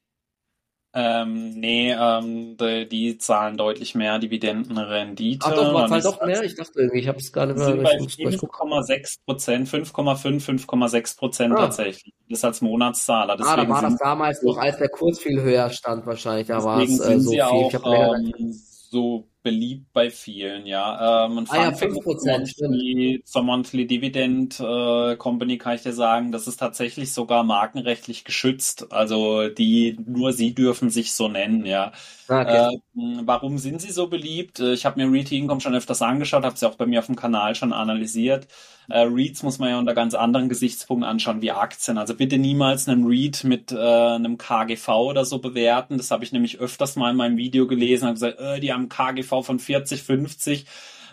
Ähm, 0.96 1.50
nee, 1.50 1.92
ähm, 1.92 2.57
die, 2.57 2.88
die 2.88 3.18
zahlen 3.18 3.57
deutlich 3.57 3.96
mehr 3.96 4.20
Dividendenrendite. 4.20 5.44
Ach 5.44 5.52
doch, 5.54 5.72
Man 5.72 5.88
zahlt 5.88 6.04
doch 6.04 6.24
mehr? 6.24 6.44
Ich 6.44 6.54
dachte 6.54 6.72
irgendwie, 6.76 7.00
ich 7.00 7.09
habe 7.09 7.18
es 7.18 7.33
bei 7.33 7.44
Ich 7.50 8.16
gleich 8.16 8.38
gucken. 8.38 8.70
5,6 8.70 9.16
Prozent, 9.26 9.68
5,5, 9.68 10.40
5,6 10.66 11.18
Prozent 11.18 11.54
Ah, 11.54 11.62
tatsächlich. 11.62 12.14
Das 12.28 12.38
ist 12.38 12.44
als 12.44 12.61
Monatszahler. 12.61 13.33
ah, 13.33 13.37
da 13.37 13.42
Deswegen 13.57 13.72
war 13.72 13.83
das 13.83 13.96
damals 13.98 14.42
noch, 14.42 14.57
als 14.57 14.78
der 14.78 14.88
Kurs 14.88 15.18
viel 15.18 15.42
höher 15.42 15.68
stand 15.70 16.07
wahrscheinlich. 16.07 16.46
Da 16.46 16.62
war 16.62 16.78
deswegen 16.78 17.00
es 17.00 17.09
äh, 17.09 17.20
so 17.20 17.30
viel. 17.30 17.40
Ich 17.40 17.76
auch 17.76 17.83
länger. 17.83 18.38
ähm, 18.38 18.52
so 18.52 19.28
beliebt 19.44 19.92
bei 19.92 20.11
vielen, 20.11 20.66
ja. 20.66 21.26
Ähm, 21.26 21.38
ein 21.38 21.48
Ah 21.48 21.57
ja, 21.59 21.72
Fun 21.72 21.76
Fact 21.76 21.92
fünf 21.92 22.02
zur. 22.02 23.42
Monthly, 23.42 23.87
Dividend 23.87 24.59
äh, 24.61 25.16
Company 25.16 25.59
kann 25.59 25.74
ich 25.76 25.83
dir 25.83 25.92
sagen, 25.92 26.33
das 26.33 26.46
ist 26.46 26.57
tatsächlich 26.59 27.12
sogar 27.12 27.44
markenrechtlich 27.44 28.24
geschützt. 28.24 28.92
Also 28.92 29.48
die, 29.48 29.96
nur 30.07 30.33
sie 30.33 30.54
dürfen 30.54 30.90
sich 30.90 31.12
so 31.14 31.28
nennen, 31.28 31.66
ja. 31.66 31.92
Ah, 32.28 32.40
okay. 32.42 32.64
Ähm, 32.96 33.22
warum 33.24 33.59
sind 33.59 33.80
sie 33.80 33.90
so 33.92 34.09
beliebt? 34.09 34.61
Äh, 34.61 34.72
Ich 34.74 34.87
habe 34.87 35.04
mir 35.04 35.12
REIT 35.12 35.33
Income 35.33 35.61
schon 35.61 35.74
öfters 35.74 36.02
angeschaut, 36.02 36.44
habe 36.44 36.57
sie 36.57 36.66
auch 36.68 36.76
bei 36.76 36.87
mir 36.87 37.00
auf 37.00 37.07
dem 37.07 37.16
Kanal 37.16 37.54
schon 37.54 37.72
analysiert. 37.72 38.48
Äh, 38.88 39.00
REITs 39.00 39.42
muss 39.42 39.59
man 39.59 39.70
ja 39.70 39.78
unter 39.78 39.94
ganz 39.94 40.14
anderen 40.14 40.48
Gesichtspunkten 40.48 41.09
anschauen 41.09 41.40
wie 41.42 41.50
Aktien. 41.52 41.98
Also 41.98 42.14
bitte 42.14 42.38
niemals 42.38 42.88
einen 42.88 43.07
REIT 43.07 43.44
mit 43.44 43.72
äh, 43.72 43.76
einem 43.76 44.38
KGV 44.38 44.88
oder 44.88 45.24
so 45.24 45.38
bewerten. 45.38 45.96
Das 45.98 46.11
habe 46.11 46.24
ich 46.24 46.33
nämlich 46.33 46.59
öfters 46.61 46.96
mal 46.96 47.11
in 47.11 47.16
meinem 47.16 47.37
Video 47.37 47.66
gelesen. 47.66 48.04
Habe 48.04 48.14
gesagt, 48.14 48.38
äh, 48.40 48.61
die 48.61 48.72
haben 48.72 48.88
KGV 48.88 49.34
von 49.42 49.59
40, 49.59 50.03
50. 50.03 50.66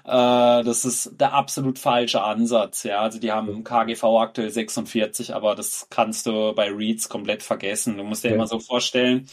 Äh, 0.06 0.64
das 0.64 0.86
ist 0.86 1.20
der 1.20 1.34
absolut 1.34 1.80
falsche 1.80 2.24
Ansatz. 2.24 2.84
Ja, 2.84 3.02
also 3.02 3.20
die 3.20 3.32
haben 3.32 3.64
KGV 3.64 4.04
aktuell 4.20 4.50
46, 4.50 5.34
aber 5.36 5.56
das 5.56 5.88
kannst 5.90 6.26
du 6.28 6.54
bei 6.56 6.70
REITs 6.72 7.10
komplett 7.10 7.44
vergessen. 7.44 7.98
Du 7.98 8.04
musst 8.04 8.24
dir 8.24 8.30
Okay. 8.30 8.36
immer 8.36 8.48
so 8.48 8.60
vorstellen, 8.60 9.28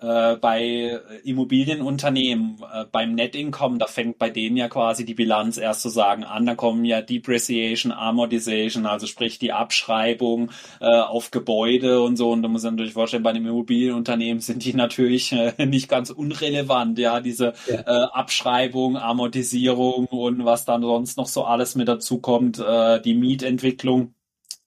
äh, 0.00 0.36
bei 0.36 1.00
Immobilienunternehmen, 1.24 2.58
äh, 2.72 2.84
beim 2.90 3.14
Net 3.14 3.34
Income, 3.34 3.78
da 3.78 3.86
fängt 3.86 4.18
bei 4.18 4.30
denen 4.30 4.56
ja 4.56 4.68
quasi 4.68 5.04
die 5.04 5.14
Bilanz 5.14 5.56
erst 5.56 5.82
sozusagen 5.82 6.24
an. 6.24 6.46
Da 6.46 6.54
kommen 6.54 6.84
ja 6.84 7.00
Depreciation, 7.02 7.92
Amortization, 7.92 8.86
also 8.86 9.06
sprich 9.06 9.38
die 9.38 9.52
Abschreibung 9.52 10.50
äh, 10.80 10.86
auf 10.86 11.30
Gebäude 11.30 12.00
und 12.02 12.16
so. 12.16 12.30
Und 12.32 12.42
da 12.42 12.48
muss 12.48 12.62
man 12.62 12.74
natürlich 12.74 12.94
vorstellen, 12.94 13.22
bei 13.22 13.30
einem 13.30 13.46
Immobilienunternehmen 13.46 14.40
sind 14.40 14.64
die 14.64 14.74
natürlich 14.74 15.32
äh, 15.32 15.66
nicht 15.66 15.88
ganz 15.88 16.10
unrelevant. 16.10 16.98
Ja, 16.98 17.20
diese 17.20 17.54
Ja. 17.66 17.78
Abschreibung, 18.12 18.96
Amortisierung 18.96 20.07
und 20.10 20.44
was 20.44 20.64
dann 20.64 20.82
sonst 20.82 21.16
noch 21.16 21.26
so 21.28 21.44
alles 21.44 21.74
mit 21.74 21.88
dazu 21.88 22.20
kommt, 22.20 22.58
äh, 22.58 23.00
die 23.00 23.14
Mietentwicklung. 23.14 24.14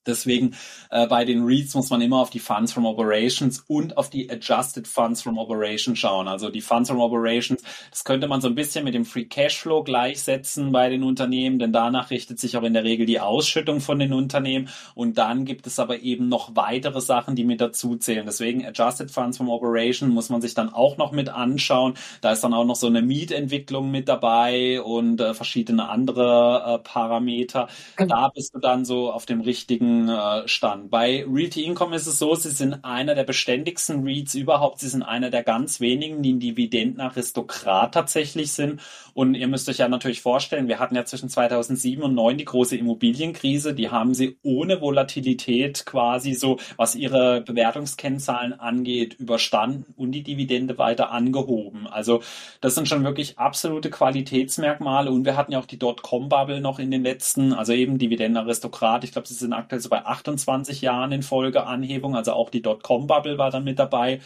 Deswegen 0.06 0.54
äh, 0.90 1.06
bei 1.06 1.24
den 1.24 1.44
REITs 1.44 1.74
muss 1.74 1.90
man 1.90 2.00
immer 2.00 2.18
auf 2.18 2.30
die 2.30 2.38
Funds 2.38 2.72
from 2.72 2.86
Operations 2.86 3.64
und 3.68 3.96
auf 3.96 4.10
die 4.10 4.30
Adjusted 4.30 4.86
Funds 4.86 5.22
from 5.22 5.38
Operations 5.38 5.98
schauen. 5.98 6.28
Also 6.28 6.50
die 6.50 6.60
Funds 6.60 6.90
from 6.90 7.00
Operations, 7.00 7.62
das 7.90 8.04
könnte 8.04 8.28
man 8.28 8.40
so 8.40 8.48
ein 8.48 8.54
bisschen 8.54 8.84
mit 8.84 8.94
dem 8.94 9.04
Free 9.04 9.24
Cashflow 9.24 9.82
gleichsetzen 9.84 10.72
bei 10.72 10.88
den 10.88 11.02
Unternehmen, 11.02 11.58
denn 11.58 11.72
danach 11.72 12.10
richtet 12.10 12.38
sich 12.38 12.56
auch 12.56 12.62
in 12.62 12.74
der 12.74 12.84
Regel 12.84 13.06
die 13.06 13.20
Ausschüttung 13.20 13.80
von 13.80 13.98
den 13.98 14.12
Unternehmen. 14.12 14.68
Und 14.94 15.18
dann 15.18 15.44
gibt 15.44 15.66
es 15.66 15.78
aber 15.78 16.00
eben 16.00 16.28
noch 16.28 16.54
weitere 16.54 17.00
Sachen, 17.00 17.36
die 17.36 17.44
mit 17.44 17.60
dazu 17.60 17.96
zählen. 17.96 18.26
Deswegen 18.26 18.64
Adjusted 18.64 19.10
Funds 19.10 19.36
from 19.36 19.48
Operation 19.48 20.10
muss 20.10 20.30
man 20.30 20.40
sich 20.40 20.54
dann 20.54 20.72
auch 20.72 20.96
noch 20.96 21.12
mit 21.12 21.28
anschauen. 21.28 21.94
Da 22.20 22.32
ist 22.32 22.44
dann 22.44 22.54
auch 22.54 22.64
noch 22.64 22.76
so 22.76 22.86
eine 22.86 23.02
Mietentwicklung 23.02 23.90
mit 23.90 24.08
dabei 24.08 24.80
und 24.80 25.20
äh, 25.20 25.34
verschiedene 25.34 25.88
andere 25.88 26.62
äh, 26.66 26.78
Parameter 26.78 27.68
da 27.96 28.28
bist 28.28 28.54
du 28.54 28.58
dann 28.58 28.84
so 28.84 29.10
auf 29.10 29.26
dem 29.26 29.40
richtigen 29.40 29.91
äh, 30.08 30.48
Stand. 30.48 30.90
Bei 30.90 31.24
Realty 31.28 31.64
Income 31.64 31.96
ist 31.96 32.06
es 32.06 32.18
so, 32.18 32.34
sie 32.34 32.50
sind 32.50 32.84
einer 32.84 33.14
der 33.14 33.24
beständigsten 33.24 34.06
REITs 34.06 34.34
überhaupt. 34.34 34.80
Sie 34.80 34.88
sind 34.88 35.02
einer 35.02 35.30
der 35.30 35.42
ganz 35.42 35.80
wenigen, 35.80 36.22
die 36.22 36.32
ein 36.32 36.40
Dividendenaristokrat 36.40 37.94
tatsächlich 37.94 38.52
sind. 38.52 38.80
Und 39.14 39.34
ihr 39.34 39.48
müsst 39.48 39.68
euch 39.68 39.78
ja 39.78 39.88
natürlich 39.88 40.22
vorstellen, 40.22 40.68
wir 40.68 40.78
hatten 40.78 40.94
ja 40.94 41.04
zwischen 41.04 41.28
2007 41.28 42.02
und 42.02 42.12
2009 42.12 42.38
die 42.38 42.44
große 42.44 42.76
Immobilienkrise. 42.76 43.74
Die 43.74 43.90
haben 43.90 44.14
sie 44.14 44.38
ohne 44.42 44.80
Volatilität 44.80 45.84
quasi 45.86 46.34
so, 46.34 46.58
was 46.76 46.94
ihre 46.94 47.40
Bewertungskennzahlen 47.42 48.58
angeht, 48.58 49.14
überstanden 49.14 49.92
und 49.96 50.12
die 50.12 50.22
Dividende 50.22 50.78
weiter 50.78 51.10
angehoben. 51.10 51.86
Also 51.86 52.22
das 52.60 52.74
sind 52.74 52.88
schon 52.88 53.04
wirklich 53.04 53.38
absolute 53.38 53.90
Qualitätsmerkmale. 53.90 55.10
Und 55.10 55.24
wir 55.24 55.36
hatten 55.36 55.52
ja 55.52 55.58
auch 55.58 55.66
die 55.66 55.78
Dotcom-Bubble 55.78 56.60
noch 56.60 56.78
in 56.78 56.90
den 56.90 57.02
letzten, 57.02 57.52
also 57.52 57.72
eben 57.72 57.98
Dividendenaristokrat. 57.98 59.04
Ich 59.04 59.12
glaube, 59.12 59.28
sie 59.28 59.34
sind 59.34 59.52
aktuell 59.52 59.80
so 59.80 59.88
bei 59.88 60.04
28 60.04 60.80
Jahren 60.80 61.12
in 61.12 61.22
Folge 61.22 61.66
Anhebung. 61.66 62.16
Also 62.16 62.32
auch 62.32 62.50
die 62.50 62.62
Dotcom-Bubble 62.62 63.38
war 63.38 63.50
dann 63.50 63.64
mit 63.64 63.78
dabei. 63.78 64.20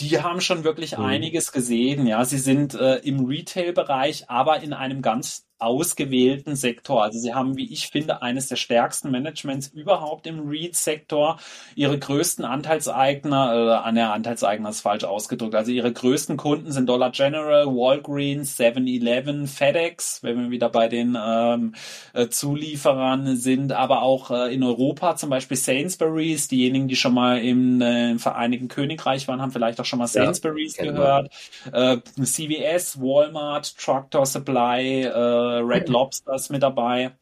Die 0.00 0.20
haben 0.22 0.40
schon 0.40 0.64
wirklich 0.64 0.96
Mhm. 0.98 1.04
einiges 1.04 1.52
gesehen. 1.52 2.06
Ja, 2.06 2.24
sie 2.24 2.38
sind 2.38 2.74
äh, 2.74 2.96
im 2.96 3.24
Retail-Bereich, 3.24 4.30
aber 4.30 4.62
in 4.62 4.72
einem 4.72 5.02
ganz 5.02 5.46
ausgewählten 5.60 6.56
Sektor. 6.56 7.02
Also 7.02 7.18
sie 7.18 7.34
haben, 7.34 7.56
wie 7.56 7.72
ich 7.72 7.88
finde, 7.88 8.22
eines 8.22 8.48
der 8.48 8.56
stärksten 8.56 9.10
Managements 9.10 9.68
überhaupt 9.68 10.26
im 10.26 10.48
REIT-Sektor. 10.48 11.38
Ihre 11.74 11.98
größten 11.98 12.44
Anteilseigner, 12.44 13.84
äh, 13.86 13.92
ne, 13.92 14.10
Anteilseigner 14.12 14.70
ist 14.70 14.80
falsch 14.80 15.04
ausgedrückt. 15.04 15.54
Also 15.54 15.70
ihre 15.72 15.92
größten 15.92 16.36
Kunden 16.36 16.72
sind 16.72 16.88
Dollar 16.88 17.10
General, 17.10 17.66
Walgreens, 17.66 18.58
7-Eleven, 18.58 19.46
FedEx, 19.46 20.22
wenn 20.22 20.38
wir 20.38 20.50
wieder 20.50 20.68
bei 20.68 20.88
den 20.88 21.16
ähm, 21.22 21.74
äh, 22.14 22.28
Zulieferern 22.28 23.36
sind, 23.36 23.72
aber 23.72 24.02
auch 24.02 24.30
äh, 24.30 24.54
in 24.54 24.62
Europa 24.62 25.16
zum 25.16 25.30
Beispiel 25.30 25.56
Sainsbury's. 25.56 26.48
Diejenigen, 26.48 26.88
die 26.88 26.96
schon 26.96 27.14
mal 27.14 27.38
im, 27.40 27.80
äh, 27.80 28.18
Vereinigten 28.18 28.68
Königreich 28.68 29.28
waren, 29.28 29.40
haben 29.40 29.52
vielleicht 29.52 29.80
auch 29.80 29.84
schon 29.84 29.98
mal 29.98 30.08
Ja, 30.14 30.24
Sainsbury's 30.24 30.78
man. 30.78 30.86
gehört. 30.88 31.32
Äh, 31.72 31.98
CVS, 32.22 33.00
Walmart, 33.00 33.76
Tractor 33.76 34.26
Supply, 34.26 35.02
äh, 35.04 35.49
Red 35.58 35.88
Lobster 35.90 36.34
ist 36.34 36.50
mit 36.50 36.62
dabei. 36.62 37.16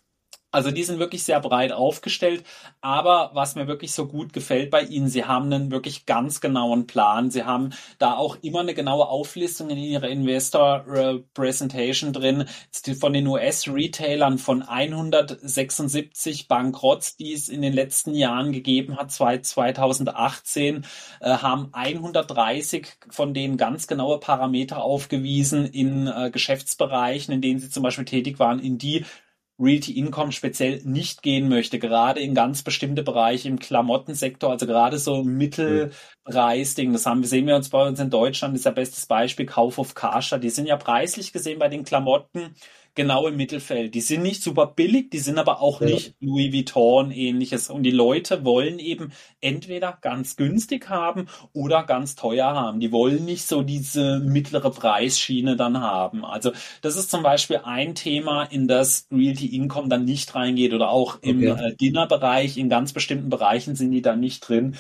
Also 0.59 0.73
die 0.73 0.83
sind 0.83 0.99
wirklich 0.99 1.23
sehr 1.23 1.39
breit 1.39 1.71
aufgestellt, 1.71 2.43
aber 2.81 3.31
was 3.33 3.55
mir 3.55 3.69
wirklich 3.69 3.93
so 3.93 4.09
gut 4.09 4.33
gefällt 4.33 4.73
bei 4.73 4.83
ihnen, 4.83 5.09
sie 5.09 5.25
haben 5.25 5.53
einen 5.53 5.71
wirklich 5.71 6.05
ganz 6.05 6.41
genauen 6.41 6.89
Plan. 6.89 7.31
Sie 7.31 7.45
haben 7.45 7.71
da 8.01 8.17
auch 8.17 8.37
immer 8.43 8.59
eine 8.59 8.75
genaue 8.75 9.07
Auflistung 9.07 9.71
in 9.71 9.79
ihrer 9.79 10.09
Investor 10.09 10.85
äh, 10.93 11.19
Presentation 11.33 12.13
drin 12.13 12.47
von 12.99 13.13
den 13.13 13.29
US-Retailern 13.29 14.39
von 14.39 14.63
176 14.63 16.49
Bankrotts, 16.49 17.17
die 17.17 17.33
es 17.35 17.49
in 17.49 17.63
den 17.63 17.73
letzten 17.73 18.13
Jahren 18.15 18.51
gegeben 18.51 18.97
hat, 18.97 19.13
zwei- 19.13 19.39
2018, 19.39 20.85
äh, 21.21 21.37
haben 21.37 21.69
130 21.71 22.89
von 23.11 23.33
denen 23.33 23.59
ganz 23.59 23.87
genaue 23.87 24.19
Parameter 24.19 24.83
aufgewiesen 24.83 25.67
in 25.67 26.09
äh, 26.09 26.33
Geschäftsbereichen, 26.33 27.33
in 27.33 27.43
denen 27.43 27.61
sie 27.61 27.71
zum 27.71 27.85
Beispiel 27.85 28.07
tätig 28.07 28.41
waren, 28.41 28.59
in 28.59 28.77
die 28.77 29.05
Realty 29.59 29.99
Income 29.99 30.33
speziell 30.33 30.81
nicht 30.85 31.23
gehen 31.23 31.49
möchte, 31.49 31.79
gerade 31.79 32.21
in 32.21 32.35
ganz 32.35 32.63
bestimmte 32.63 33.03
Bereiche 33.03 33.49
im 33.49 33.59
Klamottensektor, 33.59 34.51
also 34.51 34.67
gerade 34.67 34.99
so 34.99 35.25
Mittelpreisding, 35.25 36.93
das 36.93 37.07
haben 37.07 37.23
wir, 37.23 37.29
sehen 37.29 37.47
wir 37.47 37.57
uns 37.57 37.69
bei 37.69 37.87
uns 37.87 37.99
in 37.99 38.11
Deutschland, 38.11 38.55
ist 38.55 38.65
ja 38.65 38.71
bestes 38.71 39.07
Beispiel 39.07 39.47
Kauf 39.47 39.79
auf 39.79 39.95
Karstadt, 39.95 40.45
die 40.45 40.51
sind 40.51 40.67
ja 40.67 40.77
preislich 40.77 41.33
gesehen 41.33 41.59
bei 41.59 41.69
den 41.69 41.85
Klamotten 41.85 42.55
genau 42.99 43.29
im 43.29 43.37
Mittelfeld. 43.37 43.95
Die 43.95 44.01
sind 44.01 44.23
nicht 44.23 44.43
super 44.43 44.67
billig, 44.67 45.11
die 45.11 45.21
sind 45.21 45.39
aber 45.39 45.63
auch 45.63 45.81
ja. 45.81 45.87
nicht 45.87 46.17
Louis 46.21 46.53
Vuitton 46.53 47.13
ähnliches. 47.13 47.71
Und 47.71 47.85
die 47.85 47.93
Leute 47.93 48.45
wollen 48.45 48.81
eben 48.81 49.13
entweder 49.41 49.97
ganz 50.01 50.35
günstig 50.35 50.89
haben 50.89 51.29
oder 51.53 51.85
ganz 51.85 52.17
teuer 52.17 52.49
haben. 52.49 52.81
Die 52.81 52.91
wollen 52.91 53.25
nicht 53.25 53.47
so 53.47 53.63
diese 53.63 54.19
mittlere 54.19 54.73
Preisschiene 54.73 55.55
dann 55.55 55.81
haben. 55.81 56.25
Also 56.25 56.51
das 56.83 56.97
ist 56.97 57.09
zum 57.09 57.23
Beispiel 57.23 57.61
ein 57.63 57.95
Thema, 57.95 58.43
in 58.43 58.67
das 58.67 59.07
Realty 59.13 59.47
Income 59.55 59.89
dann 59.89 60.05
nicht 60.05 60.35
reingeht 60.35 60.75
oder 60.75 60.91
auch 60.91 61.23
im 61.23 61.39
okay. 61.39 61.69
äh, 61.69 61.77
Dinnerbereich, 61.77 62.59
in 62.59 62.69
ganz 62.69 62.93
bestimmten 62.93 63.29
Bereichen 63.29 63.77
sind 63.77 63.93
die 63.93 64.03
da 64.03 64.17
nicht 64.17 64.41
drin. 64.41 64.75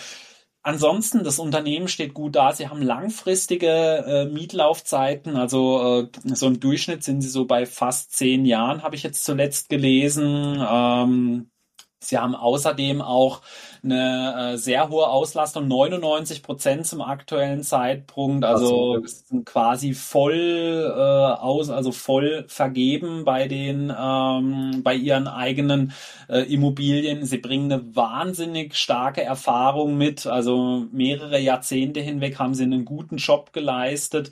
Ansonsten, 0.62 1.24
das 1.24 1.38
Unternehmen 1.38 1.88
steht 1.88 2.14
gut 2.14 2.36
da. 2.36 2.52
Sie 2.52 2.68
haben 2.68 2.82
langfristige 2.82 3.68
äh, 3.68 4.24
Mietlaufzeiten. 4.26 5.36
Also 5.36 6.02
äh, 6.02 6.34
so 6.34 6.46
im 6.48 6.60
Durchschnitt 6.60 7.04
sind 7.04 7.22
sie 7.22 7.28
so 7.28 7.46
bei 7.46 7.64
fast 7.64 8.12
zehn 8.12 8.44
Jahren, 8.44 8.82
habe 8.82 8.96
ich 8.96 9.02
jetzt 9.02 9.24
zuletzt 9.24 9.68
gelesen. 9.70 10.58
Ähm, 10.68 11.50
sie 12.00 12.18
haben 12.18 12.34
außerdem 12.34 13.02
auch 13.02 13.42
eine 13.82 14.52
äh, 14.54 14.56
sehr 14.56 14.88
hohe 14.88 15.08
Auslastung, 15.08 15.68
99 15.68 16.42
Prozent 16.42 16.86
zum 16.86 17.00
aktuellen 17.00 17.62
Zeitpunkt, 17.62 18.44
also 18.44 19.04
so. 19.04 19.40
quasi 19.44 19.94
voll 19.94 20.92
äh, 20.94 21.00
aus, 21.00 21.70
also 21.70 21.92
voll 21.92 22.44
vergeben 22.48 23.24
bei 23.24 23.48
den 23.48 23.92
ähm, 23.96 24.82
bei 24.82 24.94
ihren 24.94 25.28
eigenen 25.28 25.92
äh, 26.28 26.40
Immobilien. 26.52 27.24
Sie 27.24 27.38
bringen 27.38 27.72
eine 27.72 27.94
wahnsinnig 27.94 28.74
starke 28.76 29.22
Erfahrung 29.22 29.96
mit, 29.96 30.26
also 30.26 30.86
mehrere 30.92 31.38
Jahrzehnte 31.38 32.00
hinweg 32.00 32.38
haben 32.38 32.54
sie 32.54 32.64
einen 32.64 32.84
guten 32.84 33.16
Job 33.16 33.52
geleistet 33.52 34.30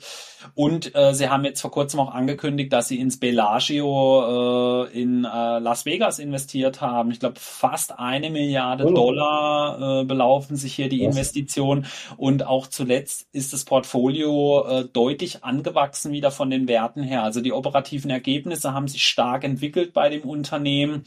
und 0.55 0.95
äh, 0.95 1.13
sie 1.13 1.29
haben 1.29 1.45
jetzt 1.45 1.61
vor 1.61 1.71
kurzem 1.71 1.99
auch 1.99 2.13
angekündigt, 2.13 2.71
dass 2.73 2.87
sie 2.87 2.99
ins 2.99 3.19
Bellagio 3.19 4.85
äh, 4.85 5.01
in 5.01 5.25
äh, 5.25 5.59
Las 5.59 5.85
Vegas 5.85 6.19
investiert 6.19 6.81
haben. 6.81 7.11
Ich 7.11 7.19
glaube 7.19 7.39
fast 7.57 7.97
eine 7.97 8.29
Milliarde 8.29 8.85
oh. 8.85 8.91
Dollar 8.93 10.01
äh, 10.01 10.05
belaufen 10.05 10.55
sich 10.55 10.75
hier 10.75 10.89
die 10.89 11.03
Investitionen. 11.03 11.87
Und 12.15 12.45
auch 12.45 12.67
zuletzt 12.67 13.27
ist 13.31 13.53
das 13.53 13.65
Portfolio 13.65 14.65
äh, 14.67 14.85
deutlich 14.85 15.43
angewachsen 15.43 16.11
wieder 16.11 16.31
von 16.31 16.49
den 16.49 16.67
Werten 16.67 17.01
her. 17.01 17.23
Also 17.23 17.41
die 17.41 17.51
operativen 17.53 18.11
Ergebnisse 18.11 18.73
haben 18.73 18.87
sich 18.87 19.05
stark 19.05 19.43
entwickelt 19.43 19.93
bei 19.93 20.09
dem 20.09 20.21
Unternehmen 20.21 21.05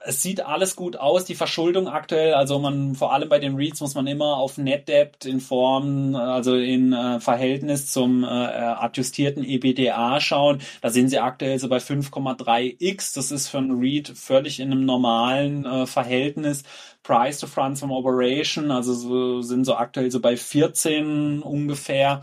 es 0.00 0.22
sieht 0.22 0.44
alles 0.44 0.76
gut 0.76 0.96
aus, 0.96 1.24
die 1.24 1.34
Verschuldung 1.34 1.88
aktuell, 1.88 2.34
also 2.34 2.58
man, 2.58 2.94
vor 2.94 3.12
allem 3.12 3.28
bei 3.28 3.38
den 3.38 3.56
REITs 3.56 3.80
muss 3.80 3.94
man 3.94 4.06
immer 4.06 4.36
auf 4.36 4.58
Net 4.58 4.88
Debt 4.88 5.24
in 5.24 5.40
Form, 5.40 6.14
also 6.14 6.54
in 6.56 6.92
äh, 6.92 7.20
Verhältnis 7.20 7.92
zum 7.92 8.24
äh, 8.24 8.26
adjustierten 8.26 9.44
EBDA 9.44 10.20
schauen. 10.20 10.60
Da 10.80 10.90
sind 10.90 11.08
sie 11.08 11.18
aktuell 11.18 11.58
so 11.58 11.68
bei 11.68 11.78
5,3x. 11.78 13.14
Das 13.14 13.30
ist 13.30 13.48
für 13.48 13.58
ein 13.58 13.78
REIT 13.80 14.08
völlig 14.08 14.60
in 14.60 14.72
einem 14.72 14.84
normalen 14.84 15.64
äh, 15.64 15.86
Verhältnis. 15.86 16.64
Price 17.02 17.38
to 17.40 17.46
Funds 17.46 17.80
from 17.80 17.90
Operation, 17.90 18.70
also 18.70 18.92
so, 18.92 19.40
sind 19.40 19.64
so 19.64 19.76
aktuell 19.76 20.10
so 20.10 20.20
bei 20.20 20.36
14 20.36 21.42
ungefähr 21.42 22.22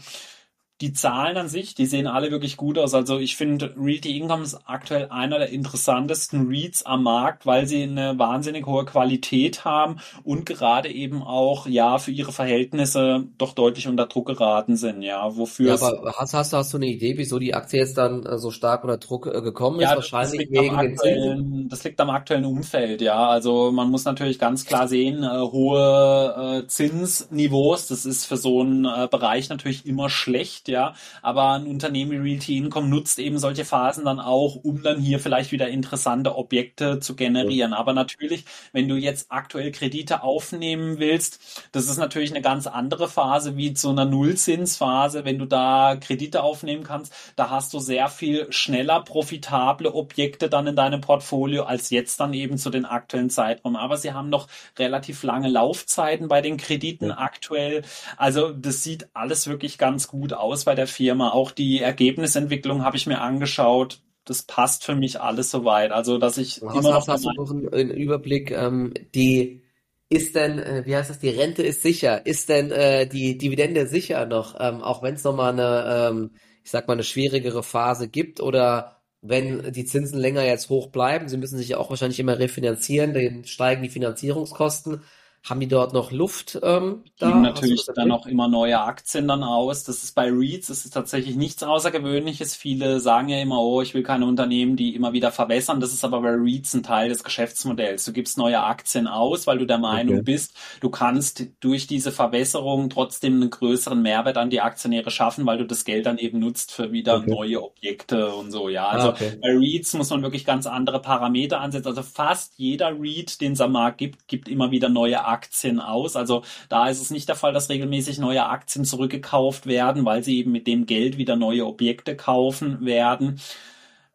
die 0.82 0.92
Zahlen 0.92 1.38
an 1.38 1.48
sich, 1.48 1.74
die 1.74 1.86
sehen 1.86 2.06
alle 2.06 2.32
wirklich 2.32 2.58
gut 2.58 2.78
aus. 2.78 2.94
Also 2.94 3.18
ich 3.18 3.38
finde, 3.38 3.74
Realty 3.78 4.18
Income 4.18 4.44
ist 4.44 4.60
aktuell 4.66 5.08
einer 5.10 5.40
der 5.40 5.50
interessantesten 5.50 6.50
REITs 6.50 6.84
am 6.84 7.04
Markt, 7.04 7.46
weil 7.46 7.66
sie 7.66 7.84
eine 7.84 8.20
wahnsinnig 8.20 8.66
hohe 8.66 8.84
Qualität 8.84 9.64
haben 9.64 10.00
und 10.26 10.46
gerade 10.46 10.92
eben 10.92 11.24
auch, 11.24 11.66
ja, 11.66 11.98
für 11.98 12.12
ihre 12.12 12.34
Verhältnisse 12.34 13.24
doch 13.38 13.54
deutlich 13.54 13.88
unter 13.88 14.08
Druck 14.08 14.28
geraten 14.28 14.76
sind, 14.76 15.02
ja, 15.02 15.38
wofür 15.38 15.76
Ja, 15.76 15.76
aber 15.76 16.14
hast, 16.18 16.34
hast, 16.34 16.52
hast 16.52 16.74
du 16.74 16.78
eine 16.78 16.88
Idee, 16.88 17.18
wieso 17.18 17.40
die 17.40 17.54
Aktie 17.54 17.80
jetzt 17.80 17.98
dann 17.98 18.26
äh, 18.26 18.38
so 18.38 18.52
stark 18.52 18.84
unter 18.84 18.98
Druck 18.98 19.28
äh, 19.28 19.42
gekommen 19.42 19.80
ist? 19.80 19.84
Ja, 19.84 19.96
Wahrscheinlich 19.96 20.52
wegen 20.52 20.78
den 20.78 20.98
Zinsen? 20.98 21.70
Das 21.70 21.86
liegt 21.86 22.02
am 22.02 22.10
aktuellen 22.10 22.44
Umfeld, 22.44 23.02
ja. 23.02 23.30
Also 23.30 23.72
man 23.72 23.90
muss 23.90 24.04
natürlich 24.04 24.40
ganz 24.40 24.66
klar 24.66 24.90
sehen, 24.90 25.24
äh, 25.24 25.40
hohe 25.40 26.64
äh, 26.64 26.68
Zinsniveaus, 26.68 27.88
das 27.88 28.06
ist 28.06 28.26
für 28.26 28.36
so 28.36 28.60
einen 28.60 28.84
äh, 28.84 29.08
Bereich 29.10 29.48
natürlich 29.48 29.86
immer 29.86 30.10
schlecht 30.10 30.65
nicht, 30.66 30.74
ja. 30.74 30.94
Aber 31.22 31.54
ein 31.54 31.68
Unternehmen 31.68 32.12
wie 32.12 32.18
Realty 32.18 32.58
Income 32.58 32.88
nutzt 32.88 33.20
eben 33.20 33.38
solche 33.38 33.66
Phasen 33.66 34.06
dann 34.06 34.20
auch, 34.20 34.56
um 34.56 34.84
dann 34.84 35.00
hier 35.00 35.20
vielleicht 35.20 35.52
wieder 35.52 35.68
interessante 35.68 36.36
Objekte 36.36 37.00
zu 37.00 37.16
generieren. 37.16 37.74
Aber 37.74 37.94
natürlich, 37.94 38.46
wenn 38.72 38.88
du 38.88 38.96
jetzt 38.96 39.28
aktuell 39.30 39.72
Kredite 39.72 40.24
aufnehmen 40.24 41.00
willst, 41.00 41.40
das 41.72 41.86
ist 41.86 41.98
natürlich 41.98 42.32
eine 42.32 42.42
ganz 42.42 42.68
andere 42.68 43.08
Phase 43.08 43.58
wie 43.58 43.74
zu 43.74 43.90
einer 43.90 44.06
Nullzinsphase. 44.06 45.26
Wenn 45.26 45.40
du 45.40 45.46
da 45.46 45.96
Kredite 45.96 46.44
aufnehmen 46.44 46.84
kannst, 46.84 47.14
da 47.36 47.50
hast 47.50 47.74
du 47.74 47.80
sehr 47.80 48.10
viel 48.10 48.52
schneller 48.52 49.02
profitable 49.02 49.94
Objekte 49.94 50.50
dann 50.50 50.68
in 50.68 50.76
deinem 50.76 51.02
Portfolio 51.02 51.64
als 51.64 51.90
jetzt 51.90 52.20
dann 52.20 52.34
eben 52.34 52.58
zu 52.58 52.70
den 52.70 52.86
aktuellen 52.86 53.30
Zeitraum. 53.30 53.76
Aber 53.76 53.98
sie 53.98 54.14
haben 54.14 54.30
noch 54.30 54.48
relativ 54.78 55.24
lange 55.24 55.50
Laufzeiten 55.50 56.28
bei 56.28 56.42
den 56.42 56.58
Krediten 56.58 57.10
ja. 57.10 57.18
aktuell. 57.18 57.84
Also 58.18 58.52
das 58.52 58.84
sieht 58.84 59.08
alles 59.14 59.48
wirklich 59.48 59.78
ganz 59.78 60.08
gut 60.08 60.34
aus 60.34 60.55
aus 60.56 60.66
bei 60.66 60.76
der 60.76 60.88
Firma. 60.88 61.32
Auch 61.32 61.52
die 61.52 61.82
Ergebnisentwicklung 61.82 62.84
habe 62.84 62.98
ich 62.98 63.08
mir 63.08 63.22
angeschaut. 63.22 64.02
Das 64.24 64.44
passt 64.44 64.86
für 64.86 64.96
mich 64.96 65.22
alles 65.22 65.52
soweit. 65.52 65.92
Also, 65.92 66.18
dass 66.18 66.38
ich 66.38 66.62
immer 66.62 66.82
noch. 66.82 67.08
Hast 67.08 67.26
du 67.26 67.32
noch 67.34 67.52
einen, 67.52 67.72
einen 67.72 67.92
Überblick? 67.92 68.52
Ähm, 68.52 68.94
die 69.14 69.62
ist 70.10 70.36
denn, 70.36 70.60
äh, 70.60 70.84
wie 70.86 70.96
heißt 70.96 71.10
das, 71.10 71.20
die 71.20 71.30
Rente 71.30 71.62
ist 71.62 71.82
sicher? 71.82 72.26
Ist 72.26 72.50
denn 72.50 72.72
äh, 72.72 73.08
die 73.08 73.38
Dividende 73.38 73.88
sicher 73.88 74.26
noch, 74.26 74.56
ähm, 74.60 74.82
auch 74.82 75.04
wenn 75.04 75.16
es 75.16 75.24
nochmal 75.24 75.54
eine, 75.54 76.10
ähm, 76.10 76.32
ich 76.64 76.72
sag 76.72 76.88
mal, 76.88 76.94
eine 76.94 77.04
schwierigere 77.04 77.64
Phase 77.64 78.08
gibt 78.08 78.40
oder 78.40 79.02
wenn 79.22 79.72
die 79.72 79.86
Zinsen 79.86 80.20
länger 80.20 80.44
jetzt 80.44 80.70
hoch 80.70 80.88
bleiben, 80.88 81.28
sie 81.28 81.38
müssen 81.38 81.58
sich 81.58 81.70
ja 81.70 81.78
auch 81.78 81.90
wahrscheinlich 81.90 82.20
immer 82.20 82.38
refinanzieren, 82.38 83.14
dann 83.14 83.46
steigen 83.46 83.82
die 83.82 83.90
Finanzierungskosten. 83.90 85.02
Haben 85.48 85.60
die 85.60 85.68
dort 85.68 85.94
noch 85.94 86.12
Luft 86.12 86.60
ähm, 86.64 87.04
da? 87.20 87.28
Geben 87.28 87.44
natürlich 87.44 87.86
dann 87.96 88.12
auch 88.12 88.26
immer 88.26 88.48
neue 88.48 88.82
Aktien 88.82 89.28
dann 89.28 89.44
aus. 89.44 89.84
Das 89.84 90.04
ist 90.04 90.16
bei 90.16 90.32
REITs, 90.32 90.70
das 90.70 90.86
ist 90.86 90.92
tatsächlich 90.96 91.36
nichts 91.36 91.62
Außergewöhnliches. 91.62 92.56
Viele 92.56 93.00
sagen 93.00 93.30
ja 93.30 93.40
immer, 93.40 93.62
oh, 93.62 93.80
ich 93.84 93.94
will 93.94 94.02
keine 94.02 94.26
Unternehmen, 94.26 94.76
die 94.76 94.96
immer 94.96 95.14
wieder 95.14 95.32
verbessern. 95.32 95.80
Das 95.80 95.94
ist 95.94 96.04
aber 96.04 96.22
bei 96.22 96.32
REITs 96.32 96.74
ein 96.74 96.82
Teil 96.82 97.10
des 97.10 97.24
Geschäftsmodells. 97.24 98.06
Du 98.06 98.12
gibst 98.12 98.40
neue 98.40 98.64
Aktien 98.64 99.06
aus, 99.06 99.46
weil 99.46 99.60
du 99.60 99.68
der 99.68 99.78
Meinung 99.78 100.16
okay. 100.16 100.24
bist, 100.24 100.58
du 100.80 100.90
kannst 100.90 101.44
durch 101.60 101.86
diese 101.86 102.12
Verbesserung 102.12 102.90
trotzdem 102.90 103.36
einen 103.36 103.52
größeren 103.52 104.02
Mehrwert 104.02 104.38
an 104.38 104.50
die 104.50 104.62
Aktionäre 104.62 105.12
schaffen, 105.12 105.46
weil 105.46 105.60
du 105.60 105.68
das 105.68 105.86
Geld 105.86 106.08
dann 106.08 106.18
eben 106.18 106.40
nutzt 106.40 106.72
für 106.72 106.92
wieder 106.92 107.18
okay. 107.18 107.30
neue 107.30 107.62
Objekte 107.62 108.34
und 108.34 108.50
so. 108.50 108.68
Ja, 108.68 108.88
also 108.88 109.10
ah, 109.10 109.12
okay. 109.12 109.38
bei 109.40 109.50
REITs 109.50 109.94
muss 109.94 110.10
man 110.10 110.24
wirklich 110.24 110.44
ganz 110.44 110.66
andere 110.66 111.04
Parameter 111.04 111.62
ansetzen. 111.62 111.90
Also 111.90 112.02
fast 112.02 112.54
jeder 112.58 113.00
REIT, 113.00 113.42
den 113.42 113.52
es 113.52 113.62
am 113.62 113.74
Markt 113.74 114.00
gibt, 114.00 114.28
gibt 114.28 114.50
immer 114.50 114.72
wieder 114.72 114.90
neue 114.90 115.20
Aktien 115.24 115.35
Aktien 115.36 115.80
aus. 115.82 116.16
Also 116.16 116.44
da 116.70 116.88
ist 116.88 117.02
es 117.02 117.12
nicht 117.12 117.28
der 117.28 117.36
Fall, 117.36 117.52
dass 117.52 117.70
regelmäßig 117.70 118.20
neue 118.20 118.46
Aktien 118.46 118.86
zurückgekauft 118.86 119.68
werden, 119.68 120.06
weil 120.06 120.24
sie 120.24 120.38
eben 120.40 120.52
mit 120.52 120.66
dem 120.66 120.86
Geld 120.86 121.18
wieder 121.18 121.36
neue 121.36 121.66
Objekte 121.66 122.16
kaufen 122.16 122.86
werden. 122.86 123.42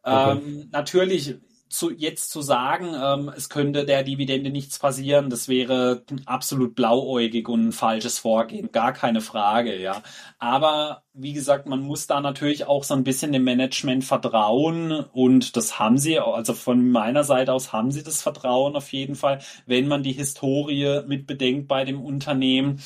Okay. 0.03 0.31
Ähm, 0.31 0.69
natürlich 0.71 1.35
zu, 1.71 1.91
jetzt 1.91 2.31
zu 2.31 2.41
sagen, 2.41 2.93
ähm, 2.95 3.31
es 3.35 3.49
könnte 3.49 3.85
der 3.85 4.03
Dividende 4.03 4.49
nichts 4.49 4.77
passieren, 4.79 5.29
das 5.29 5.47
wäre 5.47 6.03
absolut 6.25 6.75
blauäugig 6.75 7.47
und 7.47 7.69
ein 7.69 7.71
falsches 7.71 8.19
Vorgehen, 8.19 8.71
gar 8.71 8.93
keine 8.93 9.21
Frage, 9.21 9.79
ja. 9.81 10.03
Aber 10.39 11.03
wie 11.13 11.33
gesagt, 11.33 11.67
man 11.67 11.81
muss 11.81 12.07
da 12.07 12.21
natürlich 12.21 12.65
auch 12.65 12.83
so 12.83 12.93
ein 12.93 13.03
bisschen 13.03 13.31
dem 13.31 13.43
Management 13.43 14.03
vertrauen 14.03 14.91
und 14.91 15.55
das 15.55 15.79
haben 15.79 15.97
sie, 15.97 16.19
also 16.19 16.53
von 16.53 16.89
meiner 16.91 17.23
Seite 17.23 17.53
aus 17.53 17.73
haben 17.73 17.91
sie 17.91 18.03
das 18.03 18.21
Vertrauen 18.21 18.75
auf 18.75 18.91
jeden 18.91 19.15
Fall, 19.15 19.39
wenn 19.65 19.87
man 19.87 20.03
die 20.03 20.13
Historie 20.13 21.01
mit 21.07 21.27
bedenkt 21.27 21.67
bei 21.67 21.85
dem 21.85 22.01
Unternehmen. 22.01 22.81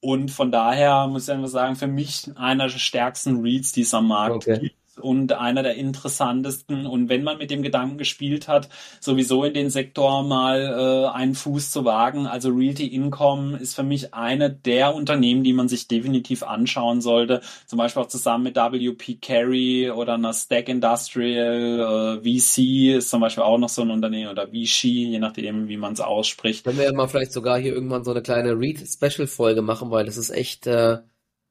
Und 0.00 0.30
von 0.30 0.52
daher 0.52 1.08
muss 1.08 1.24
ich 1.24 1.34
einfach 1.34 1.48
sagen, 1.48 1.74
für 1.74 1.88
mich 1.88 2.30
einer 2.36 2.68
der 2.68 2.78
stärksten 2.78 3.40
Reads, 3.40 3.72
die 3.72 3.82
es 3.82 3.92
am 3.94 4.06
Markt 4.06 4.36
okay. 4.36 4.60
gibt 4.60 4.77
und 5.00 5.32
einer 5.32 5.62
der 5.62 5.74
interessantesten. 5.74 6.86
Und 6.86 7.08
wenn 7.08 7.22
man 7.22 7.38
mit 7.38 7.50
dem 7.50 7.62
Gedanken 7.62 7.98
gespielt 7.98 8.48
hat, 8.48 8.68
sowieso 9.00 9.44
in 9.44 9.54
den 9.54 9.70
Sektor 9.70 10.22
mal 10.22 10.60
äh, 10.60 11.16
einen 11.16 11.34
Fuß 11.34 11.70
zu 11.70 11.84
wagen, 11.84 12.26
also 12.26 12.50
Realty 12.50 12.86
Income 12.86 13.58
ist 13.58 13.74
für 13.74 13.82
mich 13.82 14.14
eine 14.14 14.50
der 14.50 14.94
Unternehmen, 14.94 15.44
die 15.44 15.52
man 15.52 15.68
sich 15.68 15.88
definitiv 15.88 16.42
anschauen 16.42 17.00
sollte. 17.00 17.40
Zum 17.66 17.78
Beispiel 17.78 18.02
auch 18.02 18.08
zusammen 18.08 18.44
mit 18.44 18.56
WP 18.56 19.20
Carry 19.20 19.90
oder 19.90 20.14
einer 20.14 20.32
Stack 20.32 20.68
Industrial, 20.68 22.20
äh, 22.24 22.38
VC 22.38 22.96
ist 22.96 23.10
zum 23.10 23.20
Beispiel 23.20 23.44
auch 23.44 23.58
noch 23.58 23.68
so 23.68 23.82
ein 23.82 23.90
Unternehmen 23.90 24.30
oder 24.30 24.52
Vichy, 24.52 25.08
je 25.08 25.18
nachdem, 25.18 25.68
wie 25.68 25.76
man 25.76 25.92
es 25.92 26.00
ausspricht. 26.00 26.64
Können 26.64 26.78
wir 26.78 26.84
ja 26.84 26.92
mal 26.92 27.08
vielleicht 27.08 27.32
sogar 27.32 27.58
hier 27.58 27.72
irgendwann 27.72 28.04
so 28.04 28.10
eine 28.10 28.22
kleine 28.22 28.58
Read-Special-Folge 28.58 29.62
machen, 29.62 29.90
weil 29.90 30.04
das 30.04 30.16
ist 30.16 30.30
echt 30.30 30.66
äh, 30.66 30.98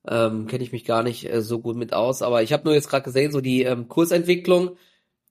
ähm, 0.09 0.47
kenne 0.47 0.63
ich 0.63 0.71
mich 0.71 0.85
gar 0.85 1.03
nicht 1.03 1.31
äh, 1.31 1.41
so 1.41 1.59
gut 1.59 1.75
mit 1.75 1.93
aus. 1.93 2.21
Aber 2.21 2.43
ich 2.43 2.53
habe 2.53 2.63
nur 2.65 2.73
jetzt 2.73 2.89
gerade 2.89 3.03
gesehen, 3.03 3.31
so 3.31 3.41
die 3.41 3.63
ähm, 3.63 3.87
Kursentwicklung. 3.87 4.77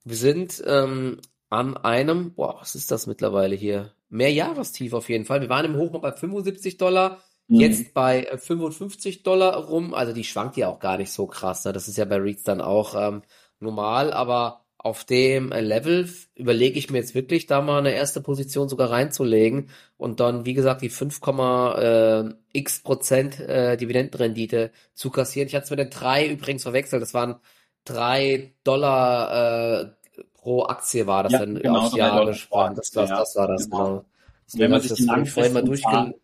Wir 0.04 0.16
sind 0.16 0.62
ähm, 0.66 1.20
an 1.50 1.76
einem, 1.76 2.34
boah, 2.34 2.56
was 2.60 2.74
ist 2.74 2.90
das 2.90 3.06
mittlerweile 3.06 3.56
hier? 3.56 3.92
Mehr 4.08 4.32
Jahrestief 4.32 4.92
auf 4.92 5.08
jeden 5.08 5.24
Fall. 5.24 5.40
Wir 5.40 5.48
waren 5.48 5.66
im 5.66 5.76
Hoch 5.76 5.98
bei 6.00 6.12
75 6.12 6.76
Dollar, 6.76 7.18
mhm. 7.48 7.60
jetzt 7.60 7.94
bei 7.94 8.24
äh, 8.24 8.38
55 8.38 9.22
Dollar 9.22 9.56
rum. 9.66 9.94
Also 9.94 10.12
die 10.12 10.24
schwankt 10.24 10.56
ja 10.56 10.68
auch 10.68 10.78
gar 10.78 10.98
nicht 10.98 11.12
so 11.12 11.26
krass. 11.26 11.64
Ne? 11.64 11.72
Das 11.72 11.88
ist 11.88 11.98
ja 11.98 12.04
bei 12.04 12.16
REITs 12.16 12.42
dann 12.42 12.60
auch 12.60 12.94
ähm, 12.96 13.22
normal, 13.60 14.12
aber 14.12 14.65
auf 14.87 15.03
dem 15.03 15.49
Level 15.51 16.09
überlege 16.37 16.78
ich 16.78 16.91
mir 16.91 16.99
jetzt 16.99 17.16
wirklich, 17.16 17.47
da 17.47 17.61
mal 17.61 17.80
eine 17.80 17.93
erste 17.93 18.20
Position 18.20 18.68
sogar 18.68 18.93
reinzulegen 18.93 19.68
und 19.97 20.20
dann, 20.20 20.47
wie 20.47 20.55
gesagt, 20.55 20.80
die 20.80 20.91
5,x 20.91 22.82
Prozent 22.84 23.41
äh, 23.41 23.76
Dividendenrendite 23.76 24.70
zu 24.95 25.11
kassieren. 25.11 25.49
Ich 25.49 25.57
hatte 25.57 25.64
es 25.64 25.70
mit 25.70 25.80
den 25.80 25.91
drei 25.91 26.28
übrigens 26.28 26.62
verwechselt. 26.62 27.03
Das 27.03 27.14
waren 27.14 27.41
drei 27.84 28.55
Dollar 28.62 29.82
äh, 29.82 29.91
pro 30.34 30.66
Aktie 30.66 31.09
war 31.09 31.24
das 31.24 31.32
Ja, 31.32 31.41
dann 31.41 31.57
genau, 31.57 31.80
aufs 31.80 31.97
Jahr 31.97 32.24
gesprochen. 32.24 32.74
pro 32.74 32.74
Das, 32.76 32.91
das, 32.93 33.11
das 33.11 33.34
war 33.34 33.49
das, 33.49 33.68
genau. 33.68 33.84
genau. 33.87 34.05
Wenn 34.53 34.70
man 34.70 34.80
sich 34.82 34.91
das 34.91 35.01
vorhin 35.01 35.53
mal 35.53 35.64
langfristigen 35.64 35.64
durchge 35.64 36.14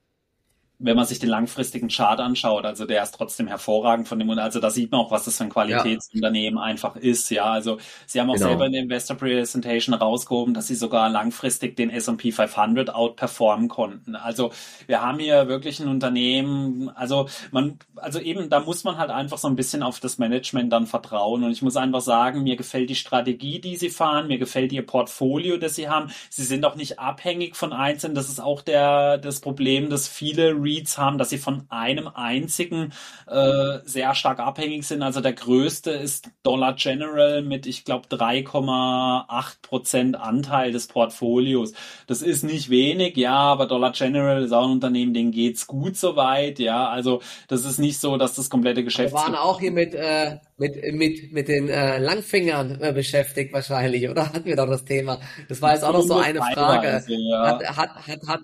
wenn 0.83 0.97
man 0.97 1.07
sich 1.07 1.19
den 1.19 1.29
langfristigen 1.29 1.89
Chart 1.89 2.19
anschaut, 2.21 2.65
also 2.65 2.85
der 2.85 3.03
ist 3.03 3.15
trotzdem 3.15 3.47
hervorragend 3.47 4.09
von 4.09 4.19
dem, 4.19 4.31
also 4.31 4.61
da 4.61 4.71
sieht 4.71 4.91
man 4.91 5.01
auch, 5.01 5.11
was 5.11 5.25
das 5.25 5.37
für 5.37 5.45
ein 5.45 5.49
Ja, 5.49 5.53
Qualitätsunternehmen 5.53 6.59
einfach 6.59 6.97
ist, 6.97 7.31
ja. 7.31 7.45
Also 7.45 7.79
Sie 8.07 8.21
haben 8.21 8.31
auch 8.31 8.37
selber 8.37 8.67
in 8.67 8.73
genau. 8.73 8.73
der 8.73 8.83
Investor 8.83 9.17
Presentation 9.17 9.95
rausgehoben, 9.95 10.55
dass 10.55 10.67
Sie 10.67 10.75
sogar 10.75 11.09
langfristig 11.09 11.77
den 11.77 11.91
S&P 11.91 12.33
500 12.33 12.95
outperformen 12.95 13.69
konnten. 13.69 14.17
Also 14.17 14.53
wir 14.87 15.03
haben 15.03 15.19
hier 15.19 15.49
wirklich 15.49 15.81
ein 15.81 15.89
Unternehmen, 15.89 16.89
also 16.91 17.29
man, 17.53 17.79
also 17.97 18.19
eben, 18.19 18.51
da 18.51 18.61
muss 18.61 18.85
man 18.85 18.99
halt 18.99 19.11
einfach 19.11 19.39
so 19.39 19.49
ein 19.49 19.57
bisschen 19.57 19.83
auf 19.83 20.01
das 20.01 20.19
Management 20.19 20.73
dann 20.73 20.87
vertrauen 20.87 21.45
und 21.45 21.53
ich 21.53 21.63
muss 21.63 21.77
einfach 21.77 22.01
sagen, 22.01 22.43
mir 22.43 22.57
gefällt 22.57 22.91
die 22.91 22.97
Strategie, 22.97 23.61
die 23.61 23.77
Sie 23.77 23.91
fahren, 23.91 24.27
mir 24.27 24.39
gefällt 24.39 24.73
Ihr 24.73 24.85
Portfolio, 24.85 25.57
das 25.57 25.77
Sie 25.77 25.89
haben. 25.89 26.11
Sie 26.31 26.45
sind 26.45 26.65
auch 26.65 26.75
nicht 26.75 26.99
abhängig 26.99 27.57
von 27.57 27.73
einzelnen, 27.73 28.15
das 28.15 28.29
ist 28.29 28.41
auch 28.41 28.63
der, 28.63 29.19
das 29.19 29.41
Problem, 29.41 29.91
dass 29.91 30.09
viele 30.09 30.51
REITs 30.79 30.99
haben, 30.99 31.19
dass 31.19 31.31
sie 31.31 31.39
von 31.39 31.67
einem 31.69 32.09
einzigen 32.09 32.93
äh, 33.27 33.79
sehr 33.85 34.15
stark 34.15 34.41
abhängig 34.41 34.87
sind. 34.87 35.03
Also 35.03 35.21
der 35.21 35.33
größte 35.33 35.91
ist 35.91 36.31
Dollar 36.43 36.75
General 36.75 37.43
mit, 37.43 37.67
ich 37.67 37.85
glaube, 37.85 38.07
3,8 38.09 39.63
Prozent 39.63 40.17
Anteil 40.17 40.73
des 40.73 40.87
Portfolios. 40.87 41.73
Das 42.07 42.23
ist 42.23 42.45
nicht 42.45 42.71
wenig, 42.71 43.17
ja, 43.17 43.37
aber 43.37 43.67
Dollar 43.67 43.93
General 43.93 44.43
ist 44.43 44.53
auch 44.53 44.67
ein 44.67 44.73
Unternehmen, 44.73 45.15
denen 45.15 45.33
geht's 45.33 45.67
gut 45.67 45.97
soweit, 45.97 46.59
ja. 46.59 46.89
Also 46.89 47.21
das 47.49 47.65
ist 47.65 47.79
nicht 47.79 48.01
so, 48.01 48.17
dass 48.17 48.35
das 48.35 48.51
komplette 48.51 48.79
Wir 48.79 48.85
Geschäfts 48.85 49.13
waren 49.13 49.35
auch 49.35 49.61
hier 49.61 49.73
mit, 49.73 49.95
äh, 49.95 50.39
mit, 50.57 50.77
mit, 50.93 51.33
mit 51.33 51.49
den 51.49 51.69
äh, 51.69 51.99
Langfingern 51.99 52.81
äh, 52.81 52.93
beschäftigt 52.93 53.53
wahrscheinlich, 53.53 54.09
oder? 54.09 54.33
Hatten 54.33 54.45
wir 54.45 54.57
doch 54.57 54.69
das 54.69 54.85
Thema. 54.85 55.21
Das 55.49 55.61
war 55.61 55.73
jetzt 55.73 55.85
auch 55.85 55.93
noch 55.93 56.03
so 56.03 56.17
eine 56.17 56.41
Frage. 56.41 56.93
Hat, 56.93 57.77
hat, 57.77 58.07
hat, 58.07 58.27
hat, 58.27 58.41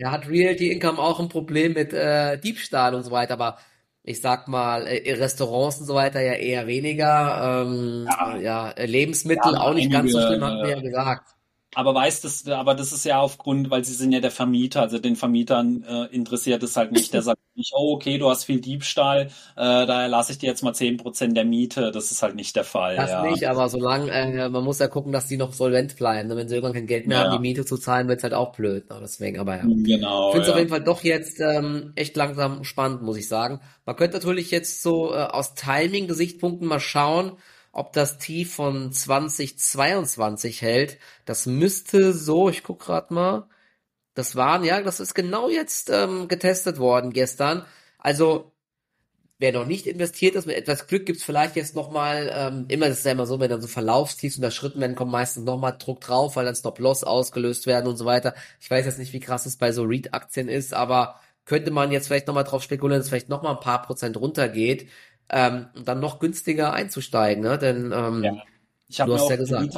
ja, 0.00 0.10
hat 0.12 0.28
Realty 0.28 0.72
Income 0.72 0.98
auch 0.98 1.20
ein 1.20 1.28
Problem 1.28 1.74
mit 1.74 1.92
äh, 1.92 2.38
Diebstahl 2.38 2.94
und 2.94 3.02
so 3.04 3.10
weiter, 3.10 3.34
aber 3.34 3.58
ich 4.02 4.20
sag 4.22 4.48
mal, 4.48 4.86
äh, 4.86 5.12
Restaurants 5.12 5.78
und 5.80 5.86
so 5.86 5.94
weiter 5.94 6.20
ja 6.22 6.32
eher 6.32 6.66
weniger. 6.66 7.64
Ähm, 7.66 8.06
Ja, 8.06 8.36
ja, 8.36 8.70
äh, 8.70 8.86
ja, 8.86 8.86
Lebensmittel 8.86 9.56
auch 9.56 9.74
nicht 9.74 9.92
ganz 9.92 10.12
so 10.12 10.20
schlimm, 10.20 10.42
hatten 10.42 10.62
wir 10.62 10.76
einige, 10.76 10.90
ja 10.92 11.04
gesagt. 11.04 11.34
Aber 11.72 11.94
weißt 11.94 12.46
du, 12.48 12.56
aber 12.56 12.74
das 12.74 12.90
ist 12.92 13.04
ja 13.04 13.20
aufgrund, 13.20 13.70
weil 13.70 13.84
sie 13.84 13.92
sind 13.94 14.10
ja 14.10 14.18
der 14.20 14.32
Vermieter, 14.32 14.80
also 14.82 14.98
den 14.98 15.14
Vermietern 15.14 15.84
äh, 15.84 16.06
interessiert 16.06 16.62
es 16.64 16.76
halt 16.76 16.90
nicht. 16.90 17.14
Der 17.14 17.22
sagt 17.22 17.38
nicht, 17.54 17.72
oh 17.76 17.92
okay, 17.94 18.18
du 18.18 18.28
hast 18.28 18.44
viel 18.44 18.60
Diebstahl, 18.60 19.26
äh, 19.26 19.30
daher 19.56 20.08
lasse 20.08 20.32
ich 20.32 20.38
dir 20.38 20.48
jetzt 20.48 20.62
mal 20.64 20.74
10% 20.74 21.34
der 21.34 21.44
Miete. 21.44 21.92
Das 21.92 22.10
ist 22.10 22.22
halt 22.22 22.34
nicht 22.34 22.56
der 22.56 22.64
Fall, 22.64 22.96
Das 22.96 23.10
ja. 23.10 23.22
nicht, 23.22 23.48
aber 23.48 23.68
solange, 23.68 24.10
äh, 24.10 24.48
man 24.48 24.64
muss 24.64 24.80
ja 24.80 24.88
gucken, 24.88 25.12
dass 25.12 25.28
die 25.28 25.36
noch 25.36 25.52
solvent 25.52 25.96
bleiben. 25.96 26.28
ne? 26.28 26.36
Wenn 26.36 26.48
sie 26.48 26.56
irgendwann 26.56 26.74
kein 26.74 26.86
Geld 26.88 27.06
mehr 27.06 27.20
haben, 27.20 27.30
die 27.30 27.38
Ja, 27.38 27.38
Miete 27.38 27.64
zu 27.64 27.76
zahlen, 27.78 28.08
wird's 28.08 28.24
halt 28.24 28.34
auch 28.34 28.52
blöd. 28.52 28.90
Ne? 28.90 28.98
Deswegen, 29.00 29.38
aber 29.38 29.56
ja. 29.56 29.68
genau, 29.84 30.28
Ich 30.28 30.32
finde 30.32 30.44
es 30.44 30.48
auf 30.48 30.54
ja. 30.54 30.58
jeden 30.58 30.70
Fall 30.70 30.82
doch 30.84 31.02
jetzt 31.04 31.40
ähm, 31.40 31.92
echt 31.96 32.16
langsam 32.16 32.64
spannend, 32.64 33.02
muss 33.02 33.16
ich 33.16 33.28
sagen. 33.28 33.60
Man 33.86 33.96
könnte 33.96 34.16
natürlich 34.16 34.50
jetzt 34.50 34.82
so 34.82 35.12
äh, 35.14 35.18
aus 35.24 35.54
Timing-Gesichtspunkten 35.54 36.66
mal 36.68 36.80
schauen, 36.80 37.32
ob 37.72 37.92
das 37.92 38.18
Tief 38.18 38.54
von 38.54 38.92
2022 38.92 40.62
hält. 40.62 40.98
Das 41.24 41.46
müsste 41.46 42.12
so, 42.12 42.48
ich 42.48 42.62
guck 42.62 42.80
grad 42.80 43.10
mal, 43.10 43.48
das 44.14 44.36
waren, 44.36 44.64
ja, 44.64 44.82
das 44.82 45.00
ist 45.00 45.14
genau 45.14 45.48
jetzt 45.48 45.90
ähm, 45.90 46.28
getestet 46.28 46.78
worden 46.78 47.12
gestern. 47.12 47.64
Also 47.98 48.52
Wer 49.40 49.52
noch 49.52 49.64
nicht 49.64 49.86
investiert 49.86 50.34
ist, 50.34 50.44
mit 50.46 50.56
etwas 50.56 50.86
Glück 50.86 51.06
gibt's 51.06 51.24
vielleicht 51.24 51.56
jetzt 51.56 51.74
nochmal, 51.74 52.30
ähm, 52.30 52.66
immer, 52.68 52.88
das 52.90 52.98
ist 52.98 53.06
ja 53.06 53.12
immer 53.12 53.24
so, 53.24 53.40
wenn 53.40 53.48
dann 53.48 53.62
so 53.62 53.68
Verlaufstiefs 53.68 54.36
unterschritten 54.36 54.80
werden, 54.82 54.94
kommt 54.94 55.12
meistens 55.12 55.46
nochmal 55.46 55.76
Druck 55.78 56.02
drauf, 56.02 56.36
weil 56.36 56.44
dann 56.44 56.54
Stop-Loss 56.54 57.04
ausgelöst 57.04 57.66
werden 57.66 57.86
und 57.86 57.96
so 57.96 58.04
weiter. 58.04 58.34
Ich 58.60 58.70
weiß 58.70 58.84
jetzt 58.84 58.98
nicht, 58.98 59.14
wie 59.14 59.20
krass 59.20 59.46
es 59.46 59.56
bei 59.56 59.72
so 59.72 59.84
REIT-Aktien 59.84 60.50
ist, 60.50 60.74
aber 60.74 61.18
könnte 61.46 61.70
man 61.70 61.90
jetzt 61.90 62.08
vielleicht 62.08 62.26
nochmal 62.26 62.44
drauf 62.44 62.62
spekulieren, 62.62 63.00
dass 63.00 63.08
vielleicht 63.08 63.30
nochmal 63.30 63.54
ein 63.54 63.60
paar 63.60 63.80
Prozent 63.80 64.18
runtergeht, 64.18 64.90
ähm, 65.30 65.68
dann 65.84 66.00
noch 66.00 66.18
günstiger 66.20 66.72
einzusteigen, 66.72 67.42
ne? 67.42 67.58
Denn, 67.58 67.92
Ja. 68.24 68.32
Ich 68.90 69.00
habe 69.00 69.12
mir 69.12 69.22
auch 69.22 69.30
ja 69.30 69.36
gesagt, 69.36 69.72
die 69.72 69.76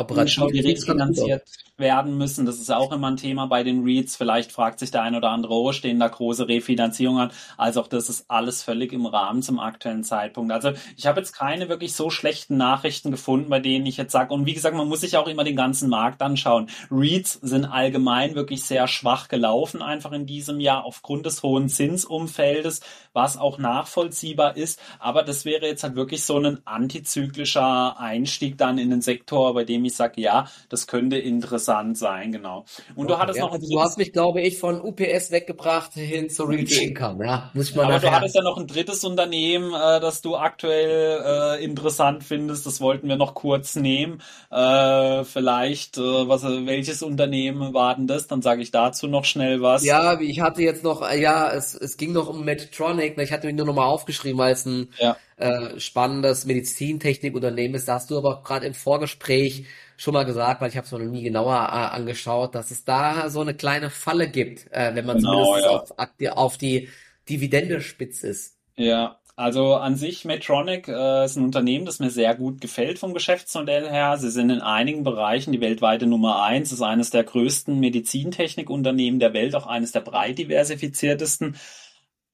aus. 0.60 0.64
refinanziert 0.64 1.42
werden 1.76 2.16
müssen. 2.16 2.46
Das 2.46 2.58
ist 2.58 2.70
ja 2.70 2.78
auch 2.78 2.92
immer 2.92 3.10
ein 3.10 3.18
Thema 3.18 3.46
bei 3.46 3.62
den 3.62 3.84
REITs. 3.84 4.16
Vielleicht 4.16 4.52
fragt 4.52 4.78
sich 4.78 4.90
der 4.90 5.02
ein 5.02 5.14
oder 5.14 5.30
andere, 5.30 5.52
oh, 5.52 5.72
stehen 5.72 6.00
da 6.00 6.08
große 6.08 6.48
Refinanzierungen 6.48 7.24
an? 7.24 7.30
Also 7.58 7.82
auch 7.82 7.88
das 7.88 8.08
ist 8.08 8.24
alles 8.28 8.62
völlig 8.62 8.92
im 8.92 9.04
Rahmen 9.04 9.42
zum 9.42 9.58
aktuellen 9.58 10.02
Zeitpunkt. 10.04 10.52
Also 10.52 10.72
ich 10.96 11.06
habe 11.06 11.20
jetzt 11.20 11.32
keine 11.32 11.68
wirklich 11.68 11.94
so 11.94 12.08
schlechten 12.08 12.56
Nachrichten 12.56 13.10
gefunden, 13.10 13.50
bei 13.50 13.60
denen 13.60 13.84
ich 13.84 13.98
jetzt 13.98 14.12
sage, 14.12 14.32
und 14.32 14.46
wie 14.46 14.54
gesagt, 14.54 14.76
man 14.76 14.88
muss 14.88 15.02
sich 15.02 15.16
auch 15.18 15.28
immer 15.28 15.44
den 15.44 15.56
ganzen 15.56 15.90
Markt 15.90 16.22
anschauen. 16.22 16.68
REITs 16.90 17.34
sind 17.42 17.66
allgemein 17.66 18.34
wirklich 18.34 18.64
sehr 18.64 18.88
schwach 18.88 19.28
gelaufen, 19.28 19.82
einfach 19.82 20.12
in 20.12 20.24
diesem 20.24 20.58
Jahr 20.60 20.84
aufgrund 20.84 21.26
des 21.26 21.42
hohen 21.42 21.68
Zinsumfeldes, 21.68 22.80
was 23.12 23.36
auch 23.36 23.58
nachvollziehbar 23.58 24.56
ist. 24.56 24.80
Aber 24.98 25.22
das 25.22 25.44
wäre 25.44 25.66
jetzt 25.66 25.82
halt 25.82 25.96
wirklich 25.96 26.24
so 26.24 26.38
ein 26.38 26.64
antizyklischer 26.64 27.98
Einstieg 28.00 28.56
dann 28.56 28.78
in 28.78 28.88
den 28.88 29.01
Sektor, 29.02 29.54
bei 29.54 29.64
dem 29.64 29.84
ich 29.84 29.94
sage, 29.96 30.20
ja, 30.20 30.46
das 30.68 30.86
könnte 30.86 31.18
interessant 31.18 31.98
sein, 31.98 32.32
genau. 32.32 32.64
Und 32.94 33.08
du 33.10 33.18
Okay, 33.18 33.18
hattest 33.18 33.38
ja, 33.38 33.42
noch 33.42 33.52
ein 33.52 33.60
also 33.60 33.68
du 33.68 33.80
hast 33.80 33.98
mich, 33.98 34.12
glaube 34.12 34.40
ich, 34.42 34.58
von 34.58 34.80
UPS 34.80 35.30
weggebracht 35.32 35.94
hin 35.94 36.30
zu 36.30 36.44
Realty 36.44 36.78
Income, 36.84 37.24
ja. 37.26 37.50
Muss 37.54 37.70
ich 37.70 37.74
mal 37.74 37.86
aber 37.86 37.98
du 38.00 38.10
hattest 38.12 38.34
ja 38.34 38.42
noch 38.42 38.58
ein 38.58 38.66
drittes 38.66 39.04
Unternehmen, 39.04 39.72
äh, 39.74 40.00
das 40.00 40.22
du 40.22 40.36
aktuell 40.36 41.58
äh, 41.60 41.64
interessant 41.64 42.22
findest. 42.24 42.66
Das 42.66 42.80
wollten 42.80 43.08
wir 43.08 43.16
noch 43.16 43.34
kurz 43.34 43.76
nehmen. 43.76 44.22
Äh, 44.50 45.24
vielleicht, 45.24 45.98
äh, 45.98 46.28
was, 46.28 46.42
welches 46.44 47.02
Unternehmen 47.02 47.74
war 47.74 47.96
denn 47.96 48.06
das? 48.06 48.26
Dann 48.28 48.42
sage 48.42 48.62
ich 48.62 48.70
dazu 48.70 49.08
noch 49.08 49.24
schnell 49.24 49.62
was. 49.62 49.96
Ja, 49.96 50.20
ich 50.20 50.40
hatte 50.40 50.62
jetzt 50.62 50.84
noch, 50.84 51.02
ja, 51.12 51.50
es, 51.52 51.74
es 51.74 51.96
ging 51.96 52.12
noch 52.12 52.28
um 52.28 52.44
Medtronic. 52.44 53.18
Ich 53.18 53.32
hatte 53.32 53.46
mir 53.48 53.52
nur 53.52 53.66
noch 53.66 53.74
mal 53.74 53.86
aufgeschrieben, 53.86 54.38
weil 54.38 54.52
es 54.52 54.64
ein 54.64 54.92
Ja. 54.98 55.20
Äh, 55.42 55.80
spannendes 55.80 56.44
Medizintechnikunternehmen 56.46 57.74
ist. 57.76 57.88
Da 57.88 57.94
hast 57.94 58.10
du 58.10 58.18
aber 58.18 58.42
gerade 58.42 58.66
im 58.66 58.74
Vorgespräch 58.74 59.66
schon 59.96 60.14
mal 60.14 60.24
gesagt, 60.24 60.60
weil 60.60 60.70
ich 60.70 60.76
habe 60.76 60.86
es 60.86 60.92
noch 60.92 60.98
nie 60.98 61.22
genauer 61.22 61.54
äh, 61.54 61.96
angeschaut, 61.96 62.54
dass 62.54 62.70
es 62.70 62.84
da 62.84 63.28
so 63.30 63.40
eine 63.40 63.54
kleine 63.54 63.90
Falle 63.90 64.28
gibt, 64.30 64.70
äh, 64.72 64.94
wenn 64.94 65.06
man 65.06 65.18
Genau, 65.18 65.56
zumindest 65.56 65.94
ja. 65.98 66.30
auf, 66.30 66.36
auf 66.36 66.58
die 66.58 66.88
Dividende 67.28 67.80
spitz 67.80 68.22
ist. 68.22 68.56
Ja, 68.76 69.20
also 69.36 69.76
an 69.76 69.96
sich 69.96 70.24
Medtronic 70.24 70.88
äh, 70.88 71.24
ist 71.24 71.36
ein 71.36 71.44
Unternehmen, 71.44 71.86
das 71.86 72.00
mir 72.00 72.10
sehr 72.10 72.34
gut 72.34 72.60
gefällt 72.60 72.98
vom 72.98 73.14
Geschäftsmodell 73.14 73.88
her. 73.88 74.18
Sie 74.18 74.30
sind 74.30 74.50
in 74.50 74.60
einigen 74.60 75.04
Bereichen 75.04 75.52
die 75.52 75.60
weltweite 75.60 76.06
Nummer 76.06 76.42
eins, 76.42 76.70
ist 76.70 76.82
eines 76.82 77.10
der 77.10 77.24
größten 77.24 77.80
Medizintechnikunternehmen 77.80 79.20
der 79.20 79.32
Welt, 79.32 79.54
auch 79.54 79.66
eines 79.66 79.92
der 79.92 80.00
breit 80.00 80.38
diversifiziertesten. 80.38 81.56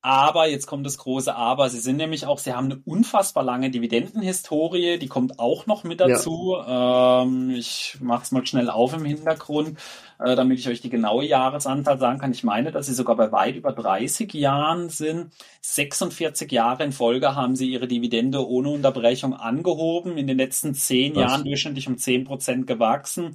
Aber 0.00 0.46
jetzt 0.48 0.66
kommt 0.68 0.86
das 0.86 0.96
große 0.96 1.34
Aber. 1.34 1.68
Sie 1.70 1.80
sind 1.80 1.96
nämlich 1.96 2.24
auch, 2.24 2.38
sie 2.38 2.52
haben 2.52 2.66
eine 2.66 2.80
unfassbar 2.84 3.42
lange 3.42 3.68
Dividendenhistorie, 3.70 4.96
die 4.98 5.08
kommt 5.08 5.40
auch 5.40 5.66
noch 5.66 5.82
mit 5.82 6.00
Ja. 6.00 6.06
dazu. 6.08 6.56
Ähm, 6.66 7.50
ich 7.50 7.96
mache 8.00 8.22
es 8.22 8.30
mal 8.30 8.46
schnell 8.46 8.70
auf 8.70 8.92
im 8.94 9.04
Hintergrund, 9.04 9.76
äh, 10.20 10.36
damit 10.36 10.60
ich 10.60 10.68
euch 10.68 10.80
die 10.80 10.88
genaue 10.88 11.24
Jahresanzahl 11.26 11.98
sagen 11.98 12.20
kann. 12.20 12.30
Ich 12.30 12.44
meine, 12.44 12.70
dass 12.70 12.86
sie 12.86 12.94
sogar 12.94 13.16
bei 13.16 13.32
weit 13.32 13.56
über 13.56 13.72
30 13.72 14.32
Jahren 14.34 14.88
sind. 14.88 15.32
46 15.62 16.50
Jahre 16.52 16.84
in 16.84 16.92
Folge 16.92 17.34
haben 17.34 17.56
sie 17.56 17.68
ihre 17.68 17.88
Dividende 17.88 18.46
ohne 18.48 18.68
Unterbrechung 18.70 19.34
angehoben. 19.34 20.16
In 20.16 20.28
den 20.28 20.38
letzten 20.38 20.74
zehn 20.74 21.14
Krass. 21.14 21.22
Jahren 21.22 21.44
durchschnittlich 21.44 21.88
um 21.88 21.98
10 21.98 22.22
Prozent 22.24 22.68
gewachsen. 22.68 23.34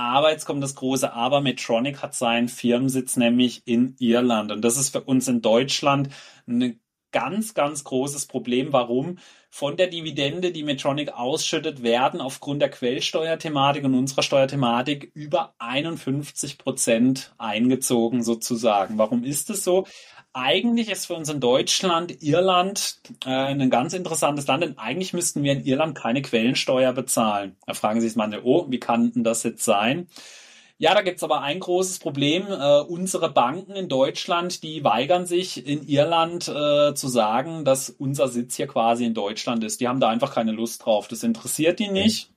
Aber 0.00 0.30
jetzt 0.30 0.46
kommt 0.46 0.62
das 0.62 0.76
große 0.76 1.12
Aber. 1.12 1.42
Medtronic 1.42 2.00
hat 2.00 2.14
seinen 2.14 2.48
Firmensitz 2.48 3.18
nämlich 3.18 3.66
in 3.66 3.96
Irland. 3.98 4.50
Und 4.50 4.62
das 4.62 4.78
ist 4.78 4.88
für 4.88 5.02
uns 5.02 5.28
in 5.28 5.42
Deutschland 5.42 6.08
ein 6.48 6.80
ganz, 7.12 7.52
ganz 7.52 7.84
großes 7.84 8.24
Problem. 8.24 8.72
Warum? 8.72 9.18
Von 9.50 9.76
der 9.76 9.88
Dividende, 9.88 10.52
die 10.52 10.62
Medtronic 10.62 11.12
ausschüttet, 11.12 11.82
werden 11.82 12.22
aufgrund 12.22 12.62
der 12.62 12.70
Quellsteuerthematik 12.70 13.84
und 13.84 13.94
unserer 13.94 14.22
Steuerthematik 14.22 15.10
über 15.12 15.54
51 15.58 16.56
Prozent 16.56 17.34
eingezogen 17.36 18.22
sozusagen. 18.22 18.96
Warum 18.96 19.22
ist 19.22 19.50
es 19.50 19.64
so? 19.64 19.86
Eigentlich 20.32 20.90
ist 20.90 21.06
für 21.06 21.14
uns 21.14 21.28
in 21.28 21.40
Deutschland 21.40 22.22
Irland 22.22 23.00
äh, 23.24 23.30
ein 23.30 23.68
ganz 23.68 23.94
interessantes 23.94 24.46
Land, 24.46 24.62
denn 24.62 24.78
eigentlich 24.78 25.12
müssten 25.12 25.42
wir 25.42 25.52
in 25.52 25.64
Irland 25.64 25.96
keine 25.96 26.22
Quellensteuer 26.22 26.92
bezahlen. 26.92 27.56
Da 27.66 27.74
fragen 27.74 28.00
sich 28.00 28.14
manche, 28.14 28.44
oh, 28.44 28.66
wie 28.70 28.78
kann 28.78 29.12
denn 29.12 29.24
das 29.24 29.42
jetzt 29.42 29.64
sein? 29.64 30.06
Ja, 30.78 30.94
da 30.94 31.02
gibt's 31.02 31.22
aber 31.24 31.42
ein 31.42 31.60
großes 31.60 31.98
Problem. 31.98 32.46
Äh, 32.46 32.80
unsere 32.80 33.30
Banken 33.30 33.72
in 33.72 33.88
Deutschland, 33.88 34.62
die 34.62 34.84
weigern 34.84 35.26
sich 35.26 35.66
in 35.66 35.86
Irland 35.86 36.48
äh, 36.48 36.94
zu 36.94 37.08
sagen, 37.08 37.64
dass 37.64 37.90
unser 37.90 38.28
Sitz 38.28 38.56
hier 38.56 38.68
quasi 38.68 39.04
in 39.04 39.14
Deutschland 39.14 39.64
ist. 39.64 39.80
Die 39.80 39.88
haben 39.88 40.00
da 40.00 40.08
einfach 40.08 40.32
keine 40.32 40.52
Lust 40.52 40.86
drauf. 40.86 41.08
Das 41.08 41.22
interessiert 41.22 41.80
die 41.80 41.88
nicht. 41.88 42.30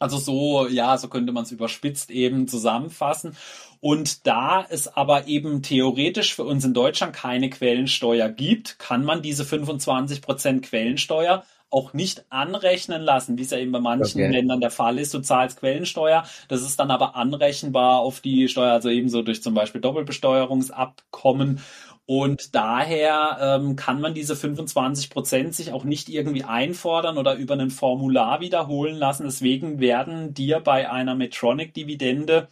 Also 0.00 0.16
so, 0.18 0.66
ja, 0.66 0.96
so 0.98 1.08
könnte 1.08 1.30
man 1.30 1.44
es 1.44 1.52
überspitzt 1.52 2.10
eben 2.10 2.48
zusammenfassen. 2.48 3.36
Und 3.80 4.26
da 4.26 4.66
es 4.68 4.88
aber 4.88 5.28
eben 5.28 5.62
theoretisch 5.62 6.34
für 6.34 6.44
uns 6.44 6.64
in 6.64 6.74
Deutschland 6.74 7.14
keine 7.14 7.48
Quellensteuer 7.50 8.28
gibt, 8.28 8.78
kann 8.78 9.04
man 9.04 9.22
diese 9.22 9.44
25 9.44 10.22
Prozent 10.22 10.64
Quellensteuer 10.64 11.44
auch 11.70 11.92
nicht 11.92 12.24
anrechnen 12.30 13.00
lassen, 13.00 13.38
wie 13.38 13.42
es 13.42 13.50
ja 13.50 13.58
eben 13.58 13.72
bei 13.72 13.80
manchen 13.80 14.22
okay. 14.22 14.32
Ländern 14.32 14.60
der 14.60 14.72
Fall 14.72 14.98
ist. 14.98 15.14
Du 15.14 15.20
zahlst 15.20 15.60
Quellensteuer, 15.60 16.24
das 16.48 16.62
ist 16.62 16.80
dann 16.80 16.90
aber 16.90 17.14
anrechenbar 17.14 18.00
auf 18.00 18.20
die 18.20 18.48
Steuer, 18.48 18.72
also 18.72 18.88
ebenso 18.88 19.22
durch 19.22 19.42
zum 19.42 19.54
Beispiel 19.54 19.80
Doppelbesteuerungsabkommen. 19.80 21.60
Und 22.12 22.56
daher 22.56 23.38
ähm, 23.40 23.76
kann 23.76 24.00
man 24.00 24.14
diese 24.14 24.34
25 24.34 25.10
Prozent 25.10 25.54
sich 25.54 25.70
auch 25.70 25.84
nicht 25.84 26.08
irgendwie 26.08 26.42
einfordern 26.42 27.18
oder 27.18 27.36
über 27.36 27.54
ein 27.54 27.70
Formular 27.70 28.40
wiederholen 28.40 28.96
lassen. 28.96 29.22
Deswegen 29.26 29.78
werden 29.78 30.34
dir 30.34 30.58
bei 30.58 30.90
einer 30.90 31.14
Metronic-Dividende 31.14 32.48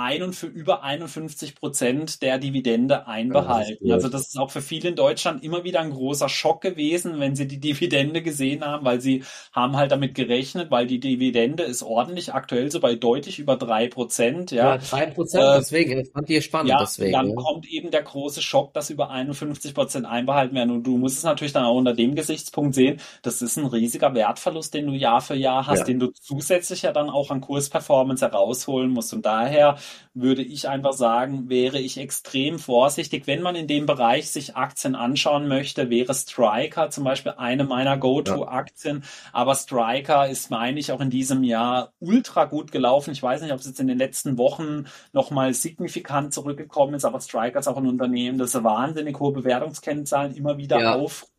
ein 0.00 0.22
und 0.22 0.34
für 0.34 0.46
über 0.46 0.82
51 0.82 1.54
Prozent 1.54 2.22
der 2.22 2.38
Dividende 2.38 3.06
einbehalten. 3.06 3.86
Ja, 3.86 3.96
das 3.96 4.04
also 4.04 4.16
das 4.16 4.28
ist 4.28 4.38
auch 4.38 4.50
für 4.50 4.62
viele 4.62 4.88
in 4.88 4.96
Deutschland 4.96 5.44
immer 5.44 5.62
wieder 5.64 5.80
ein 5.80 5.90
großer 5.90 6.28
Schock 6.28 6.62
gewesen, 6.62 7.20
wenn 7.20 7.36
sie 7.36 7.46
die 7.46 7.60
Dividende 7.60 8.22
gesehen 8.22 8.64
haben, 8.64 8.84
weil 8.84 9.00
sie 9.00 9.24
haben 9.52 9.76
halt 9.76 9.92
damit 9.92 10.14
gerechnet, 10.14 10.70
weil 10.70 10.86
die 10.86 11.00
Dividende 11.00 11.62
ist 11.62 11.82
ordentlich 11.82 12.32
aktuell 12.32 12.70
so 12.70 12.80
bei 12.80 12.94
deutlich 12.94 13.38
über 13.38 13.56
drei 13.56 13.88
Prozent. 13.88 14.50
Ja, 14.50 14.78
drei 14.78 15.04
ja, 15.04 15.10
Prozent, 15.10 15.44
äh, 15.44 15.58
deswegen, 15.58 15.98
das 15.98 16.08
fand 16.08 16.30
ich 16.30 16.44
spannend. 16.44 16.70
Ja, 16.70 16.80
deswegen, 16.80 17.12
dann 17.12 17.28
ja. 17.28 17.36
kommt 17.36 17.66
eben 17.68 17.90
der 17.90 18.02
große 18.02 18.42
Schock, 18.42 18.72
dass 18.72 18.90
über 18.90 19.10
51 19.10 19.74
Prozent 19.74 20.06
einbehalten 20.06 20.54
werden. 20.54 20.70
Und 20.70 20.84
du 20.84 20.96
musst 20.96 21.18
es 21.18 21.24
natürlich 21.24 21.52
dann 21.52 21.64
auch 21.64 21.76
unter 21.76 21.94
dem 21.94 22.14
Gesichtspunkt 22.14 22.74
sehen, 22.74 23.00
das 23.22 23.42
ist 23.42 23.56
ein 23.56 23.66
riesiger 23.66 24.14
Wertverlust, 24.14 24.72
den 24.72 24.86
du 24.86 24.92
Jahr 24.94 25.20
für 25.20 25.34
Jahr 25.34 25.66
hast, 25.66 25.86
den 25.86 25.98
du 25.98 26.08
zusätzlich 26.08 26.82
ja 26.82 26.92
dann 26.92 27.10
auch 27.10 27.30
an 27.30 27.40
Kursperformance 27.40 28.24
herausholen 28.24 28.90
musst. 28.90 29.12
Und 29.12 29.26
daher 29.26 29.76
würde 30.14 30.42
ich 30.42 30.68
einfach 30.68 30.92
sagen, 30.92 31.48
wäre 31.48 31.78
ich 31.78 31.98
extrem 31.98 32.58
vorsichtig. 32.58 33.26
Wenn 33.26 33.42
man 33.42 33.56
in 33.56 33.66
dem 33.66 33.86
Bereich 33.86 34.30
sich 34.30 34.56
Aktien 34.56 34.94
anschauen 34.94 35.48
möchte, 35.48 35.88
wäre 35.90 36.14
Striker 36.14 36.90
zum 36.90 37.04
Beispiel 37.04 37.32
eine 37.36 37.64
meiner 37.64 37.96
Go-To-Aktien. 37.96 39.04
Aber 39.32 39.54
Striker 39.54 40.28
ist, 40.28 40.50
meine 40.50 40.80
ich, 40.80 40.92
auch 40.92 41.00
in 41.00 41.10
diesem 41.10 41.44
Jahr 41.44 41.92
ultra 42.00 42.44
gut 42.44 42.72
gelaufen. 42.72 43.12
Ich 43.12 43.22
weiß 43.22 43.42
nicht, 43.42 43.52
ob 43.52 43.60
es 43.60 43.66
jetzt 43.66 43.80
in 43.80 43.86
den 43.86 43.98
letzten 43.98 44.36
Wochen 44.36 44.86
nochmal 45.12 45.54
signifikant 45.54 46.34
zurückgekommen 46.34 46.94
ist, 46.94 47.04
aber 47.04 47.20
Striker 47.20 47.60
ist 47.60 47.68
auch 47.68 47.76
ein 47.76 47.86
Unternehmen, 47.86 48.38
das 48.38 48.60
wahnsinnig 48.62 49.18
hohe 49.18 49.32
Bewertungskennzahlen 49.32 50.34
immer 50.34 50.58
wieder 50.58 50.80
ja. 50.80 50.94
auf 50.96 51.29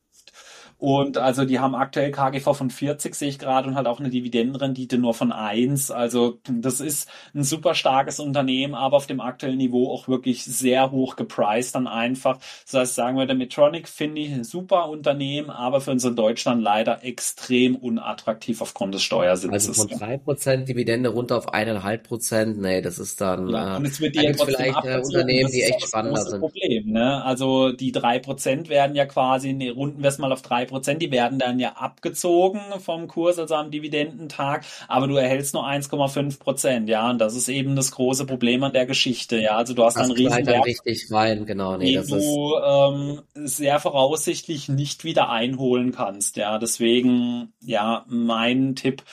und 0.81 1.19
also 1.19 1.45
die 1.45 1.59
haben 1.59 1.75
aktuell 1.75 2.09
KGV 2.09 2.55
von 2.55 2.71
40, 2.71 3.13
sehe 3.13 3.29
ich 3.29 3.37
gerade, 3.37 3.67
und 3.67 3.75
halt 3.75 3.85
auch 3.85 3.99
eine 3.99 4.09
Dividendenrendite 4.09 4.97
nur 4.97 5.13
von 5.13 5.31
1. 5.31 5.91
Also 5.91 6.39
das 6.49 6.79
ist 6.79 7.07
ein 7.35 7.43
super 7.43 7.75
starkes 7.75 8.19
Unternehmen, 8.19 8.73
aber 8.73 8.97
auf 8.97 9.05
dem 9.05 9.21
aktuellen 9.21 9.59
Niveau 9.59 9.91
auch 9.91 10.07
wirklich 10.07 10.43
sehr 10.43 10.89
hoch 10.89 11.17
gepriced 11.17 11.75
dann 11.75 11.85
einfach. 11.85 12.39
Das 12.63 12.73
heißt, 12.73 12.95
sagen 12.95 13.15
wir, 13.15 13.27
der 13.27 13.35
Metronic 13.35 13.87
finde 13.87 14.21
ich 14.21 14.31
ein 14.31 14.43
super 14.43 14.89
Unternehmen, 14.89 15.51
aber 15.51 15.81
für 15.81 15.91
uns 15.91 16.03
in 16.03 16.15
Deutschland 16.15 16.63
leider 16.63 17.03
extrem 17.03 17.75
unattraktiv 17.75 18.59
aufgrund 18.59 18.95
des 18.95 19.03
Steuersitzes. 19.03 19.79
Also 19.79 19.87
von 19.87 19.99
3% 19.99 20.63
Dividende 20.65 21.09
runter 21.09 21.37
auf 21.37 21.53
1,5%, 21.53 22.59
nee, 22.59 22.81
das 22.81 22.97
ist 22.97 23.21
dann, 23.21 23.49
ja, 23.49 23.77
und 23.77 23.85
es 23.85 24.01
wird 24.01 24.15
die 24.15 24.23
ja 24.23 24.33
vielleicht 24.33 24.83
äh, 24.83 24.99
Unternehmen, 24.99 25.51
die 25.51 25.61
echt 25.61 25.87
spannend 25.87 26.17
sind. 26.17 26.39
Problem, 26.39 26.91
ne? 26.91 27.23
Also 27.23 27.71
die 27.71 27.93
3% 27.93 28.67
werden 28.67 28.95
ja 28.95 29.05
quasi, 29.05 29.53
nee, 29.53 29.69
runden 29.69 30.01
wir 30.01 30.09
es 30.09 30.17
mal 30.17 30.31
auf 30.31 30.41
3% 30.41 30.70
Prozent, 30.71 31.01
die 31.01 31.11
werden 31.11 31.37
dann 31.37 31.59
ja 31.59 31.73
abgezogen 31.73 32.59
vom 32.83 33.07
Kurs, 33.07 33.37
also 33.37 33.55
am 33.55 33.69
Dividendentag, 33.69 34.65
aber 34.87 35.07
du 35.07 35.15
erhältst 35.15 35.53
nur 35.53 35.67
1,5 35.67 36.39
Prozent, 36.39 36.89
ja, 36.89 37.09
und 37.09 37.19
das 37.19 37.35
ist 37.35 37.47
eben 37.49 37.75
das 37.75 37.91
große 37.91 38.25
Problem 38.25 38.63
an 38.63 38.73
der 38.73 38.87
Geschichte, 38.87 39.39
ja, 39.39 39.57
also 39.57 39.73
du 39.73 39.83
hast 39.83 39.97
das 39.97 40.07
dann 40.07 40.17
riesen 40.17 40.45
dann 40.45 40.63
richtig 40.63 41.11
rein, 41.11 41.45
genau, 41.45 41.77
nee, 41.77 41.93
den 41.93 42.07
du 42.07 42.55
ähm, 42.65 43.21
sehr 43.35 43.79
voraussichtlich 43.79 44.69
nicht 44.69 45.03
wieder 45.03 45.29
einholen 45.29 45.91
kannst, 45.91 46.37
ja, 46.37 46.57
deswegen, 46.57 47.53
ja, 47.61 48.05
mein 48.07 48.75
Tipp, 48.75 49.03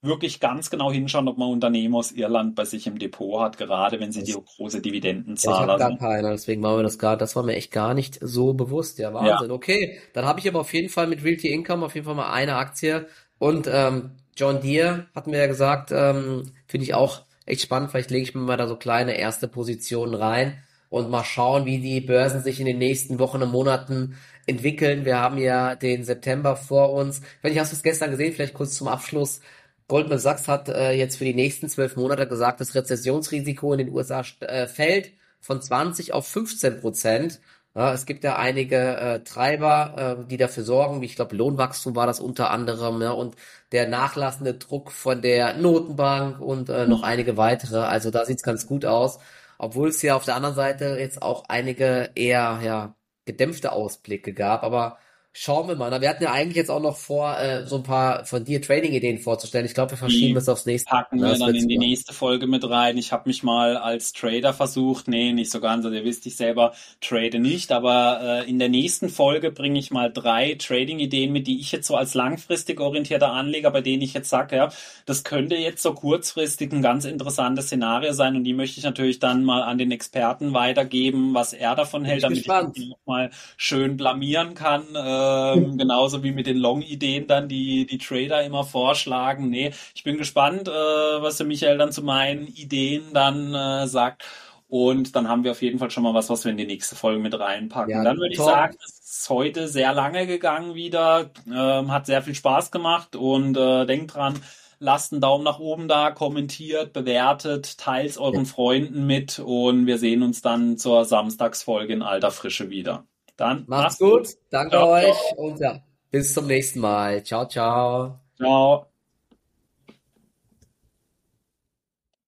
wirklich 0.00 0.38
ganz 0.38 0.70
genau 0.70 0.92
hinschauen, 0.92 1.26
ob 1.28 1.38
man 1.38 1.48
Unternehmen 1.48 1.94
aus 1.94 2.12
Irland 2.12 2.54
bei 2.54 2.64
sich 2.64 2.86
im 2.86 2.98
Depot 2.98 3.40
hat, 3.40 3.58
gerade 3.58 3.98
wenn 3.98 4.12
sie 4.12 4.22
die 4.22 4.32
große 4.32 4.80
Dividendenzahler 4.80 5.56
ja, 5.56 5.76
ich 5.76 5.82
habe 5.82 5.98
gar 5.98 5.98
keine, 5.98 6.30
deswegen 6.30 6.62
war 6.62 6.76
mir 6.76 6.84
das 6.84 6.98
gar, 6.98 7.16
das 7.16 7.34
war 7.34 7.42
mir 7.42 7.56
echt 7.56 7.72
gar 7.72 7.94
nicht 7.94 8.18
so 8.20 8.54
bewusst. 8.54 8.98
Ja, 8.98 9.12
Wahnsinn. 9.12 9.48
Ja. 9.48 9.54
Okay, 9.54 9.98
dann 10.12 10.24
habe 10.24 10.38
ich 10.38 10.48
aber 10.48 10.60
auf 10.60 10.72
jeden 10.72 10.88
Fall 10.88 11.08
mit 11.08 11.24
Realty 11.24 11.48
Income 11.48 11.84
auf 11.84 11.94
jeden 11.94 12.06
Fall 12.06 12.14
mal 12.14 12.32
eine 12.32 12.56
Aktie 12.56 13.06
und 13.38 13.68
ähm, 13.70 14.12
John 14.36 14.60
Deere 14.60 15.06
hatten 15.14 15.32
wir 15.32 15.40
ja 15.40 15.46
gesagt, 15.48 15.90
ähm, 15.92 16.52
finde 16.66 16.84
ich 16.84 16.94
auch 16.94 17.22
echt 17.44 17.62
spannend. 17.62 17.90
Vielleicht 17.90 18.10
lege 18.10 18.22
ich 18.22 18.34
mir 18.34 18.42
mal 18.42 18.56
da 18.56 18.68
so 18.68 18.76
kleine 18.76 19.18
erste 19.18 19.48
Positionen 19.48 20.14
rein 20.14 20.62
und 20.90 21.10
mal 21.10 21.24
schauen, 21.24 21.66
wie 21.66 21.78
die 21.78 22.00
Börsen 22.00 22.42
sich 22.42 22.60
in 22.60 22.66
den 22.66 22.78
nächsten 22.78 23.18
Wochen 23.18 23.42
und 23.42 23.50
Monaten 23.50 24.16
entwickeln. 24.46 25.04
Wir 25.04 25.18
haben 25.18 25.38
ja 25.38 25.74
den 25.74 26.04
September 26.04 26.56
vor 26.56 26.92
uns. 26.92 27.20
Wenn 27.42 27.52
ich 27.52 27.58
hast 27.58 27.72
du 27.72 27.76
es 27.76 27.82
gestern 27.82 28.10
gesehen, 28.10 28.32
vielleicht 28.32 28.54
kurz 28.54 28.74
zum 28.76 28.88
Abschluss. 28.88 29.40
Goldman 29.88 30.18
Sachs 30.18 30.48
hat 30.48 30.68
äh, 30.68 30.92
jetzt 30.92 31.16
für 31.16 31.24
die 31.24 31.34
nächsten 31.34 31.68
zwölf 31.68 31.96
Monate 31.96 32.28
gesagt, 32.28 32.60
das 32.60 32.74
Rezessionsrisiko 32.74 33.72
in 33.72 33.78
den 33.78 33.90
USA 33.90 34.22
äh, 34.40 34.66
fällt 34.66 35.12
von 35.40 35.62
20 35.62 36.12
auf 36.12 36.26
15 36.28 36.80
Prozent. 36.80 37.40
Ja, 37.74 37.92
es 37.94 38.06
gibt 38.06 38.24
ja 38.24 38.36
einige 38.36 38.96
äh, 38.96 39.20
Treiber, 39.24 40.18
äh, 40.24 40.28
die 40.28 40.36
dafür 40.36 40.64
sorgen, 40.64 41.00
wie 41.00 41.06
ich 41.06 41.16
glaube, 41.16 41.36
Lohnwachstum 41.36 41.94
war 41.96 42.06
das 42.06 42.20
unter 42.20 42.50
anderem, 42.50 43.00
ja, 43.00 43.12
und 43.12 43.36
der 43.72 43.88
nachlassende 43.88 44.54
Druck 44.54 44.90
von 44.92 45.22
der 45.22 45.54
Notenbank 45.56 46.40
und 46.40 46.68
äh, 46.68 46.86
noch 46.86 47.02
einige 47.02 47.36
weitere. 47.36 47.78
Also 47.78 48.10
da 48.10 48.24
sieht's 48.26 48.42
ganz 48.42 48.66
gut 48.66 48.84
aus, 48.84 49.18
obwohl 49.58 49.88
es 49.88 50.02
ja 50.02 50.16
auf 50.16 50.24
der 50.24 50.36
anderen 50.36 50.54
Seite 50.54 50.96
jetzt 50.98 51.22
auch 51.22 51.44
einige 51.48 52.10
eher 52.14 52.60
ja 52.62 52.94
gedämpfte 53.26 53.72
Ausblicke 53.72 54.32
gab. 54.34 54.64
Aber 54.64 54.98
Schauen 55.34 55.68
wir 55.68 55.76
mal. 55.76 56.00
Wir 56.00 56.08
hatten 56.08 56.24
ja 56.24 56.32
eigentlich 56.32 56.56
jetzt 56.56 56.70
auch 56.70 56.80
noch 56.80 56.96
vor, 56.96 57.38
äh, 57.38 57.64
so 57.64 57.76
ein 57.76 57.82
paar 57.82 58.24
von 58.24 58.44
dir 58.44 58.60
Trading-Ideen 58.60 59.18
vorzustellen. 59.18 59.66
Ich 59.66 59.74
glaube, 59.74 59.92
wir 59.92 59.98
verschieben 59.98 60.36
es 60.36 60.48
aufs 60.48 60.66
nächste. 60.66 60.90
Packen 60.90 61.20
wir 61.20 61.38
dann 61.38 61.54
in 61.54 61.68
die 61.68 61.78
nächste 61.78 62.12
Folge 62.12 62.46
mit 62.46 62.68
rein. 62.68 62.98
Ich 62.98 63.12
habe 63.12 63.28
mich 63.28 63.42
mal 63.42 63.76
als 63.76 64.12
Trader 64.12 64.52
versucht. 64.52 65.06
Nee, 65.06 65.32
nicht 65.32 65.52
so 65.52 65.60
ganz. 65.60 65.84
Also 65.84 65.96
ihr 65.96 66.04
wisst, 66.04 66.26
ich 66.26 66.36
selber 66.36 66.72
trade 67.00 67.38
nicht. 67.38 67.70
Aber 67.70 68.20
äh, 68.20 68.50
in 68.50 68.58
der 68.58 68.68
nächsten 68.68 69.10
Folge 69.10 69.52
bringe 69.52 69.78
ich 69.78 69.90
mal 69.92 70.10
drei 70.10 70.56
Trading-Ideen 70.58 71.30
mit, 71.30 71.46
die 71.46 71.60
ich 71.60 71.70
jetzt 71.70 71.86
so 71.86 71.94
als 71.94 72.14
langfristig 72.14 72.80
orientierter 72.80 73.30
Anleger, 73.30 73.70
bei 73.70 73.82
denen 73.82 74.02
ich 74.02 74.14
jetzt 74.14 74.30
sage, 74.30 74.56
ja, 74.56 74.72
das 75.06 75.22
könnte 75.24 75.54
jetzt 75.54 75.82
so 75.82 75.92
kurzfristig 75.92 76.72
ein 76.72 76.82
ganz 76.82 77.04
interessantes 77.04 77.66
Szenario 77.66 78.12
sein. 78.12 78.34
Und 78.34 78.44
die 78.44 78.54
möchte 78.54 78.78
ich 78.78 78.84
natürlich 78.84 79.20
dann 79.20 79.44
mal 79.44 79.62
an 79.62 79.78
den 79.78 79.92
Experten 79.92 80.52
weitergeben, 80.52 81.34
was 81.34 81.52
er 81.52 81.76
davon 81.76 82.04
hält, 82.04 82.24
damit 82.24 82.38
gespannt. 82.38 82.76
ich 82.76 82.88
noch 82.88 83.06
mal 83.06 83.30
schön 83.56 83.96
blamieren 83.96 84.54
kann. 84.54 84.82
Äh, 84.96 85.17
ähm, 85.18 85.78
genauso 85.78 86.22
wie 86.22 86.32
mit 86.32 86.46
den 86.46 86.56
Long-Ideen 86.56 87.26
dann, 87.26 87.48
die 87.48 87.86
die 87.86 87.98
Trader 87.98 88.44
immer 88.44 88.64
vorschlagen. 88.64 89.50
Nee, 89.50 89.72
ich 89.94 90.04
bin 90.04 90.18
gespannt, 90.18 90.68
äh, 90.68 90.70
was 90.70 91.36
der 91.38 91.46
Michael 91.46 91.78
dann 91.78 91.92
zu 91.92 92.02
meinen 92.02 92.46
Ideen 92.46 93.12
dann 93.12 93.54
äh, 93.54 93.86
sagt. 93.86 94.24
Und 94.68 95.16
dann 95.16 95.28
haben 95.28 95.44
wir 95.44 95.52
auf 95.52 95.62
jeden 95.62 95.78
Fall 95.78 95.90
schon 95.90 96.02
mal 96.02 96.12
was, 96.12 96.28
was 96.28 96.44
wir 96.44 96.52
in 96.52 96.58
die 96.58 96.66
nächste 96.66 96.94
Folge 96.94 97.20
mit 97.20 97.38
reinpacken. 97.38 97.90
Ja, 97.90 98.04
dann 98.04 98.18
würde 98.18 98.32
ich 98.32 98.38
sagen, 98.38 98.76
es 98.84 99.00
ist 99.00 99.30
heute 99.30 99.66
sehr 99.66 99.94
lange 99.94 100.26
gegangen 100.26 100.74
wieder. 100.74 101.30
Ähm, 101.46 101.90
hat 101.90 102.04
sehr 102.04 102.22
viel 102.22 102.34
Spaß 102.34 102.70
gemacht 102.70 103.16
und 103.16 103.56
äh, 103.56 103.86
denkt 103.86 104.14
dran, 104.14 104.38
lasst 104.78 105.12
einen 105.12 105.22
Daumen 105.22 105.44
nach 105.44 105.58
oben 105.58 105.88
da, 105.88 106.10
kommentiert, 106.10 106.92
bewertet, 106.92 107.78
teilt 107.78 108.18
euren 108.18 108.46
Freunden 108.46 109.06
mit 109.06 109.38
und 109.38 109.86
wir 109.86 109.98
sehen 109.98 110.22
uns 110.22 110.42
dann 110.42 110.76
zur 110.76 111.04
Samstagsfolge 111.04 111.92
in 111.94 112.02
alter 112.02 112.30
Frische 112.30 112.70
wieder. 112.70 113.06
Dann 113.38 113.64
macht's 113.68 113.98
gut. 113.98 114.28
Danke 114.50 114.72
ciao, 114.72 114.90
euch 114.90 115.16
ciao. 115.16 115.36
und 115.36 115.60
ja, 115.60 115.80
bis 116.10 116.34
zum 116.34 116.46
nächsten 116.46 116.80
Mal. 116.80 117.22
Ciao, 117.22 117.46
ciao. 117.46 118.20
Ciao. 118.36 118.97